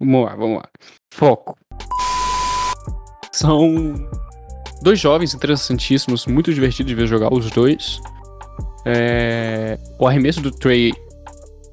Vamos 0.00 0.24
lá, 0.26 0.34
vamos 0.36 0.56
lá. 0.58 0.68
Foco. 1.12 1.56
São 3.32 3.94
dois 4.84 5.00
jovens 5.00 5.34
interessantíssimos, 5.34 6.26
muito 6.26 6.52
divertido 6.52 6.86
de 6.86 6.94
ver 6.94 7.06
jogar 7.06 7.32
os 7.32 7.50
dois. 7.50 8.00
É... 8.84 9.78
O 9.98 10.06
arremesso 10.06 10.42
do 10.42 10.50
Trey, 10.50 10.92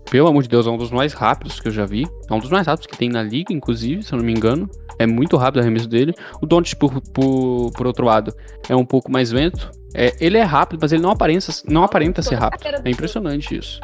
pelo 0.09 0.29
amor 0.29 0.43
de 0.43 0.49
Deus, 0.49 0.65
é 0.65 0.69
um 0.69 0.77
dos 0.77 0.89
mais 0.89 1.11
rápidos 1.11 1.59
que 1.59 1.67
eu 1.67 1.71
já 1.73 1.85
vi. 1.85 2.07
É 2.29 2.33
um 2.33 2.39
dos 2.39 2.49
mais 2.49 2.65
rápidos 2.65 2.87
que 2.87 2.97
tem 2.97 3.09
na 3.09 3.21
liga, 3.21 3.53
inclusive, 3.53 4.01
se 4.01 4.13
eu 4.13 4.17
não 4.17 4.25
me 4.25 4.31
engano. 4.31 4.69
É 4.97 5.05
muito 5.05 5.35
rápido 5.35 5.57
o 5.57 5.59
arremesso 5.59 5.89
dele. 5.89 6.13
O 6.41 6.45
Don't, 6.45 6.73
por, 6.77 7.01
por, 7.01 7.71
por 7.73 7.85
outro 7.85 8.05
lado, 8.05 8.33
é 8.69 8.75
um 8.75 8.85
pouco 8.85 9.11
mais 9.11 9.31
lento. 9.31 9.69
É, 9.93 10.15
ele 10.21 10.37
é 10.37 10.43
rápido, 10.43 10.79
mas 10.81 10.93
ele 10.93 11.01
não 11.01 11.11
aparenta, 11.11 11.51
não 11.67 11.83
aparenta 11.83 12.21
ser 12.21 12.35
rápido. 12.35 12.63
É 12.85 12.89
impressionante 12.89 13.57
isso. 13.57 13.81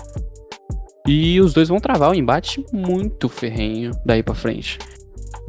E 1.05 1.41
os 1.41 1.53
dois 1.53 1.67
vão 1.67 1.79
travar 1.79 2.11
o 2.11 2.15
embate 2.15 2.63
muito 2.71 3.27
ferrenho 3.27 3.91
daí 4.05 4.23
para 4.23 4.33
frente. 4.33 4.79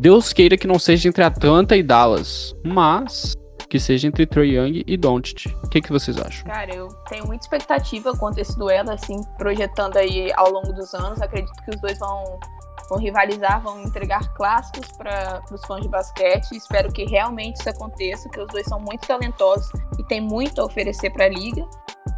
Deus 0.00 0.32
queira 0.32 0.56
que 0.56 0.66
não 0.66 0.78
seja 0.80 1.08
entre 1.08 1.22
Atlanta 1.22 1.76
e 1.76 1.82
Dallas, 1.82 2.54
mas 2.64 3.36
que 3.68 3.78
seja 3.78 4.08
entre 4.08 4.26
Trey 4.26 4.56
Young 4.56 4.82
e 4.86 4.96
Doncic. 4.96 5.54
O 5.62 5.68
que, 5.68 5.80
que 5.80 5.92
vocês 5.92 6.18
acham? 6.18 6.44
Cara, 6.44 6.74
eu 6.74 6.88
tenho 7.08 7.26
muita 7.26 7.44
expectativa 7.44 8.16
quanto 8.16 8.38
a 8.38 8.42
esse 8.42 8.56
duelo, 8.58 8.90
assim, 8.90 9.20
projetando 9.36 9.96
aí 9.96 10.32
ao 10.34 10.50
longo 10.50 10.72
dos 10.72 10.94
anos. 10.94 11.20
Acredito 11.20 11.52
que 11.64 11.70
os 11.70 11.80
dois 11.80 11.98
vão, 11.98 12.40
vão 12.88 12.98
rivalizar, 12.98 13.60
vão 13.62 13.82
entregar 13.82 14.32
clássicos 14.34 14.90
para 14.96 15.42
os 15.52 15.64
fãs 15.66 15.82
de 15.82 15.88
basquete. 15.88 16.52
Espero 16.52 16.90
que 16.92 17.04
realmente 17.04 17.60
isso 17.60 17.68
aconteça, 17.68 18.28
que 18.30 18.40
os 18.40 18.46
dois 18.48 18.66
são 18.66 18.80
muito 18.80 19.06
talentosos 19.06 19.70
e 19.98 20.04
têm 20.04 20.20
muito 20.20 20.60
a 20.60 20.64
oferecer 20.64 21.10
para 21.10 21.26
a 21.26 21.28
liga. 21.28 21.66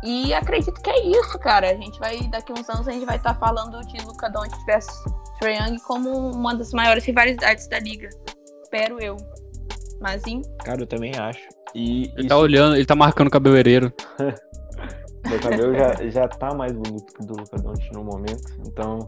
E 0.03 0.33
acredito 0.33 0.81
que 0.81 0.89
é 0.89 1.07
isso, 1.09 1.39
cara. 1.39 1.71
A 1.71 1.75
gente 1.75 1.99
vai, 1.99 2.17
daqui 2.29 2.53
uns 2.53 2.69
anos, 2.71 2.87
a 2.87 2.93
gente 2.93 3.05
vai 3.05 3.17
estar 3.17 3.35
tá 3.35 3.41
falando 3.41 3.81
de 3.87 4.03
Luca 4.05 4.31
Doncic 4.31 4.65
versus 4.65 5.05
Trae 5.41 5.57
Young 5.57 5.79
como 5.81 6.11
uma 6.11 6.55
das 6.55 6.73
maiores 6.73 7.05
rivalidades 7.05 7.67
da 7.69 7.81
liga. 7.81 8.09
Espero 8.63 9.03
eu. 9.03 9.17
Mas 10.01 10.23
sim. 10.23 10.43
Cara, 10.65 10.81
eu 10.81 10.87
também 10.87 11.13
acho. 11.17 11.47
E 11.75 12.05
ele 12.05 12.21
isso... 12.21 12.29
tá 12.29 12.39
olhando, 12.39 12.77
ele 12.77 12.87
tá 12.87 12.97
marcando 12.97 13.29
o 13.29 13.31
cabeleireiro. 13.31 13.93
Meu 15.29 15.39
cabelo 15.39 15.75
já, 15.75 15.95
já 16.09 16.29
tá 16.29 16.55
mais 16.55 16.73
bonito 16.73 17.13
que 17.13 17.23
o 17.23 17.27
do 17.27 17.37
Luca 17.37 17.57
Doncic 17.59 17.93
no 17.93 18.03
momento, 18.03 18.43
então. 18.67 18.99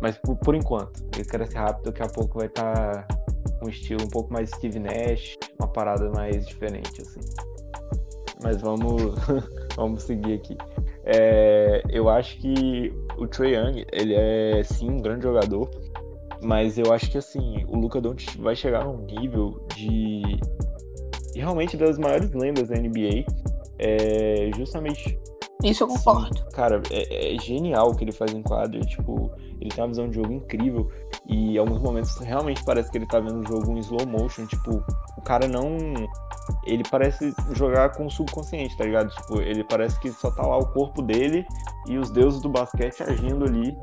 Mas 0.00 0.16
por, 0.16 0.36
por 0.36 0.54
enquanto, 0.54 1.04
ele 1.14 1.24
cresce 1.24 1.54
rápido, 1.54 1.92
daqui 1.92 2.02
a 2.02 2.08
pouco 2.08 2.38
vai 2.38 2.46
estar 2.46 3.06
tá 3.06 3.20
um 3.62 3.68
estilo 3.68 4.02
um 4.02 4.08
pouco 4.08 4.32
mais 4.32 4.48
Steve 4.50 4.78
Nash, 4.78 5.36
uma 5.58 5.68
parada 5.68 6.10
mais 6.10 6.46
diferente, 6.46 7.02
assim. 7.02 7.20
Mas 8.42 8.60
vamos, 8.62 9.14
vamos 9.76 10.02
seguir 10.04 10.34
aqui. 10.34 10.56
É, 11.04 11.82
eu 11.90 12.08
acho 12.08 12.38
que 12.38 12.92
o 13.18 13.26
Trae 13.26 13.54
Young, 13.54 13.84
ele 13.92 14.14
é 14.14 14.62
sim 14.64 14.90
um 14.90 14.98
grande 14.98 15.24
jogador, 15.24 15.68
mas 16.42 16.78
eu 16.78 16.92
acho 16.92 17.10
que 17.10 17.18
assim, 17.18 17.64
o 17.68 17.76
Luca 17.76 18.00
Doncic 18.00 18.36
vai 18.38 18.56
chegar 18.56 18.84
num 18.84 19.04
nível 19.04 19.66
de, 19.74 20.22
realmente 21.34 21.76
das 21.76 21.98
maiores 21.98 22.32
lendas 22.32 22.68
da 22.68 22.76
NBA, 22.76 23.24
é, 23.78 24.50
justamente 24.56 25.18
isso 25.62 25.84
eu 25.84 25.88
concordo. 25.88 26.38
Sim, 26.38 26.44
cara, 26.52 26.82
é, 26.90 27.34
é, 27.34 27.38
genial 27.38 27.90
o 27.90 27.94
que 27.94 28.04
ele 28.04 28.12
faz 28.12 28.32
em 28.32 28.42
quadro. 28.42 28.80
Tipo, 28.80 29.30
ele 29.60 29.70
tem 29.70 29.82
uma 29.82 29.88
visão 29.88 30.08
de 30.08 30.14
jogo 30.16 30.32
incrível. 30.32 30.90
E 31.26 31.54
em 31.54 31.58
alguns 31.58 31.82
momentos 31.82 32.16
realmente 32.16 32.64
parece 32.64 32.90
que 32.90 32.98
ele 32.98 33.06
tá 33.06 33.20
vendo 33.20 33.40
o 33.40 33.46
jogo 33.46 33.72
em 33.72 33.80
slow 33.80 34.06
motion. 34.06 34.46
Tipo, 34.46 34.82
o 35.16 35.22
cara 35.22 35.46
não. 35.46 35.76
Ele 36.64 36.82
parece 36.90 37.34
jogar 37.52 37.90
com 37.90 38.06
o 38.06 38.10
subconsciente, 38.10 38.76
tá 38.76 38.84
ligado? 38.84 39.10
Tipo, 39.10 39.40
ele 39.40 39.62
parece 39.62 40.00
que 40.00 40.10
só 40.10 40.30
tá 40.30 40.42
lá 40.42 40.58
o 40.58 40.66
corpo 40.72 41.02
dele 41.02 41.44
e 41.86 41.98
os 41.98 42.10
deuses 42.10 42.40
do 42.40 42.48
basquete 42.48 43.02
agindo 43.02 43.44
ali 43.44 43.76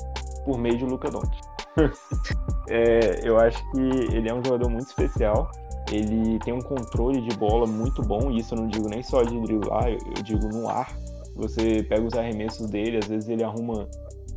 por 0.48 0.58
meio 0.58 0.78
de 0.78 0.86
Luca 0.86 1.12
Doncic. 1.12 1.44
é, 2.70 3.28
eu 3.28 3.38
acho 3.38 3.60
que 3.72 3.80
ele 4.16 4.30
é 4.30 4.34
um 4.34 4.44
jogador 4.44 4.70
muito 4.70 4.88
especial. 4.88 5.52
Ele 5.92 6.40
tem 6.40 6.54
um 6.54 6.62
controle 6.62 7.22
de 7.22 7.36
bola 7.38 7.68
muito 7.68 8.02
bom, 8.02 8.32
e 8.32 8.40
isso 8.40 8.56
eu 8.56 8.60
não 8.60 8.68
digo 8.68 8.90
nem 8.90 9.04
só 9.04 9.24
de 9.24 9.40
driblar, 9.42 9.90
eu, 9.90 9.98
eu 10.16 10.24
digo 10.24 10.48
no 10.50 10.70
ar 10.70 10.88
você 11.38 11.84
pega 11.84 12.04
os 12.04 12.14
arremessos 12.14 12.68
dele, 12.70 12.98
às 12.98 13.08
vezes 13.08 13.30
ele 13.30 13.44
arruma 13.44 13.88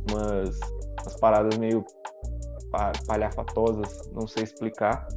umas, 0.09 0.59
umas 1.01 1.19
paradas 1.19 1.57
meio 1.57 1.83
palhafatosas, 3.05 4.09
não 4.13 4.27
sei 4.27 4.43
explicar, 4.43 5.07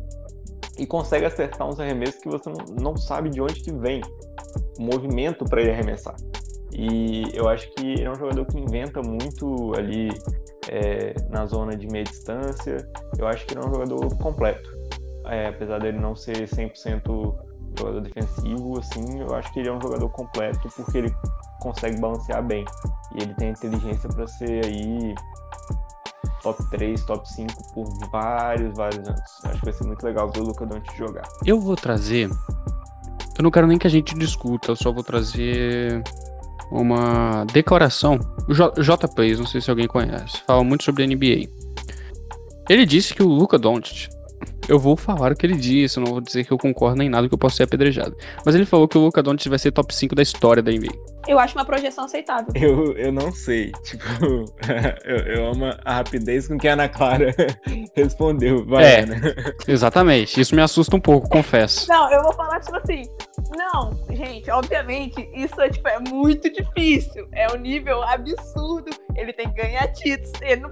e 0.79 0.87
consegue 0.87 1.27
acertar 1.27 1.69
uns 1.69 1.79
arremessos 1.79 2.21
que 2.21 2.29
você 2.29 2.51
não, 2.51 2.75
não 2.81 2.97
sabe 2.97 3.31
de 3.31 3.41
onde 3.41 3.61
que 3.61 3.73
vem 3.73 4.01
o 4.79 4.83
movimento 4.83 5.45
para 5.45 5.61
ele 5.61 5.71
arremessar. 5.71 6.17
E 6.75 7.25
eu 7.35 7.49
acho 7.49 7.71
que 7.75 7.87
ele 7.87 8.05
é 8.05 8.11
um 8.11 8.15
jogador 8.15 8.45
que 8.47 8.59
inventa 8.59 9.01
muito 9.01 9.73
ali 9.77 10.09
é, 10.69 11.15
na 11.31 11.47
zona 11.47 11.77
de 11.77 11.87
meia 11.87 12.05
distância. 12.05 12.77
Eu 13.19 13.27
acho 13.27 13.47
que 13.47 13.55
ele 13.55 13.65
é 13.65 13.67
um 13.67 13.73
jogador 13.73 14.17
completo. 14.19 14.71
É, 15.27 15.49
apesar 15.49 15.79
dele 15.79 15.99
não 15.99 16.15
ser 16.15 16.49
100% 16.49 17.35
jogador 17.79 18.01
defensivo, 18.01 18.79
assim, 18.79 19.21
eu 19.21 19.35
acho 19.35 19.53
que 19.53 19.61
ele 19.61 19.69
é 19.69 19.73
um 19.73 19.81
jogador 19.81 20.09
completo 20.11 20.69
porque 20.77 20.99
ele 20.99 21.15
consegue 21.61 22.01
balancear 22.01 22.43
bem. 22.43 22.65
E 23.17 23.23
ele 23.23 23.35
tem 23.35 23.51
inteligência 23.51 24.09
para 24.09 24.27
ser 24.27 24.65
aí 24.65 25.15
top 26.43 26.63
3, 26.71 27.05
top 27.05 27.29
5 27.33 27.73
por 27.73 28.11
vários, 28.11 28.77
vários 28.77 29.09
anos. 29.09 29.45
Acho 29.45 29.59
que 29.59 29.65
vai 29.65 29.73
ser 29.73 29.85
muito 29.87 30.05
legal 30.05 30.31
ver 30.31 30.41
o 30.41 30.45
Luca 30.45 30.67
Doncic 30.67 30.97
jogar. 30.97 31.27
Eu 31.45 31.59
vou 31.61 31.75
trazer. 31.77 32.29
Eu 33.37 33.43
não 33.43 33.51
quero 33.51 33.67
nem 33.67 33.79
que 33.79 33.87
a 33.87 33.91
gente 33.91 34.15
discuta, 34.15 34.71
eu 34.71 34.77
só 34.77 34.93
vou 34.93 35.03
trazer 35.03 36.05
uma 36.71 37.45
declaração. 37.53 38.19
O 38.49 38.55
J 38.55 39.09
não 39.39 39.47
sei 39.47 39.61
se 39.61 39.71
alguém 39.71 39.87
conhece, 39.87 40.43
fala 40.47 40.63
muito 40.65 40.85
sobre 40.85 41.03
a 41.03 41.07
NBA. 41.07 41.49
Ele 42.69 42.87
disse 42.87 43.15
que 43.15 43.23
o 43.23 43.29
Luca 43.29 43.59
Doncic 43.59 44.14
eu 44.69 44.79
vou 44.79 44.97
falar 44.97 45.33
o 45.33 45.37
que 45.37 45.47
ele 45.47 45.57
disse, 45.57 45.99
eu 45.99 46.05
não 46.05 46.13
vou 46.13 46.21
dizer 46.21 46.45
que 46.45 46.53
eu 46.53 46.59
concordo 46.59 46.97
nem 46.97 47.09
nada 47.09 47.29
que 47.29 47.35
eu 47.35 47.39
posso 47.39 47.57
ser 47.57 47.65
apedrejado. 47.65 48.17
Mas 48.45 48.55
ele 48.55 48.65
falou 48.65 48.89
que 48.89 48.97
o 48.97 49.01
Luca 49.01 49.23
Doncic 49.23 49.49
vai 49.49 49.59
ser 49.59 49.73
top 49.73 49.95
5 49.95 50.15
da 50.15 50.23
história 50.23 50.63
da 50.63 50.71
NBA. 50.71 50.93
Eu 51.27 51.39
acho 51.39 51.57
uma 51.57 51.65
projeção 51.65 52.05
aceitável. 52.05 52.49
Eu, 52.55 52.93
eu 52.97 53.13
não 53.13 53.33
sei. 53.33 53.73
Tipo, 53.83 54.05
eu, 55.05 55.17
eu 55.17 55.47
amo 55.51 55.67
a 55.85 55.95
rapidez 55.95 56.49
com 56.49 56.59
que 56.59 56.69
a 56.69 56.75
Ana 56.75 56.89
Clara 56.89 57.35
respondeu. 57.95 58.65
Vai, 58.67 58.85
é, 58.85 59.01
Ana. 59.01 59.21
exatamente. 59.67 60.41
Isso 60.41 60.55
me 60.55 60.63
assusta 60.63 60.97
um 60.97 61.01
pouco, 61.01 61.29
confesso. 61.29 61.89
Não, 61.89 62.11
eu 62.13 62.23
vou 62.23 62.33
falar 62.33 62.61
tipo 62.61 62.77
assim. 62.77 63.03
Não, 63.57 63.99
gente, 64.15 64.51
obviamente, 64.51 65.29
isso 65.35 65.61
é, 65.61 65.69
tipo, 65.69 65.89
é 65.89 65.99
muito 65.99 66.51
difícil. 66.51 67.27
É 67.33 67.51
um 67.53 67.57
nível 67.57 68.03
absurdo. 68.03 68.91
Ele 69.17 69.33
tem 69.33 69.49
que 69.51 69.63
ganhar 69.63 69.87
títulos. 69.89 70.33
Ele 70.43 70.63
não. 70.63 70.71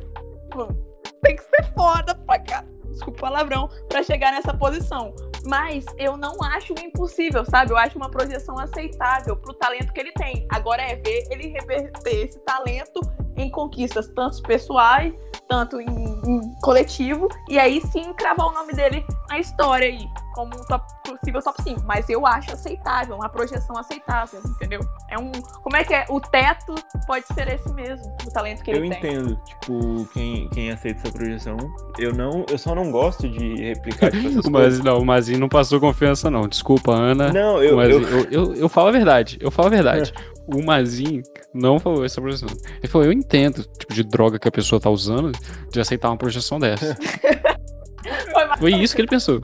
Tem 1.22 1.36
que 1.36 1.42
ser 1.42 1.72
foda 1.74 2.14
pra 2.26 2.38
cá 2.40 2.64
desculpa 2.92 3.18
o 3.18 3.20
palavrão, 3.20 3.68
para 3.88 4.02
chegar 4.02 4.32
nessa 4.32 4.54
posição. 4.54 5.14
Mas 5.44 5.84
eu 5.98 6.16
não 6.16 6.36
acho 6.42 6.72
impossível, 6.78 7.44
sabe? 7.44 7.72
Eu 7.72 7.76
acho 7.76 7.96
uma 7.96 8.10
projeção 8.10 8.58
aceitável 8.58 9.36
pro 9.36 9.54
talento 9.54 9.92
que 9.92 10.00
ele 10.00 10.12
tem. 10.12 10.46
Agora 10.50 10.82
é 10.82 10.96
ver 10.96 11.24
ele 11.30 11.48
reverter 11.48 12.24
esse 12.24 12.38
talento 12.40 13.00
em 13.36 13.50
conquistas 13.50 14.08
tanto 14.08 14.42
pessoais, 14.42 15.12
tanto 15.48 15.80
em, 15.80 15.86
em 15.86 16.40
coletivo, 16.62 17.28
e 17.48 17.58
aí 17.58 17.80
sim 17.80 18.12
cravar 18.14 18.46
o 18.48 18.52
nome 18.52 18.72
dele 18.72 19.04
na 19.28 19.38
história 19.38 19.88
aí 19.88 20.06
como 20.32 20.54
um 20.54 20.64
top, 20.64 20.84
possível 21.04 21.42
top 21.42 21.62
5, 21.62 21.82
mas 21.84 22.08
eu 22.08 22.26
acho 22.26 22.52
aceitável, 22.52 23.16
uma 23.16 23.28
projeção 23.28 23.76
aceitável, 23.76 24.40
entendeu? 24.44 24.80
É 25.10 25.18
um, 25.18 25.30
como 25.62 25.76
é 25.76 25.84
que 25.84 25.94
é? 25.94 26.06
O 26.08 26.20
teto 26.20 26.74
pode 27.06 27.26
ser 27.26 27.48
esse 27.48 27.72
mesmo, 27.72 28.04
o 28.26 28.30
talento 28.32 28.62
que 28.62 28.70
ele 28.70 28.86
eu 28.86 28.90
tem. 28.90 29.12
Eu 29.12 29.20
entendo, 29.20 29.40
tipo, 29.44 30.08
quem, 30.12 30.48
quem 30.48 30.70
aceita 30.70 31.00
essa 31.02 31.12
projeção, 31.12 31.56
eu 31.98 32.12
não, 32.12 32.44
eu 32.50 32.58
só 32.58 32.74
não 32.74 32.90
gosto 32.90 33.28
de 33.28 33.56
replicar 33.56 34.10
tipo, 34.10 34.28
essas 34.28 34.44
mas, 34.50 34.62
coisas. 34.62 34.84
Não, 34.84 34.98
o 34.98 35.04
Mazinho 35.04 35.38
não 35.38 35.48
passou 35.48 35.78
confiança 35.78 36.30
não, 36.30 36.48
desculpa, 36.48 36.92
Ana. 36.92 37.32
Não, 37.32 37.62
eu, 37.62 37.80
eu... 37.82 38.02
eu, 38.02 38.30
eu, 38.30 38.54
eu 38.54 38.68
falo 38.68 38.88
a 38.88 38.92
verdade, 38.92 39.38
eu 39.40 39.50
falo 39.50 39.68
a 39.68 39.70
verdade. 39.70 40.12
o 40.46 40.62
Mazinho 40.62 41.22
não 41.52 41.78
falou 41.78 42.04
essa 42.04 42.20
projeção. 42.20 42.48
Ele 42.78 42.88
falou, 42.88 43.06
eu 43.06 43.12
entendo, 43.12 43.64
tipo, 43.78 43.92
de 43.92 44.02
droga 44.02 44.38
que 44.38 44.48
a 44.48 44.52
pessoa 44.52 44.80
tá 44.80 44.90
usando, 44.90 45.32
de 45.70 45.80
aceitar 45.80 46.08
uma 46.08 46.16
projeção 46.16 46.58
dessa. 46.58 46.96
Foi 48.58 48.72
isso 48.72 48.94
que 48.94 49.00
ele 49.00 49.08
pensou 49.08 49.40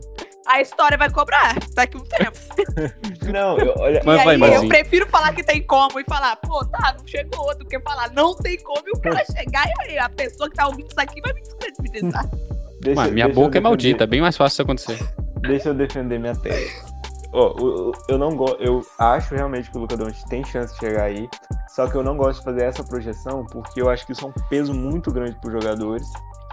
a 0.49 0.61
história 0.63 0.97
vai 0.97 1.11
cobrar 1.11 1.55
daqui 1.75 1.97
a 1.97 2.01
um 2.01 2.05
tempo. 2.05 2.39
Não, 3.31 3.59
eu, 3.59 3.75
olha. 3.77 4.01
Mas 4.05 4.21
e 4.21 4.25
vai, 4.25 4.35
aí, 4.35 4.41
mas 4.41 4.55
eu 4.55 4.69
prefiro 4.69 5.07
falar 5.09 5.35
que 5.35 5.45
tem 5.45 5.63
como 5.63 6.01
e 6.01 6.05
falar, 6.05 6.37
pô, 6.37 6.65
tá, 6.65 6.97
não 6.99 7.07
chegou, 7.07 7.57
do 7.59 7.67
que 7.67 7.79
falar, 7.81 8.11
não 8.13 8.35
tem 8.35 8.59
como 8.63 8.83
e 8.87 8.91
o 8.91 9.01
cara 9.01 9.23
chegar 9.27 9.67
e 9.87 9.99
a 9.99 10.09
pessoa 10.09 10.49
que 10.49 10.57
tá 10.57 10.67
ouvindo 10.67 10.89
isso 10.89 11.01
aqui 11.01 11.21
vai 11.21 11.35
me 11.35 11.43
descredibilizar. 11.43 12.27
Deixa, 12.81 13.01
Mas 13.01 13.13
minha 13.13 13.27
deixa 13.27 13.41
boca 13.41 13.59
é 13.59 13.61
maldita, 13.61 14.05
é 14.05 14.07
bem 14.07 14.21
mais 14.21 14.37
fácil 14.37 14.55
isso 14.55 14.63
acontecer. 14.63 14.99
Deixa 15.41 15.71
eu 15.71 15.75
defender 15.75 16.19
minha 16.21 16.35
tese. 16.35 16.73
Oh, 17.33 17.55
eu, 17.59 17.93
eu 18.09 18.19
não 18.19 18.35
gosto, 18.35 18.63
eu 18.63 18.81
acho 18.99 19.35
realmente 19.35 19.71
que 19.71 19.77
o 19.77 19.81
Luca 19.81 19.97
Doncic 19.97 20.27
tem 20.29 20.45
chance 20.45 20.73
de 20.75 20.81
chegar 20.81 21.03
aí, 21.03 21.29
só 21.69 21.89
que 21.89 21.97
eu 21.97 22.05
não 22.05 22.17
gosto 22.17 22.39
de 22.39 22.45
fazer 22.45 22.63
essa 22.63 22.85
projeção 22.85 23.45
porque 23.47 23.83
eu 23.83 23.91
acho 23.91 24.07
que 24.07 24.13
isso 24.13 24.25
é 24.25 24.29
um 24.29 24.49
peso 24.49 24.73
muito 24.73 25.11
grande 25.11 25.37
para 25.41 25.49
os 25.49 25.53
jogadores 25.53 26.07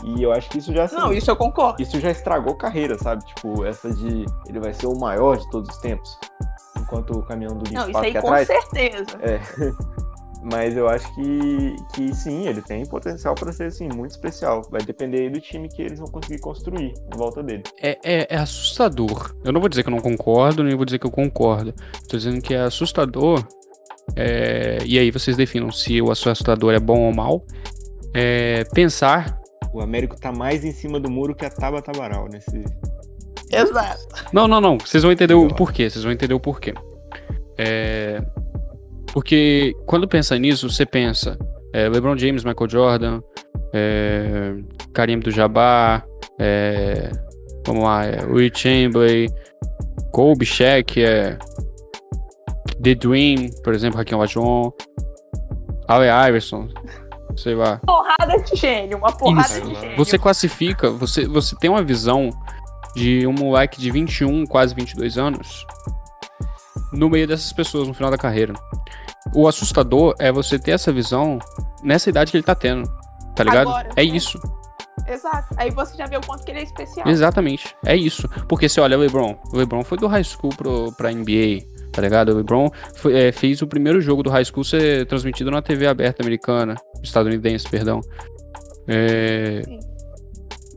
e 0.04 0.22
eu 0.22 0.32
acho 0.32 0.50
que 0.50 0.58
isso 0.58 0.74
já. 0.74 0.84
Assim, 0.84 0.96
não, 0.96 1.14
isso 1.14 1.30
eu 1.32 1.36
concordo. 1.36 1.82
Isso 1.82 2.00
já 2.00 2.12
estragou 2.12 2.56
carreira, 2.56 2.98
sabe? 2.98 3.26
Tipo, 3.26 3.66
essa 3.66 3.94
de 3.94 4.26
ele 4.48 4.60
vai 4.60 4.74
ser 4.74 4.88
o 4.88 4.98
maior 4.98 5.38
de 5.38 5.50
todos 5.50 5.70
os 5.70 5.78
tempos. 5.82 6.18
Enquanto 6.78 7.12
o 7.12 7.24
caminhão 7.24 7.56
do 7.56 7.64
lixo 7.64 7.74
Não, 7.74 7.90
isso 7.90 7.98
aí 7.98 8.14
com 8.14 8.28
atrás. 8.28 8.48
certeza. 8.48 9.18
É. 9.22 9.40
Mas 10.52 10.78
eu 10.78 10.88
acho 10.88 11.12
que, 11.16 11.76
que 11.96 12.14
sim, 12.14 12.48
ele 12.48 12.62
tem 12.62 12.86
potencial 12.86 13.34
para 13.34 13.52
ser 13.52 13.64
assim, 13.64 13.88
muito 13.88 14.12
especial. 14.12 14.62
Vai 14.70 14.82
depender 14.82 15.22
aí 15.22 15.30
do 15.30 15.40
time 15.42 15.68
que 15.68 15.82
eles 15.82 15.98
vão 15.98 16.08
conseguir 16.08 16.40
construir 16.40 16.94
em 17.12 17.18
volta 17.18 17.42
dele. 17.42 17.64
É, 17.82 17.98
é, 18.04 18.28
é 18.30 18.38
assustador. 18.38 19.36
Eu 19.44 19.52
não 19.52 19.60
vou 19.60 19.68
dizer 19.68 19.82
que 19.82 19.90
eu 19.90 19.96
não 19.96 20.00
concordo, 20.00 20.64
nem 20.64 20.76
vou 20.76 20.86
dizer 20.86 21.00
que 21.00 21.08
eu 21.08 21.12
concordo. 21.12 21.74
Tô 22.08 22.16
dizendo 22.16 22.40
que 22.42 22.54
é 22.54 22.60
assustador. 22.60 23.44
é, 24.16 24.78
e 24.86 25.00
aí 25.00 25.10
vocês 25.10 25.36
definam 25.36 25.72
se 25.72 26.00
o 26.00 26.12
assustador 26.12 26.76
é 26.76 26.80
bom 26.80 27.08
ou 27.08 27.14
mal. 27.14 27.44
É, 28.14 28.66
pensar. 28.66 29.40
O 29.76 29.82
Américo 29.82 30.16
tá 30.18 30.32
mais 30.32 30.64
em 30.64 30.72
cima 30.72 31.02
do 31.02 31.12
muro 31.12 31.36
que 31.36 31.46
a 31.46 31.50
Tabata 31.50 31.92
Amaral 31.92 32.30
nesse. 32.32 32.64
Exato. 33.52 34.00
Não, 34.32 34.48
não, 34.48 34.62
não. 34.62 34.78
Vocês 34.78 35.04
vão 35.04 35.12
entender 35.12 35.34
o 35.34 35.50
porquê. 35.50 35.90
Vocês 35.90 36.02
vão 36.02 36.14
entender 36.14 36.34
o 36.34 36.40
porquê. 36.40 36.74
É, 37.58 38.24
porque 39.12 39.76
quando 39.86 40.08
pensa 40.08 40.40
nisso, 40.40 40.70
você 40.70 40.86
pensa 40.86 41.38
é, 41.74 41.90
LeBron 41.90 42.18
James, 42.18 42.46
Michael 42.46 42.70
Jordan, 42.70 43.22
é, 43.74 44.56
Karim 44.94 45.20
do 45.20 45.30
Jabbar, 45.30 46.08
é, 46.40 47.12
vamos 47.68 47.84
lá, 47.84 48.06
é, 48.06 48.26
Will 48.26 48.50
Chamberlain, 48.54 49.28
Kobe, 50.14 50.46
Shaq, 50.46 51.04
é, 51.04 51.38
The 52.82 52.96
Dream, 52.96 53.50
por 53.62 53.74
exemplo, 53.74 53.98
Raquel 53.98 54.20
Olajuwon, 54.20 54.72
Allen 55.90 56.12
Iverson, 56.30 56.70
sei 57.38 57.56
lá. 57.56 57.80
Porrada 57.86 58.38
de 58.44 58.56
gênio, 58.56 58.98
uma 58.98 59.12
porrada 59.12 59.48
Isso. 59.48 59.62
de 59.62 59.76
gênio. 59.76 59.98
Você 59.98 60.18
classifica, 60.18 60.90
você, 60.90 61.28
você 61.28 61.56
tem 61.56 61.70
uma 61.70 61.84
visão 61.84 62.30
de 62.96 63.28
um 63.28 63.34
moleque 63.34 63.80
de 63.80 63.92
21, 63.92 64.46
quase 64.46 64.74
22 64.74 65.18
anos 65.18 65.66
no 66.92 67.10
meio 67.10 67.28
dessas 67.28 67.52
pessoas 67.52 67.88
no 67.88 67.94
final 67.94 68.10
da 68.10 68.18
carreira. 68.18 68.54
O 69.34 69.48
assustador 69.48 70.16
é 70.20 70.32
você 70.32 70.58
ter 70.58 70.72
essa 70.72 70.92
visão 70.92 71.40
nessa 71.84 72.10
idade 72.10 72.32
que 72.32 72.38
ele 72.38 72.44
tá 72.44 72.56
tendo, 72.56 72.90
tá 73.36 73.44
ligado? 73.44 73.70
Agora, 73.70 73.90
é 73.96 74.04
né? 74.04 74.16
isso, 74.16 74.40
Exato. 75.08 75.54
Aí 75.58 75.70
você 75.72 75.96
já 75.98 76.06
vê 76.06 76.18
o 76.18 76.22
quanto 76.22 76.44
que 76.46 76.52
ele 76.52 76.60
é 76.60 76.64
especial. 76.64 77.08
exatamente, 77.08 77.76
é 77.86 77.96
isso. 77.96 78.28
Porque 78.48 78.68
você 78.70 78.80
olha 78.82 78.98
o 78.98 79.02
LeBron, 79.02 79.38
o 79.54 79.58
LeBron 79.58 79.84
foi 79.84 79.98
do 79.98 80.08
high 80.08 80.24
school 80.24 80.50
pro, 80.56 80.92
pra 80.94 81.12
NBA, 81.12 81.64
tá 81.92 82.02
ligado? 82.02 82.30
O 82.30 82.38
LeBron 82.38 82.70
foi- 82.96 83.14
é, 83.18 83.32
fez 83.32 83.62
o 83.62 83.68
primeiro 83.68 84.00
jogo 84.02 84.24
do 84.24 84.30
high 84.30 84.46
school 84.46 84.64
ser 84.64 85.06
transmitido 85.06 85.52
na 85.52 85.62
TV 85.62 85.86
aberta 85.88 86.24
americana, 86.24 86.76
estadunidense, 87.04 87.68
perdão. 87.70 88.00
É, 88.88 89.62
Sim. 89.66 89.80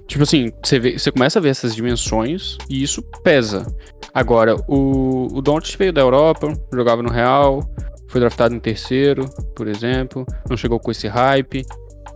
Tipo 0.07 0.23
assim, 0.23 0.51
você, 0.65 0.79
vê, 0.79 0.99
você 0.99 1.13
começa 1.13 1.39
a 1.39 1.43
ver 1.43 1.51
essas 1.51 1.75
dimensões 1.75 2.57
e 2.69 2.83
isso 2.83 3.03
pesa. 3.23 3.67
Agora, 4.15 4.57
o, 4.67 5.29
o 5.37 5.43
Doncic 5.43 5.77
veio 5.79 5.93
da 5.93 6.01
Europa, 6.01 6.51
jogava 6.73 7.03
no 7.03 7.11
Real, 7.11 7.63
foi 8.09 8.19
draftado 8.19 8.55
em 8.55 8.59
terceiro, 8.59 9.29
por 9.55 9.69
exemplo, 9.69 10.25
não 10.49 10.57
chegou 10.57 10.81
com 10.81 10.91
esse 10.91 11.07
hype, 11.07 11.63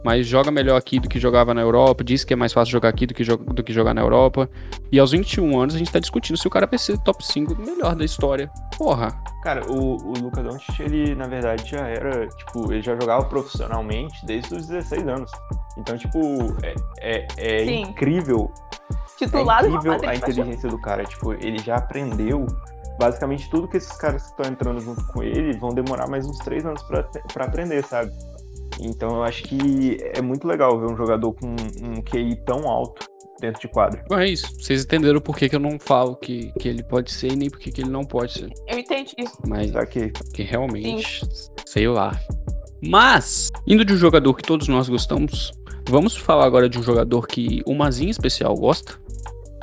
mas 0.05 0.27
joga 0.27 0.51
melhor 0.51 0.77
aqui 0.77 0.99
do 0.99 1.09
que 1.09 1.19
jogava 1.19 1.53
na 1.55 1.61
Europa, 1.61 2.03
diz 2.03 2.25
que 2.25 2.33
é 2.33 2.37
mais 2.37 2.53
fácil 2.53 2.73
jogar 2.73 2.89
aqui 2.89 3.07
do 3.07 3.15
que, 3.15 3.23
jo- 3.25 3.37
do 3.37 3.63
que 3.63 3.73
jogar 3.73 3.95
na 3.95 4.01
Europa. 4.01 4.49
E 4.91 4.99
aos 4.99 5.13
21 5.13 5.61
anos 5.61 5.75
a 5.75 5.79
gente 5.79 5.91
tá 5.93 5.99
discutindo 5.99 6.37
se 6.37 6.47
o 6.47 6.51
cara 6.51 6.67
vai 6.67 6.79
ser 6.79 6.99
top 6.99 7.25
5 7.25 7.55
melhor 7.61 7.95
da 7.95 8.05
história. 8.05 8.51
Porra, 8.77 9.09
Cara, 9.43 9.63
o, 9.71 9.97
o 9.97 10.13
Luca 10.21 10.43
Doncic, 10.43 10.79
ele 10.81 11.15
na 11.17 11.27
verdade 11.27 11.69
já 11.69 11.87
era, 11.89 12.29
tipo, 12.29 12.73
ele 12.73 12.81
já 12.83 12.95
jogava 12.95 13.25
profissionalmente 13.25 14.25
desde 14.25 14.55
os 14.55 14.67
16 14.69 15.07
anos. 15.09 15.31
Então, 15.77 15.97
tipo, 15.99 16.19
é, 16.63 16.75
é, 17.01 17.27
é 17.39 17.65
incrível 17.75 18.53
É 18.91 19.25
Titular 19.25 19.63
do 19.63 19.69
Real 19.71 19.79
incrível 19.79 20.09
a 20.09 20.15
inteligência 20.17 20.69
do 20.69 20.81
cara. 20.81 21.05
Tipo, 21.05 21.33
ele 21.33 21.59
já 21.59 21.77
aprendeu 21.77 22.47
basicamente 23.01 23.49
tudo 23.51 23.67
que 23.67 23.77
esses 23.79 23.93
caras 23.97 24.23
que 24.23 24.29
estão 24.31 24.53
entrando 24.53 24.81
junto 24.81 25.05
com 25.09 25.23
ele 25.23 25.57
vão 25.59 25.71
demorar 25.71 26.07
mais 26.09 26.27
uns 26.27 26.39
três 26.39 26.65
anos 26.65 26.83
pra 26.83 27.45
aprender, 27.45 27.83
sabe? 27.85 28.13
Então 28.81 29.17
eu 29.17 29.23
acho 29.23 29.43
que 29.45 29.99
é 30.15 30.21
muito 30.21 30.47
legal 30.47 30.79
ver 30.79 30.93
um 30.93 30.97
jogador 30.97 31.33
com 31.35 31.49
um 31.49 32.03
QI 32.03 32.37
tão 32.45 32.69
alto 32.69 33.07
dentro 33.41 33.61
de 33.61 33.69
quadra. 33.69 34.05
Bom, 34.09 34.19
é 34.19 34.29
isso. 34.29 34.47
Vocês 34.59 34.85
entenderam 34.85 35.21
por 35.21 35.37
que, 35.37 35.49
que 35.49 35.57
eu 35.57 35.61
não 35.61 35.79
falo 35.79 36.17
que, 36.17 36.53
que 36.59 36.69
ele 36.69 36.83
pode 36.83 37.13
ser 37.13 37.33
e 37.33 37.37
nem 37.37 37.51
por 37.51 37.59
que, 37.59 37.73
que 37.73 37.83
ele 37.83 37.91
não 37.91 38.05
pode 38.05 38.33
ser. 38.33 38.51
Eu 38.69 38.79
entendi 38.79 39.15
isso. 39.19 39.37
Mas 39.47 39.71
Será 39.71 39.85
que 39.85 40.11
que 40.33 40.43
realmente, 40.43 41.23
sei 41.67 41.89
lá. 41.89 42.19
Mas, 42.81 43.51
indo 43.67 43.85
de 43.85 43.93
um 43.93 43.97
jogador 43.97 44.35
que 44.35 44.43
todos 44.43 44.69
nós 44.69 44.89
gostamos, 44.89 45.53
vamos 45.89 46.17
falar 46.17 46.45
agora 46.45 46.69
de 46.69 46.79
um 46.79 46.83
jogador 46.83 47.27
que 47.27 47.63
o 47.67 47.75
Mazinho 47.75 48.11
especial 48.11 48.55
gosta. 48.55 49.01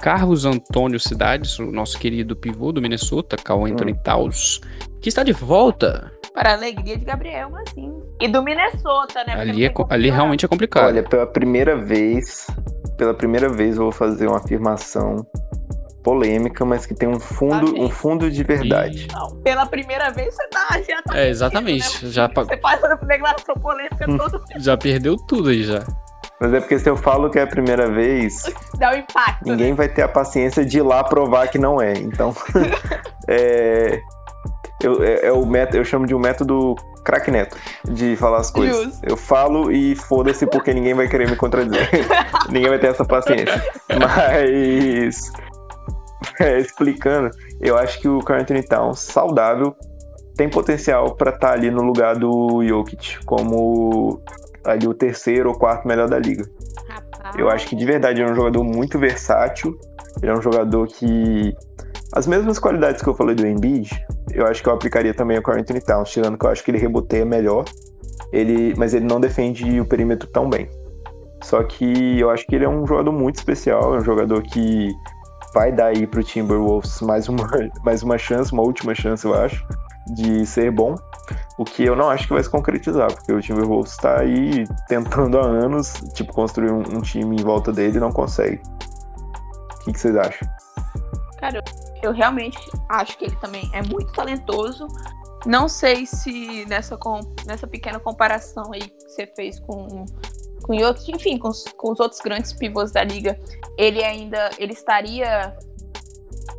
Carlos 0.02 0.46
Antônio 0.46 1.00
Cidades, 1.00 1.60
o 1.60 1.72
nosso 1.72 2.00
querido 2.00 2.34
pivô 2.36 2.72
do 2.72 2.82
Minnesota, 2.82 3.36
Carl 3.36 3.66
Anthony 3.66 3.94
Towns, 4.02 4.62
que 5.02 5.10
está 5.10 5.24
de 5.24 5.34
volta. 5.34 6.12
Para 6.34 6.52
a 6.52 6.54
alegria 6.54 6.98
de 6.98 7.04
Gabriel 7.04 7.50
Mazinho. 7.50 7.99
E 8.20 8.28
do 8.28 8.44
Minnesota, 8.44 9.24
né? 9.26 9.36
Porque 9.36 9.50
Ali, 9.50 9.66
é, 9.66 9.74
ali 9.90 10.10
realmente 10.10 10.46
é 10.46 10.48
complicado. 10.48 10.88
Olha, 10.88 11.04
pela 11.04 11.26
primeira 11.26 11.76
vez, 11.78 12.48
pela 12.98 13.14
primeira 13.14 13.48
vez 13.50 13.78
eu 13.78 13.84
vou 13.84 13.92
fazer 13.92 14.28
uma 14.28 14.38
afirmação 14.38 15.26
polêmica, 16.04 16.66
mas 16.66 16.86
que 16.86 16.94
tem 16.94 17.08
um 17.08 17.20
fundo, 17.20 17.80
um 17.80 17.90
fundo 17.90 18.30
de 18.32 18.44
verdade. 18.44 19.08
Não, 19.14 19.36
pela 19.42 19.66
primeira 19.66 20.10
vez 20.12 20.34
você 20.34 20.48
tá, 20.48 20.68
já 20.82 21.02
tá. 21.04 21.18
É, 21.18 21.30
exatamente. 21.30 22.06
né? 22.06 22.12
Já, 22.12 22.28
Você 22.28 22.58
faz 22.58 22.84
essa 22.84 22.96
declaração 23.06 23.56
polêmica 23.56 24.06
todo 24.18 24.44
já 24.58 24.78
perdeu 24.78 25.16
tudo 25.16 25.50
aí 25.50 25.64
já. 25.64 25.84
Mas 26.42 26.54
é 26.54 26.60
porque 26.62 26.80
se 26.80 26.90
eu 26.90 26.96
falo 26.96 27.30
que 27.30 27.38
é 27.38 27.42
a 27.42 27.48
primeira 27.48 27.92
vez, 27.92 28.44
dá 28.78 28.92
um 28.92 28.96
impacto. 28.96 29.46
né? 29.46 29.52
ninguém 29.52 29.74
vai 29.74 29.90
ter 29.90 30.04
a 30.04 30.08
paciência 30.08 30.66
de 30.66 30.78
ir 30.78 30.82
lá 30.82 31.04
provar 31.04 31.50
que 31.50 31.58
não 31.58 31.82
é. 31.82 31.94
Então, 31.94 32.34
é, 33.28 34.00
eu, 34.82 35.04
é, 35.04 35.28
é 35.28 35.32
o 35.32 35.46
método, 35.46 35.78
eu 35.78 35.86
chamo 35.86 36.06
de 36.06 36.16
um 36.16 36.20
método 36.20 36.76
craque 37.04 37.32
neto 37.32 37.58
de 37.86 38.16
falar 38.16 38.40
as 38.40 38.52
coisas. 38.52 38.86
Justo. 38.86 39.00
Eu 39.04 39.18
falo 39.18 39.72
e 39.72 39.96
foda-se 39.96 40.46
porque 40.46 40.74
ninguém 40.74 40.94
vai 40.94 41.08
querer 41.08 41.30
me 41.30 41.36
contradizer. 41.36 41.90
ninguém 42.50 42.70
vai 42.70 42.80
ter 42.80 42.88
essa 42.88 43.06
paciência. 43.06 43.62
Mas 44.00 45.32
é, 46.40 46.60
explicando, 46.60 47.30
eu 47.62 47.78
acho 47.78 48.00
que 48.00 48.08
o 48.08 48.20
Carl 48.20 48.42
Anthony 48.42 48.64
Towns 48.64 49.00
saudável 49.00 49.76
tem 50.36 50.50
potencial 50.50 51.16
para 51.16 51.32
estar 51.32 51.52
ali 51.52 51.70
no 51.70 51.82
lugar 51.82 52.16
do 52.16 52.66
Jokic 52.66 53.26
como 53.26 54.22
ali 54.64 54.88
o 54.88 54.94
terceiro 54.94 55.50
ou 55.50 55.58
quarto 55.58 55.88
melhor 55.88 56.08
da 56.08 56.18
liga. 56.18 56.50
Rapaz. 56.88 57.36
Eu 57.38 57.50
acho 57.50 57.68
que 57.68 57.76
de 57.76 57.86
verdade 57.86 58.22
ele 58.22 58.30
é 58.30 58.32
um 58.32 58.36
jogador 58.36 58.64
muito 58.64 58.98
versátil. 58.98 59.78
Ele 60.22 60.32
é 60.32 60.36
um 60.36 60.42
jogador 60.42 60.88
que. 60.88 61.56
As 62.14 62.26
mesmas 62.26 62.58
qualidades 62.58 63.02
que 63.02 63.08
eu 63.08 63.14
falei 63.14 63.36
do 63.36 63.46
Embiid, 63.46 63.92
eu 64.34 64.48
acho 64.48 64.64
que 64.64 64.70
eu 64.70 64.74
aplicaria 64.74 65.14
também 65.14 65.38
ao 65.38 65.44
Carl 65.44 65.60
Anthony 65.60 65.80
Towns, 65.82 66.10
tirando 66.10 66.38
que 66.38 66.46
eu 66.46 66.50
acho 66.50 66.64
que 66.64 66.72
ele 66.72 66.80
reboteia 66.80 67.26
melhor. 67.26 67.66
Ele, 68.32 68.74
mas 68.78 68.94
ele 68.94 69.06
não 69.06 69.20
defende 69.20 69.80
o 69.80 69.86
perímetro 69.86 70.28
tão 70.28 70.50
bem. 70.50 70.70
Só 71.44 71.64
que 71.64 72.20
eu 72.20 72.30
acho 72.30 72.46
que 72.46 72.56
ele 72.56 72.66
é 72.66 72.70
um 72.70 72.86
jogador 72.86 73.12
muito 73.12 73.36
especial, 73.36 73.96
é 73.96 74.00
um 74.00 74.04
jogador 74.04 74.42
que 74.42 74.90
vai 75.54 75.72
dar 75.72 75.88
aí 75.88 76.06
pro 76.06 76.24
Timberwolves 76.24 77.02
mais 77.02 77.28
uma, 77.30 77.48
mais 77.84 78.04
uma 78.04 78.18
chance, 78.18 78.52
uma 78.52 78.64
última 78.64 78.94
chance, 78.94 79.26
eu 79.26 79.34
acho, 79.34 79.66
de 80.16 80.46
ser 80.46 80.72
bom. 80.72 80.96
O 81.58 81.64
que 81.64 81.84
eu 81.84 81.96
não 81.96 82.10
acho 82.10 82.28
que 82.28 82.34
vai 82.34 82.44
se 82.44 82.50
concretizar, 82.50 83.14
porque 83.14 83.32
o 83.32 83.40
Timberwolves 83.40 83.92
está 83.92 84.20
aí 84.20 84.66
tentando 84.88 85.40
há 85.40 85.46
anos, 85.46 85.94
tipo, 86.14 86.34
construir 86.34 86.72
um, 86.72 86.80
um 86.80 87.02
time 87.02 87.36
em 87.36 87.44
volta 87.44 87.72
dele 87.72 87.98
e 87.98 88.00
não 88.00 88.12
consegue. 88.12 88.62
O 89.76 89.86
que, 89.86 89.94
que 89.94 90.00
vocês 90.00 90.16
acham? 90.16 90.48
Cara, 91.40 91.64
eu 92.02 92.12
realmente 92.12 92.58
acho 92.90 93.18
que 93.18 93.26
ele 93.26 93.36
também 93.38 93.70
é 93.74 93.82
muito 93.82 94.12
talentoso. 94.14 94.88
Não 95.46 95.70
sei 95.70 96.06
se 96.06 96.66
nessa, 96.66 96.98
com- 96.98 97.22
nessa 97.46 97.66
pequena 97.66 98.00
comparação 98.00 98.72
aí 98.74 98.82
que 98.82 99.10
você 99.10 99.26
fez 99.36 99.60
com, 99.62 100.06
com 100.64 100.76
outros, 100.84 101.08
enfim, 101.08 101.38
com 101.38 101.48
os, 101.50 101.64
com 101.78 101.92
os 101.92 102.00
outros 102.00 102.20
grandes 102.22 102.52
pivôs 102.54 102.92
da 102.92 103.04
liga, 103.04 103.40
ele 103.78 104.04
ainda 104.04 104.50
ele 104.60 104.74
estaria 104.74 105.56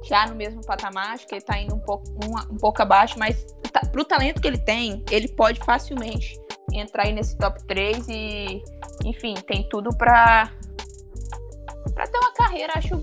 já 0.05 0.27
no 0.27 0.35
mesmo 0.35 0.65
patamar, 0.65 1.11
acho 1.15 1.27
que 1.27 1.35
ele 1.35 1.43
tá 1.45 1.59
indo 1.59 1.75
um 1.75 1.79
pouco, 1.81 2.05
um, 2.25 2.55
um 2.55 2.57
pouco 2.57 2.81
abaixo, 2.81 3.19
mas 3.19 3.45
ta- 3.71 3.87
pro 3.93 4.05
talento 4.05 4.41
que 4.41 4.49
ele 4.49 4.59
tem, 4.59 5.05
ele 5.11 5.29
pode 5.29 5.61
facilmente 5.61 6.41
entrar 6.73 7.05
aí 7.05 7.13
nesse 7.13 7.37
top 7.37 7.63
3 7.67 8.07
e, 8.09 8.63
enfim, 9.05 9.35
tem 9.47 9.69
tudo 9.69 9.91
pra, 9.97 10.51
pra 11.95 12.07
ter 12.07 12.19
uma 12.19 12.33
carreira, 12.33 12.73
acho, 12.77 12.95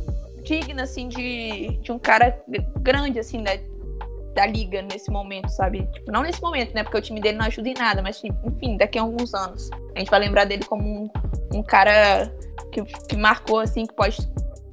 digna, 0.48 0.84
assim, 0.84 1.08
de, 1.08 1.78
de 1.82 1.92
um 1.92 2.00
cara 2.00 2.42
grande, 2.80 3.20
assim, 3.20 3.44
da, 3.44 3.52
da 4.34 4.46
liga 4.46 4.82
nesse 4.82 5.12
momento, 5.12 5.50
sabe? 5.50 5.86
Tipo, 5.94 6.12
não 6.12 6.22
nesse 6.22 6.42
momento, 6.42 6.74
né? 6.74 6.84
Porque 6.84 6.98
o 6.98 7.02
time 7.02 7.20
dele 7.20 7.38
não 7.38 7.46
ajuda 7.46 7.70
em 7.70 7.74
nada, 7.74 8.02
mas, 8.02 8.22
enfim, 8.24 8.78
daqui 8.78 8.98
a 8.98 9.02
alguns 9.02 9.34
anos. 9.34 9.70
A 9.96 10.00
gente 10.00 10.10
vai 10.10 10.20
lembrar 10.20 10.46
dele 10.46 10.64
como 10.66 10.84
um, 10.84 11.10
um 11.54 11.64
cara 11.64 12.32
que, 12.72 12.84
que 12.84 13.18
marcou, 13.18 13.60
assim, 13.60 13.86
que 13.86 13.94
pode 13.94 14.18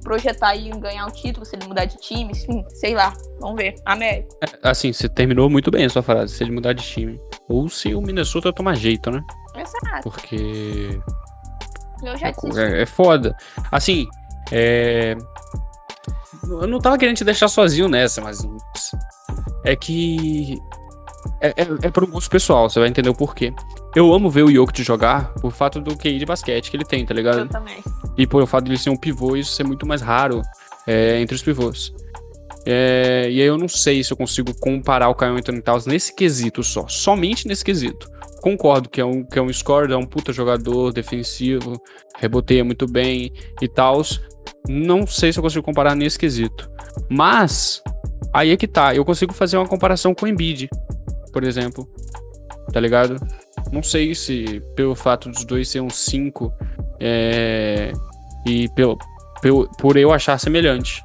projetar 0.05 0.55
em 0.55 0.69
ganhar 0.79 1.07
um 1.07 1.11
título 1.11 1.43
se 1.43 1.55
ele 1.55 1.65
mudar 1.65 1.85
de 1.85 1.97
time, 1.97 2.31
enfim, 2.31 2.63
sei 2.69 2.93
lá. 2.93 3.11
Vamos 3.39 3.57
ver. 3.57 3.73
América. 3.83 4.29
Assim, 4.61 4.93
você 4.93 5.09
terminou 5.09 5.49
muito 5.49 5.71
bem 5.71 5.83
a 5.83 5.89
sua 5.89 6.03
frase, 6.03 6.35
se 6.35 6.43
ele 6.43 6.51
mudar 6.51 6.73
de 6.73 6.83
time. 6.83 7.19
Ou 7.49 7.67
se 7.67 7.93
o 7.93 8.01
Minnesota 8.01 8.53
tomar 8.53 8.75
jeito, 8.75 9.09
né? 9.09 9.21
Exato. 9.55 10.03
Porque 10.03 10.99
Eu 12.03 12.15
já 12.17 12.29
disse. 12.29 12.59
É, 12.59 12.83
é 12.83 12.85
foda. 12.85 13.35
Assim, 13.71 14.07
é. 14.51 15.17
Eu 16.49 16.67
não 16.67 16.79
tava 16.79 16.97
querendo 16.97 17.17
te 17.17 17.23
deixar 17.23 17.47
sozinho 17.47 17.87
nessa, 17.87 18.21
mas. 18.21 18.47
É 19.63 19.75
que. 19.75 20.57
é, 21.41 21.49
é, 21.49 21.63
é 21.63 22.03
um 22.03 22.07
gosto 22.07 22.29
pessoal, 22.29 22.69
você 22.69 22.79
vai 22.79 22.89
entender 22.89 23.09
o 23.09 23.15
porquê. 23.15 23.53
Eu 23.95 24.13
amo 24.13 24.29
ver 24.29 24.43
o 24.43 24.51
Jokic 24.51 24.83
jogar 24.83 25.33
por 25.35 25.51
fato 25.51 25.79
do 25.79 25.95
QI 25.95 26.19
de 26.19 26.25
basquete 26.25 26.69
que 26.69 26.77
ele 26.77 26.83
tem, 26.83 27.05
tá 27.05 27.13
ligado? 27.13 27.39
Eu 27.39 27.47
também. 27.47 27.81
E 28.17 28.27
por 28.27 28.43
o 28.43 28.47
fato 28.47 28.65
de 28.65 28.71
ele 28.71 28.77
ser 28.77 28.89
um 28.89 28.97
pivô, 28.97 29.35
isso 29.35 29.53
ser 29.53 29.63
muito 29.63 29.85
mais 29.85 30.01
raro 30.01 30.41
é, 30.85 31.21
entre 31.21 31.35
os 31.35 31.41
pivôs. 31.41 31.93
É, 32.65 33.27
e 33.29 33.39
aí 33.39 33.47
eu 33.47 33.57
não 33.57 33.67
sei 33.67 34.03
se 34.03 34.11
eu 34.11 34.17
consigo 34.17 34.51
comparar 34.59 35.07
o 35.09 35.15
Caio 35.15 35.37
Anthony 35.37 35.61
Towns 35.61 35.85
nesse 35.85 36.13
quesito 36.13 36.63
só. 36.63 36.87
Somente 36.87 37.47
nesse 37.47 37.63
quesito. 37.63 38.09
Concordo 38.41 38.89
que 38.89 38.99
é 38.99 39.05
um, 39.05 39.23
que 39.23 39.39
é 39.39 39.41
um 39.41 39.51
scorer, 39.51 39.91
é 39.91 39.97
um 39.97 40.05
puta 40.05 40.33
jogador 40.33 40.91
defensivo, 40.91 41.81
reboteia 42.17 42.63
muito 42.63 42.85
bem 42.85 43.31
e 43.61 43.67
tal. 43.67 44.01
Não 44.67 45.05
sei 45.05 45.31
se 45.31 45.39
eu 45.39 45.43
consigo 45.43 45.63
comparar 45.63 45.95
nesse 45.95 46.17
quesito. 46.17 46.69
Mas, 47.09 47.81
aí 48.33 48.51
é 48.51 48.57
que 48.57 48.67
tá. 48.67 48.95
Eu 48.95 49.05
consigo 49.05 49.33
fazer 49.33 49.57
uma 49.57 49.67
comparação 49.67 50.13
com 50.13 50.25
o 50.25 50.27
Embiid, 50.27 50.69
por 51.31 51.43
exemplo. 51.43 51.87
Tá 52.71 52.79
ligado? 52.79 53.17
Não 53.71 53.83
sei 53.83 54.15
se 54.15 54.61
pelo 54.75 54.95
fato 54.95 55.29
dos 55.29 55.45
dois 55.45 55.69
ser 55.69 55.81
um 55.81 55.89
5 55.89 56.51
é, 56.99 57.91
e 58.45 58.69
pelo, 58.69 58.97
pelo, 59.41 59.69
por 59.77 59.97
eu 59.97 60.11
achar 60.11 60.39
semelhante. 60.39 61.03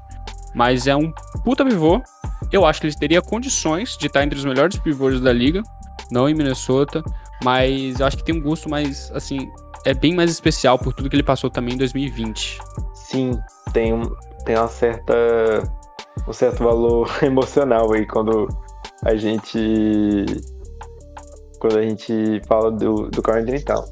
Mas 0.55 0.87
é 0.87 0.97
um 0.97 1.13
puta 1.45 1.65
pivô. 1.65 2.03
Eu 2.51 2.67
acho 2.67 2.81
que 2.81 2.87
ele 2.87 2.95
teria 2.95 3.23
condições 3.23 3.97
de 3.97 4.07
estar 4.07 4.25
entre 4.25 4.39
os 4.39 4.45
melhores 4.45 4.79
pivôs 4.79 5.21
da 5.21 5.33
liga. 5.33 5.63
Não 6.11 6.29
em 6.29 6.35
Minnesota. 6.35 7.03
Mas 7.45 8.01
eu 8.01 8.07
acho 8.07 8.17
que 8.17 8.25
tem 8.25 8.35
um 8.35 8.41
gosto 8.41 8.69
mais, 8.69 9.11
assim, 9.15 9.49
é 9.85 9.95
bem 9.95 10.15
mais 10.15 10.31
especial 10.31 10.79
por 10.79 10.93
tudo 10.93 11.09
que 11.09 11.17
ele 11.17 11.23
passou 11.23 11.49
também 11.49 11.75
em 11.75 11.79
2020. 11.79 12.59
Sim, 13.11 13.33
tem, 13.73 13.93
um, 13.93 14.03
tem 14.45 14.57
uma 14.57 14.69
certa, 14.69 15.13
um 16.29 16.33
certo 16.33 16.63
valor 16.63 17.11
emocional 17.25 17.93
aí 17.93 18.07
quando 18.07 18.47
a 19.05 19.17
gente 19.17 20.25
quando 21.59 21.79
a 21.79 21.83
gente 21.83 22.41
fala 22.47 22.71
do, 22.71 23.11
do 23.11 23.21
Carl 23.21 23.41
Anthony 23.41 23.65
Towns. 23.65 23.91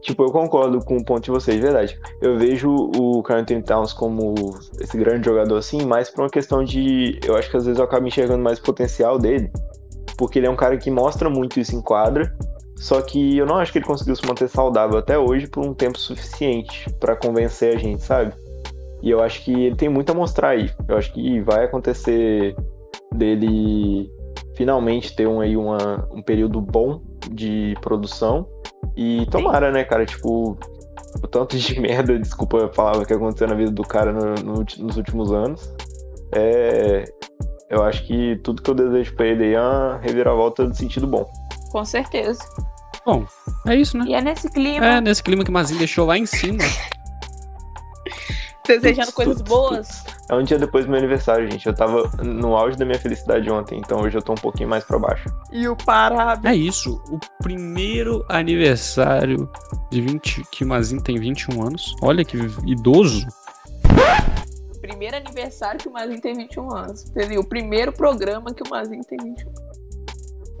Tipo, 0.00 0.24
eu 0.24 0.30
concordo 0.30 0.78
com 0.78 0.96
o 0.96 1.04
ponto 1.04 1.24
de 1.24 1.30
vocês, 1.30 1.56
de 1.56 1.62
verdade. 1.62 1.98
Eu 2.20 2.38
vejo 2.38 2.70
o 2.70 3.22
Anthony 3.28 3.62
Towns 3.62 3.92
como 3.92 4.34
esse 4.80 4.96
grande 4.96 5.26
jogador 5.26 5.56
assim, 5.56 5.84
mais 5.84 6.08
por 6.08 6.22
uma 6.22 6.30
questão 6.30 6.62
de. 6.62 7.18
Eu 7.24 7.36
acho 7.36 7.50
que 7.50 7.56
às 7.56 7.64
vezes 7.64 7.78
eu 7.80 7.84
acabo 7.84 8.06
enxergando 8.06 8.42
mais 8.42 8.60
o 8.60 8.62
potencial 8.62 9.18
dele, 9.18 9.50
porque 10.16 10.38
ele 10.38 10.46
é 10.46 10.50
um 10.50 10.56
cara 10.56 10.76
que 10.76 10.90
mostra 10.90 11.28
muito 11.28 11.58
isso 11.58 11.74
em 11.74 11.82
quadra, 11.82 12.32
só 12.76 13.00
que 13.00 13.36
eu 13.36 13.46
não 13.46 13.58
acho 13.58 13.70
que 13.72 13.78
ele 13.78 13.86
conseguiu 13.86 14.16
se 14.16 14.26
manter 14.26 14.48
saudável 14.48 14.98
até 14.98 15.18
hoje 15.18 15.46
por 15.46 15.64
um 15.64 15.74
tempo 15.74 15.98
suficiente 15.98 16.90
para 16.98 17.14
convencer 17.14 17.76
a 17.76 17.78
gente, 17.78 18.02
sabe? 18.02 18.34
E 19.02 19.10
eu 19.10 19.20
acho 19.20 19.42
que 19.44 19.52
ele 19.52 19.76
tem 19.76 19.88
muito 19.88 20.10
a 20.10 20.14
mostrar 20.14 20.50
aí. 20.50 20.70
Eu 20.88 20.96
acho 20.96 21.12
que 21.12 21.40
vai 21.40 21.64
acontecer 21.64 22.54
dele 23.12 24.08
finalmente 24.54 25.14
ter 25.14 25.26
um, 25.26 25.40
aí 25.40 25.56
uma, 25.56 26.08
um 26.12 26.22
período 26.22 26.60
bom 26.60 27.02
de 27.30 27.74
produção. 27.80 28.46
E 28.96 29.26
tomara, 29.26 29.72
né, 29.72 29.84
cara? 29.84 30.06
Tipo, 30.06 30.56
o 31.22 31.26
tanto 31.26 31.56
de 31.58 31.78
merda, 31.80 32.18
desculpa 32.18 32.64
a 32.64 32.68
palavra 32.68 33.04
que 33.04 33.12
aconteceu 33.12 33.48
na 33.48 33.54
vida 33.54 33.70
do 33.70 33.82
cara 33.82 34.12
no, 34.12 34.34
no, 34.34 34.64
nos 34.78 34.96
últimos 34.96 35.32
anos. 35.32 35.74
É, 36.34 37.04
eu 37.68 37.82
acho 37.82 38.06
que 38.06 38.36
tudo 38.44 38.62
que 38.62 38.70
eu 38.70 38.74
desejo 38.74 39.14
pra 39.16 39.26
ele 39.26 39.44
aí 39.44 39.54
é 39.54 39.60
uma 39.60 39.98
reviravolta 39.98 40.66
de 40.66 40.76
sentido 40.76 41.06
bom. 41.06 41.28
Com 41.70 41.84
certeza. 41.84 42.40
Bom, 43.04 43.26
é 43.66 43.74
isso, 43.74 43.98
né? 43.98 44.04
E 44.06 44.14
é 44.14 44.20
nesse 44.20 44.48
clima, 44.48 44.86
É, 44.86 45.00
nesse 45.00 45.22
clima 45.22 45.42
que 45.42 45.50
o 45.50 45.52
Mazinho 45.52 45.78
deixou 45.78 46.06
lá 46.06 46.16
em 46.16 46.26
cima. 46.26 46.58
desejando 48.66 49.06
tuts, 49.06 49.14
coisas 49.14 49.36
tuts, 49.38 49.48
boas. 49.48 50.04
É 50.30 50.34
um 50.34 50.42
dia 50.42 50.58
depois 50.58 50.84
do 50.84 50.90
meu 50.90 50.98
aniversário, 50.98 51.50
gente. 51.50 51.66
Eu 51.66 51.74
tava 51.74 52.10
no 52.22 52.56
auge 52.56 52.76
da 52.76 52.84
minha 52.84 52.98
felicidade 52.98 53.50
ontem, 53.50 53.78
então 53.78 54.00
hoje 54.00 54.16
eu 54.16 54.22
tô 54.22 54.32
um 54.32 54.36
pouquinho 54.36 54.68
mais 54.68 54.84
pra 54.84 54.98
baixo. 54.98 55.28
E 55.50 55.68
o 55.68 55.76
parabéns. 55.76 56.54
É 56.54 56.56
isso, 56.56 57.02
o 57.10 57.18
primeiro 57.42 58.24
aniversário 58.28 59.50
de 59.90 60.00
20, 60.00 60.42
que 60.50 60.64
o 60.64 60.68
Mazinho 60.68 61.02
tem 61.02 61.18
21 61.18 61.62
anos. 61.66 61.94
Olha 62.02 62.24
que 62.24 62.36
idoso. 62.66 63.26
Primeiro 64.80 65.16
aniversário 65.16 65.78
que 65.78 65.88
o 65.88 65.92
Mazinho 65.92 66.20
tem 66.20 66.34
21 66.34 66.74
anos. 66.74 67.04
Entendeu? 67.04 67.40
O 67.40 67.44
primeiro 67.44 67.92
programa 67.92 68.52
que 68.52 68.62
o 68.62 68.70
Mazinho 68.70 69.02
tem 69.04 69.18
21 69.22 69.52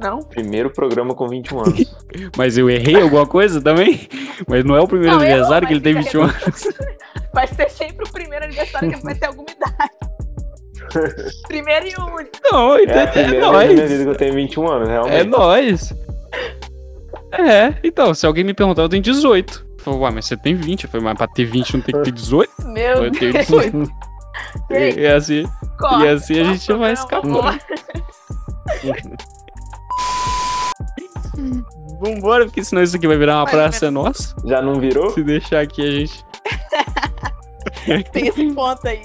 Não? 0.00 0.18
Primeiro 0.20 0.70
programa 0.70 1.14
com 1.14 1.28
21 1.28 1.60
anos. 1.60 1.94
Mas 2.36 2.56
eu 2.56 2.68
errei 2.68 3.00
alguma 3.00 3.26
coisa 3.26 3.60
também? 3.60 4.08
Mas 4.46 4.64
não 4.64 4.76
é 4.76 4.80
o 4.80 4.86
primeiro 4.86 5.16
Não, 5.16 5.24
eu, 5.24 5.28
aniversário 5.28 5.66
que 5.66 5.74
ele 5.74 5.80
tem 5.80 5.94
fica 6.02 6.04
21 6.04 6.22
anos. 6.22 6.68
Vai 7.34 7.46
ser 7.46 7.70
sempre 7.70 8.06
o 8.06 8.12
primeiro 8.12 8.44
aniversário 8.44 8.90
que 8.90 9.02
vai 9.02 9.14
ter 9.14 9.26
alguma 9.26 9.46
idade. 9.50 9.90
Primeiro 11.48 11.86
e 11.86 11.94
único. 12.00 12.30
Não, 12.50 12.76
É 12.76 12.82
então 12.82 12.96
a 12.96 13.02
é, 13.02 13.24
vida 13.24 13.40
nóis. 13.40 13.80
que 14.02 14.08
eu 14.08 14.14
tenho 14.16 14.34
21 14.34 14.68
anos, 14.70 14.88
realmente. 14.88 15.14
É 15.16 15.24
nóis. 15.24 15.94
É, 17.32 17.74
então, 17.82 18.12
se 18.12 18.26
alguém 18.26 18.44
me 18.44 18.52
perguntar, 18.52 18.82
eu 18.82 18.88
tenho 18.88 19.02
18. 19.02 19.66
Eu 19.78 19.84
falei, 19.84 20.00
ué, 20.00 20.10
mas 20.10 20.26
você 20.26 20.36
tem 20.36 20.54
20. 20.54 20.84
Eu 20.84 20.90
falei, 20.90 21.04
mas 21.06 21.16
pra 21.16 21.26
ter 21.28 21.44
20 21.46 21.74
não 21.74 21.80
tem 21.82 21.94
que 21.94 22.02
ter 22.02 22.12
18? 22.12 22.52
Meu 22.66 23.04
Eu 23.04 23.12
tenho 23.12 23.32
Deus. 23.32 23.46
18. 23.46 23.90
Ei, 24.70 24.90
E, 24.96 25.00
e 25.00 25.06
assim, 25.06 25.44
corta, 25.78 26.04
e 26.04 26.08
assim 26.08 26.34
a 26.40 26.44
corta 26.44 26.54
gente 26.58 26.72
o 26.72 26.78
vai 26.78 26.94
corta. 26.96 27.74
vambora, 32.00 32.44
porque 32.44 32.64
senão 32.64 32.82
isso 32.82 32.96
aqui 32.96 33.06
vai 33.06 33.16
virar 33.16 33.36
uma 33.36 33.42
ou 33.42 33.48
praça 33.48 33.90
menos. 33.90 34.04
nossa. 34.04 34.34
Já 34.44 34.60
não 34.60 34.74
virou? 34.74 35.10
Se 35.10 35.22
deixar 35.22 35.60
aqui, 35.60 35.82
a 35.86 35.90
gente. 35.90 36.24
Tem 38.12 38.28
esse 38.28 38.46
ponto 38.52 38.86
aí. 38.86 39.02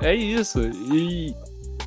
É 0.00 0.14
isso. 0.14 0.60
E 0.92 1.34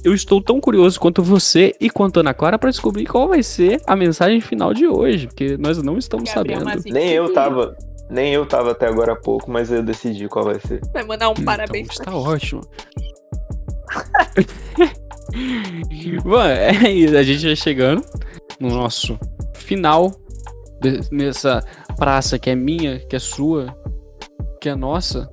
eu 0.03 0.13
estou 0.13 0.41
tão 0.41 0.59
curioso 0.59 0.99
quanto 0.99 1.21
você 1.23 1.73
e 1.79 1.89
quanto 1.89 2.17
a 2.17 2.19
Ana 2.21 2.33
Clara 2.33 2.57
para 2.57 2.69
descobrir 2.69 3.05
qual 3.05 3.27
vai 3.27 3.43
ser 3.43 3.81
a 3.85 3.95
mensagem 3.95 4.39
final 4.41 4.73
de 4.73 4.87
hoje, 4.87 5.27
porque 5.27 5.57
nós 5.57 5.81
não 5.81 5.97
estamos 5.97 6.31
Gabriel 6.31 6.59
sabendo. 6.59 6.75
Mazinho 6.75 6.93
Nem 6.93 7.13
eu 7.13 7.27
se 7.27 7.33
tava. 7.33 7.77
Nem 8.09 8.33
eu 8.33 8.45
tava 8.45 8.71
até 8.71 8.87
agora 8.87 9.13
há 9.13 9.15
pouco, 9.17 9.51
mas 9.51 9.69
eu 9.69 9.83
decidi 9.83 10.29
qual 10.29 10.45
vai 10.45 10.59
ser. 10.61 10.79
Vai 10.93 11.03
mandar 11.03 11.29
um 11.29 11.33
parabéns 11.33 11.89
então, 11.91 12.05
pra 12.05 12.13
está 12.13 12.31
ótimo. 12.31 12.61
Bom, 16.23 16.41
é 16.41 16.89
isso. 16.89 17.17
A 17.17 17.23
gente 17.23 17.45
vai 17.45 17.55
chegando 17.55 18.01
no 18.59 18.69
nosso 18.69 19.19
final 19.55 20.11
de- 20.81 21.01
nessa 21.11 21.63
praça 21.97 22.39
que 22.39 22.49
é 22.49 22.55
minha, 22.55 22.99
que 22.99 23.15
é 23.15 23.19
sua, 23.19 23.75
que 24.61 24.69
é 24.69 24.75
nossa. 24.75 25.29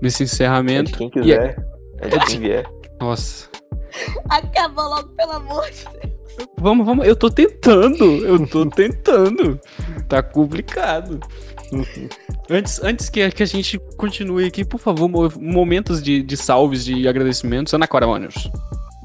Nesse 0.00 0.22
É 0.22 0.26
de 0.26 0.32
encerramento. 0.32 0.98
quem 0.98 1.08
E 1.08 1.10
quiser. 1.10 1.56
É 1.98 2.08
de 2.08 2.18
quem 2.26 2.40
vier. 2.40 2.66
Nossa. 3.00 3.48
Acaba 4.28 4.82
logo, 4.82 5.08
pelo 5.10 5.32
amor 5.32 5.64
de 5.70 5.84
Deus. 6.00 6.18
Vamos, 6.58 6.86
vamos. 6.86 7.06
Eu 7.06 7.16
tô 7.16 7.28
tentando. 7.30 8.04
Eu 8.04 8.46
tô 8.46 8.64
tentando. 8.66 9.58
Tá 10.08 10.22
complicado. 10.22 11.18
Antes, 12.48 12.80
antes 12.82 13.08
que, 13.10 13.28
que 13.30 13.42
a 13.42 13.46
gente 13.46 13.78
continue 13.96 14.46
aqui, 14.46 14.64
por 14.64 14.78
favor, 14.78 15.08
mo- 15.08 15.32
momentos 15.40 16.00
de, 16.02 16.22
de 16.22 16.36
salves, 16.36 16.84
de 16.84 17.06
agradecimentos. 17.08 17.74
Ana 17.74 17.86
Clara 17.88 18.06
Ônibus. 18.06 18.48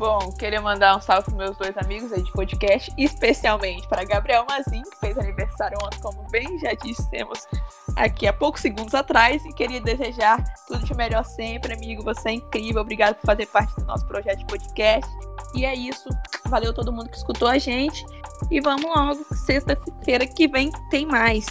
Bom, 0.03 0.33
queria 0.33 0.59
mandar 0.59 0.97
um 0.97 0.99
salve 0.99 1.23
pros 1.23 1.37
meus 1.37 1.55
dois 1.55 1.77
amigos 1.77 2.11
aí 2.11 2.21
de 2.21 2.31
podcast, 2.33 2.91
especialmente 2.97 3.87
para 3.87 4.03
Gabriel 4.03 4.45
Mazin, 4.49 4.81
que 4.81 4.99
fez 4.99 5.17
aniversário 5.17 5.77
ontem, 5.81 5.97
como 6.01 6.27
bem 6.29 6.59
já 6.59 6.73
dissemos 6.73 7.47
aqui 7.95 8.27
há 8.27 8.33
poucos 8.33 8.59
segundos 8.59 8.93
atrás, 8.93 9.41
e 9.45 9.53
queria 9.53 9.79
desejar 9.79 10.43
tudo 10.67 10.83
de 10.83 10.93
melhor 10.93 11.23
sempre, 11.23 11.73
amigo. 11.73 12.03
Você 12.03 12.31
é 12.31 12.33
incrível, 12.33 12.81
obrigado 12.81 13.15
por 13.15 13.27
fazer 13.27 13.45
parte 13.45 13.73
do 13.77 13.85
nosso 13.85 14.05
projeto 14.05 14.39
de 14.39 14.45
podcast. 14.45 15.09
E 15.55 15.63
é 15.63 15.73
isso, 15.73 16.09
valeu 16.49 16.73
todo 16.73 16.91
mundo 16.91 17.09
que 17.09 17.15
escutou 17.15 17.47
a 17.47 17.57
gente. 17.57 18.05
E 18.51 18.59
vamos 18.59 18.83
logo, 18.83 19.23
sexta-feira 19.33 20.27
que 20.27 20.49
vem 20.49 20.69
tem 20.89 21.05
mais. 21.05 21.45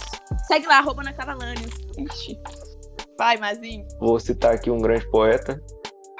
Segue 0.45 0.67
lá, 0.67 0.77
arroba 0.77 1.01
na. 1.01 1.11
Vai, 3.17 3.35
Mazinho. 3.35 3.83
Vou 3.99 4.19
citar 4.19 4.53
aqui 4.53 4.69
um 4.69 4.77
grande 4.77 5.09
poeta. 5.09 5.59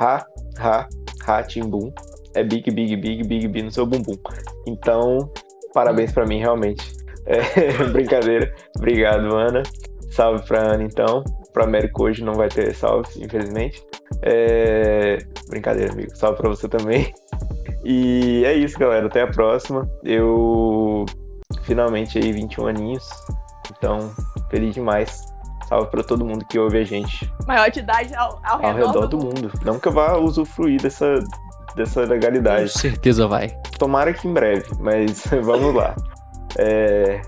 Ha, 0.01 0.25
ha, 0.57 0.87
ha, 1.27 1.43
timbum. 1.43 1.93
É 2.35 2.43
big, 2.43 2.69
big, 2.71 2.95
big, 2.95 3.23
big, 3.23 3.47
big 3.47 3.63
no 3.63 3.71
seu 3.71 3.85
bumbum. 3.85 4.17
Então, 4.65 5.31
parabéns 5.73 6.11
pra 6.11 6.25
mim, 6.25 6.39
realmente. 6.39 6.85
É, 7.25 7.83
brincadeira. 7.91 8.53
Obrigado, 8.77 9.35
Ana. 9.35 9.63
Salve 10.11 10.45
pra 10.47 10.73
Ana, 10.73 10.83
então. 10.83 11.23
Pro 11.51 11.63
Américo 11.63 12.03
hoje 12.03 12.23
não 12.23 12.33
vai 12.33 12.49
ter 12.49 12.73
salve, 12.73 13.23
infelizmente. 13.23 13.83
É, 14.21 15.17
Brincadeira, 15.49 15.93
amigo. 15.93 16.15
Salve 16.15 16.37
pra 16.37 16.49
você 16.49 16.67
também. 16.67 17.13
E 17.85 18.43
é 18.45 18.53
isso, 18.53 18.77
galera. 18.79 19.07
Até 19.07 19.21
a 19.21 19.27
próxima. 19.27 19.87
Eu 20.03 21.05
finalmente 21.63 22.17
aí 22.17 22.31
21 22.31 22.67
aninhos. 22.67 23.07
Então, 23.77 24.11
feliz 24.49 24.73
demais. 24.73 25.21
Salve 25.67 25.89
pra 25.91 26.03
todo 26.03 26.25
mundo 26.25 26.45
que 26.45 26.59
ouve 26.59 26.77
a 26.77 26.83
gente 26.83 27.31
Maior 27.47 27.71
de 27.71 27.79
idade 27.79 28.13
ao, 28.15 28.39
ao, 28.43 28.65
ao 28.65 28.75
redor 28.75 29.07
do 29.07 29.17
mundo. 29.17 29.51
Não 29.63 29.79
que 29.79 29.87
eu 29.87 29.91
vá 29.91 30.17
usufruir 30.17 30.81
dessa, 30.81 31.15
dessa 31.75 32.03
Com 32.03 32.09
legalidade. 32.09 32.69
certeza 32.69 33.27
vai. 33.27 33.49
Tomara 33.77 34.13
que 34.13 34.27
em 34.27 34.33
breve, 34.33 34.65
mas 34.79 35.23
vamos 35.43 35.73
lá. 35.75 35.95
É... 36.57 37.21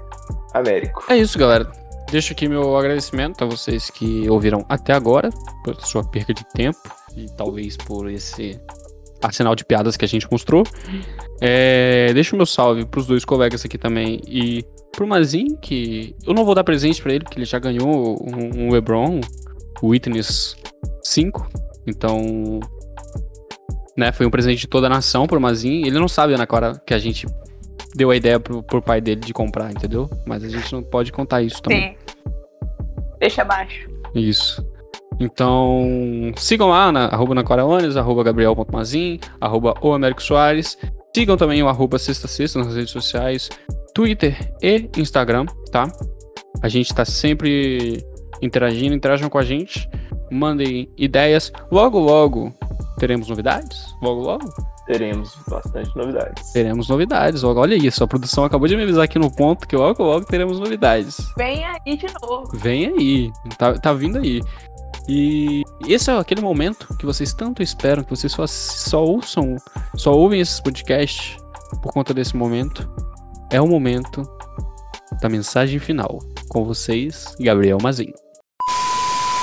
Américo. 0.54 1.04
É 1.10 1.18
isso, 1.18 1.38
galera. 1.38 1.70
Deixo 2.10 2.34
aqui 2.34 2.48
meu 2.48 2.78
agradecimento 2.78 3.44
a 3.44 3.48
vocês 3.48 3.90
que 3.90 4.30
ouviram 4.30 4.64
até 4.70 4.94
agora, 4.94 5.30
por 5.64 5.76
sua 5.82 6.04
perca 6.04 6.34
de 6.34 6.46
tempo 6.54 6.80
e 7.16 7.26
talvez 7.36 7.76
por 7.76 8.10
esse 8.10 8.60
arsenal 9.22 9.56
de 9.56 9.66
piadas 9.66 9.98
que 9.98 10.06
a 10.06 10.08
gente 10.08 10.28
mostrou. 10.32 10.64
É, 11.42 12.12
deixa 12.14 12.36
o 12.36 12.38
meu 12.38 12.46
salve 12.46 12.86
pros 12.86 13.08
dois 13.08 13.26
colegas 13.26 13.66
aqui 13.66 13.78
também 13.78 14.22
e 14.28 14.64
pro 14.92 15.08
Mazin, 15.08 15.58
que 15.58 16.16
eu 16.26 16.34
não 16.34 16.46
vou 16.46 16.56
dar 16.56 16.64
presente 16.64 17.02
pra 17.02 17.14
ele, 17.14 17.24
porque 17.24 17.38
ele 17.38 17.46
já 17.46 17.60
ganhou 17.60 18.18
um, 18.22 18.66
um 18.68 18.72
LeBron, 18.72 19.20
o 19.82 19.90
Witness 19.90 20.56
5. 21.04 21.50
Então, 21.88 22.60
né, 23.98 24.12
foi 24.12 24.26
um 24.26 24.30
presente 24.30 24.60
de 24.60 24.68
toda 24.68 24.88
a 24.88 24.90
nação 24.90 25.26
pro 25.26 25.40
Mazin. 25.40 25.86
Ele 25.86 26.00
não 26.00 26.08
sabe 26.08 26.36
na 26.36 26.48
hora 26.50 26.82
que 26.86 26.94
a 26.94 26.98
gente 26.98 27.26
deu 27.96 28.12
a 28.12 28.16
ideia 28.16 28.40
pro, 28.40 28.62
pro 28.62 28.82
pai 28.82 29.00
dele 29.00 29.22
de 29.22 29.34
comprar, 29.34 29.72
entendeu? 29.72 30.10
Mas 30.26 30.44
a 30.44 30.50
gente 30.50 30.72
não 30.74 30.84
pode 30.84 31.12
contar 31.12 31.42
isso 31.42 31.62
também. 31.62 31.98
Sim. 31.98 32.34
Deixa 33.20 33.42
abaixo. 33.42 33.90
Isso. 34.14 34.66
Então, 35.20 36.34
sigam 36.36 36.68
lá 36.68 36.92
na 36.92 37.06
arroba 37.06 37.34
Nacoraones, 37.34 37.96
arroba 37.96 38.24
Gabriel.mazin, 38.24 39.20
arroba 39.40 39.74
o 39.82 39.94
Américo 39.94 40.22
Soares. 40.22 40.78
Sigam 41.16 41.38
também 41.38 41.64
o 41.64 41.70
arroba 41.70 41.98
Sexta 41.98 42.28
Sexta 42.28 42.60
nas 42.60 42.76
redes 42.76 42.92
sociais, 42.92 43.50
Twitter 43.94 44.54
e 44.62 44.90
Instagram, 44.98 45.46
tá? 45.72 45.88
A 46.62 46.68
gente 46.68 46.94
tá 46.94 47.06
sempre 47.06 48.06
interagindo, 48.42 48.94
interajam 48.94 49.30
com 49.30 49.38
a 49.38 49.44
gente, 49.44 49.90
mandem 50.30 50.90
ideias. 50.98 51.54
Logo, 51.72 52.00
logo, 52.00 52.54
teremos 52.98 53.28
novidades? 53.28 53.96
Logo, 54.02 54.22
logo? 54.22 54.46
Teremos 54.86 55.38
bastante 55.48 55.96
novidades. 55.96 56.52
Teremos 56.52 56.88
novidades. 56.88 57.42
Logo, 57.42 57.60
olha 57.60 57.76
isso, 57.76 58.04
a 58.04 58.08
produção 58.08 58.44
acabou 58.44 58.68
de 58.68 58.76
me 58.76 58.84
avisar 58.84 59.04
aqui 59.04 59.18
no 59.18 59.32
ponto 59.32 59.68
que 59.68 59.76
logo, 59.76 60.04
logo 60.04 60.26
teremos 60.26 60.60
novidades. 60.60 61.18
Vem 61.38 61.66
aí 61.66 61.98
de 61.98 62.08
novo. 62.22 62.52
Vem 62.58 62.88
aí, 62.88 63.32
tá, 63.58 63.74
tá 63.74 63.94
vindo 63.94 64.20
aí. 64.20 64.42
E 65.08 65.64
esse 65.88 66.10
é 66.10 66.18
aquele 66.18 66.42
momento 66.42 66.96
que 66.98 67.06
vocês 67.06 67.34
tanto 67.34 67.62
esperam, 67.62 68.04
que 68.04 68.10
vocês 68.10 68.32
só, 68.32 68.48
só 68.48 69.04
ouçam, 69.04 69.56
só 69.96 70.12
ouvem 70.14 70.40
esses 70.40 70.60
podcasts 70.60 71.38
por 71.82 71.92
conta 71.92 72.14
desse 72.14 72.36
momento. 72.36 72.90
É 73.52 73.62
o 73.62 73.68
momento 73.68 74.24
da 75.22 75.30
mensagem 75.30 75.80
final. 75.80 76.20
Com 76.50 76.64
vocês, 76.64 77.36
Gabriel 77.40 77.78
Mazin. 77.82 78.14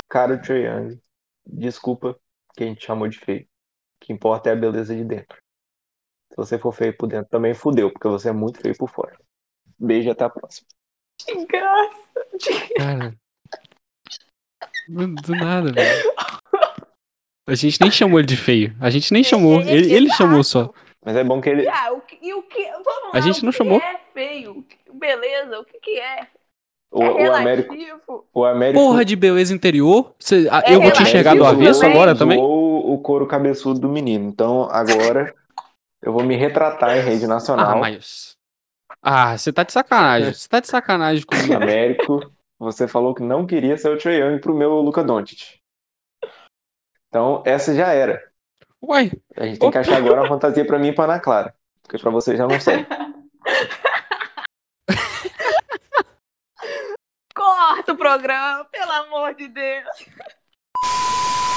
Caro 0.09 0.39
Trae 0.41 0.65
Young, 0.65 0.99
desculpa 1.45 2.15
que 2.55 2.63
a 2.63 2.67
gente 2.67 2.85
chamou 2.85 3.07
de 3.07 3.19
feio. 3.19 3.43
O 3.43 4.05
que 4.05 4.13
importa 4.13 4.49
é 4.49 4.53
a 4.53 4.55
beleza 4.55 4.95
de 4.95 5.03
dentro. 5.03 5.37
Se 6.31 6.37
você 6.37 6.57
for 6.57 6.71
feio 6.71 6.95
por 6.97 7.07
dentro, 7.07 7.29
também 7.29 7.53
fudeu, 7.53 7.91
porque 7.91 8.07
você 8.07 8.29
é 8.29 8.33
muito 8.33 8.59
feio 8.59 8.75
por 8.77 8.89
fora. 8.89 9.17
Beijo 9.77 10.07
e 10.07 10.11
até 10.11 10.23
a 10.25 10.29
próxima. 10.29 10.67
Que 11.19 11.45
graça. 11.45 12.27
Cara. 12.77 13.15
Do 14.87 15.15
do 15.15 15.35
nada, 15.35 15.71
velho. 15.71 16.13
A 17.47 17.55
gente 17.55 17.79
nem 17.81 17.91
chamou 17.91 18.19
ele 18.19 18.27
de 18.27 18.37
feio. 18.37 18.75
A 18.79 18.89
gente 18.89 19.13
nem 19.13 19.23
chamou. 19.23 19.61
Ele, 19.61 19.93
ele 19.93 20.09
chamou 20.13 20.43
só. 20.43 20.73
Mas 21.05 21.15
é 21.17 21.23
bom 21.23 21.41
que 21.41 21.49
ele. 21.49 21.67
Ah, 21.67 21.91
o 21.91 22.01
que, 22.01 22.17
e 22.21 22.33
o 22.33 22.41
que? 22.43 22.63
Vamos 22.71 22.87
A 23.13 23.17
lá, 23.17 23.21
gente 23.21 23.41
o 23.41 23.45
não 23.45 23.51
que 23.51 23.57
chamou. 23.57 23.79
é 23.79 23.99
feio? 24.13 24.65
Beleza, 24.93 25.59
o 25.59 25.65
que 25.65 25.79
que 25.79 25.99
é? 25.99 26.27
O, 26.93 27.01
é 27.03 27.29
o 27.29 27.35
Américo. 27.35 27.75
O 28.33 28.45
Américo. 28.45 28.79
Porra 28.83 29.03
de 29.03 29.15
beleza 29.15 29.53
interior. 29.53 30.13
Cê- 30.19 30.47
ah, 30.51 30.61
É 30.65 30.75
eu 30.75 30.81
vou 30.81 30.91
te 30.91 31.01
enxergar 31.01 31.35
do 31.35 31.43
avesso 31.45 31.79
também. 31.81 31.95
agora 31.95 32.15
também? 32.15 32.37
zoou 32.37 32.93
o 32.93 32.97
couro 32.99 33.25
cabeçudo 33.25 33.79
do 33.79 33.89
menino. 33.89 34.29
Então 34.29 34.69
agora 34.71 35.33
eu 36.01 36.13
vou 36.13 36.23
me 36.23 36.35
retratar 36.35 36.95
em 36.97 37.01
rede 37.01 37.25
Ah, 37.25 37.29
nacional. 37.29 37.79
mas. 37.79 38.35
Ah, 39.01 39.35
você 39.37 39.51
tá 39.51 39.63
de 39.63 39.73
sacanagem. 39.73 40.33
Você 40.33 40.47
tá 40.47 40.59
de 40.59 40.67
sacanagem 40.67 41.25
comigo. 41.25 41.55
Américo, 41.55 42.31
você 42.59 42.87
falou 42.87 43.15
que 43.15 43.23
não 43.23 43.45
queria 43.47 43.75
ser 43.77 43.89
o 43.89 43.97
Trae 43.97 44.19
Young 44.19 44.39
pro 44.39 44.53
meu 44.53 44.73
Luca 44.75 45.03
Doncic. 45.03 45.57
Então 47.09 47.41
essa 47.45 47.73
já 47.75 47.87
era. 47.91 48.21
Uai, 48.81 49.11
A 49.37 49.45
gente 49.45 49.59
tem 49.59 49.71
que 49.71 49.77
Opa. 49.77 49.79
achar 49.79 49.97
agora 49.97 50.21
uma 50.21 50.27
fantasia 50.27 50.65
pra 50.65 50.77
mim 50.77 50.89
e 50.89 50.93
pra 50.93 51.05
Ana 51.05 51.19
Clara. 51.19 51.53
Porque 51.81 51.97
pra 51.97 52.11
você 52.11 52.35
já 52.37 52.47
não 52.47 52.57
serve. 52.61 52.85
Corta 57.63 57.93
o 57.93 57.95
programa, 57.95 58.65
pelo 58.65 58.91
amor 58.91 59.35
de 59.35 59.47
Deus. 59.47 60.05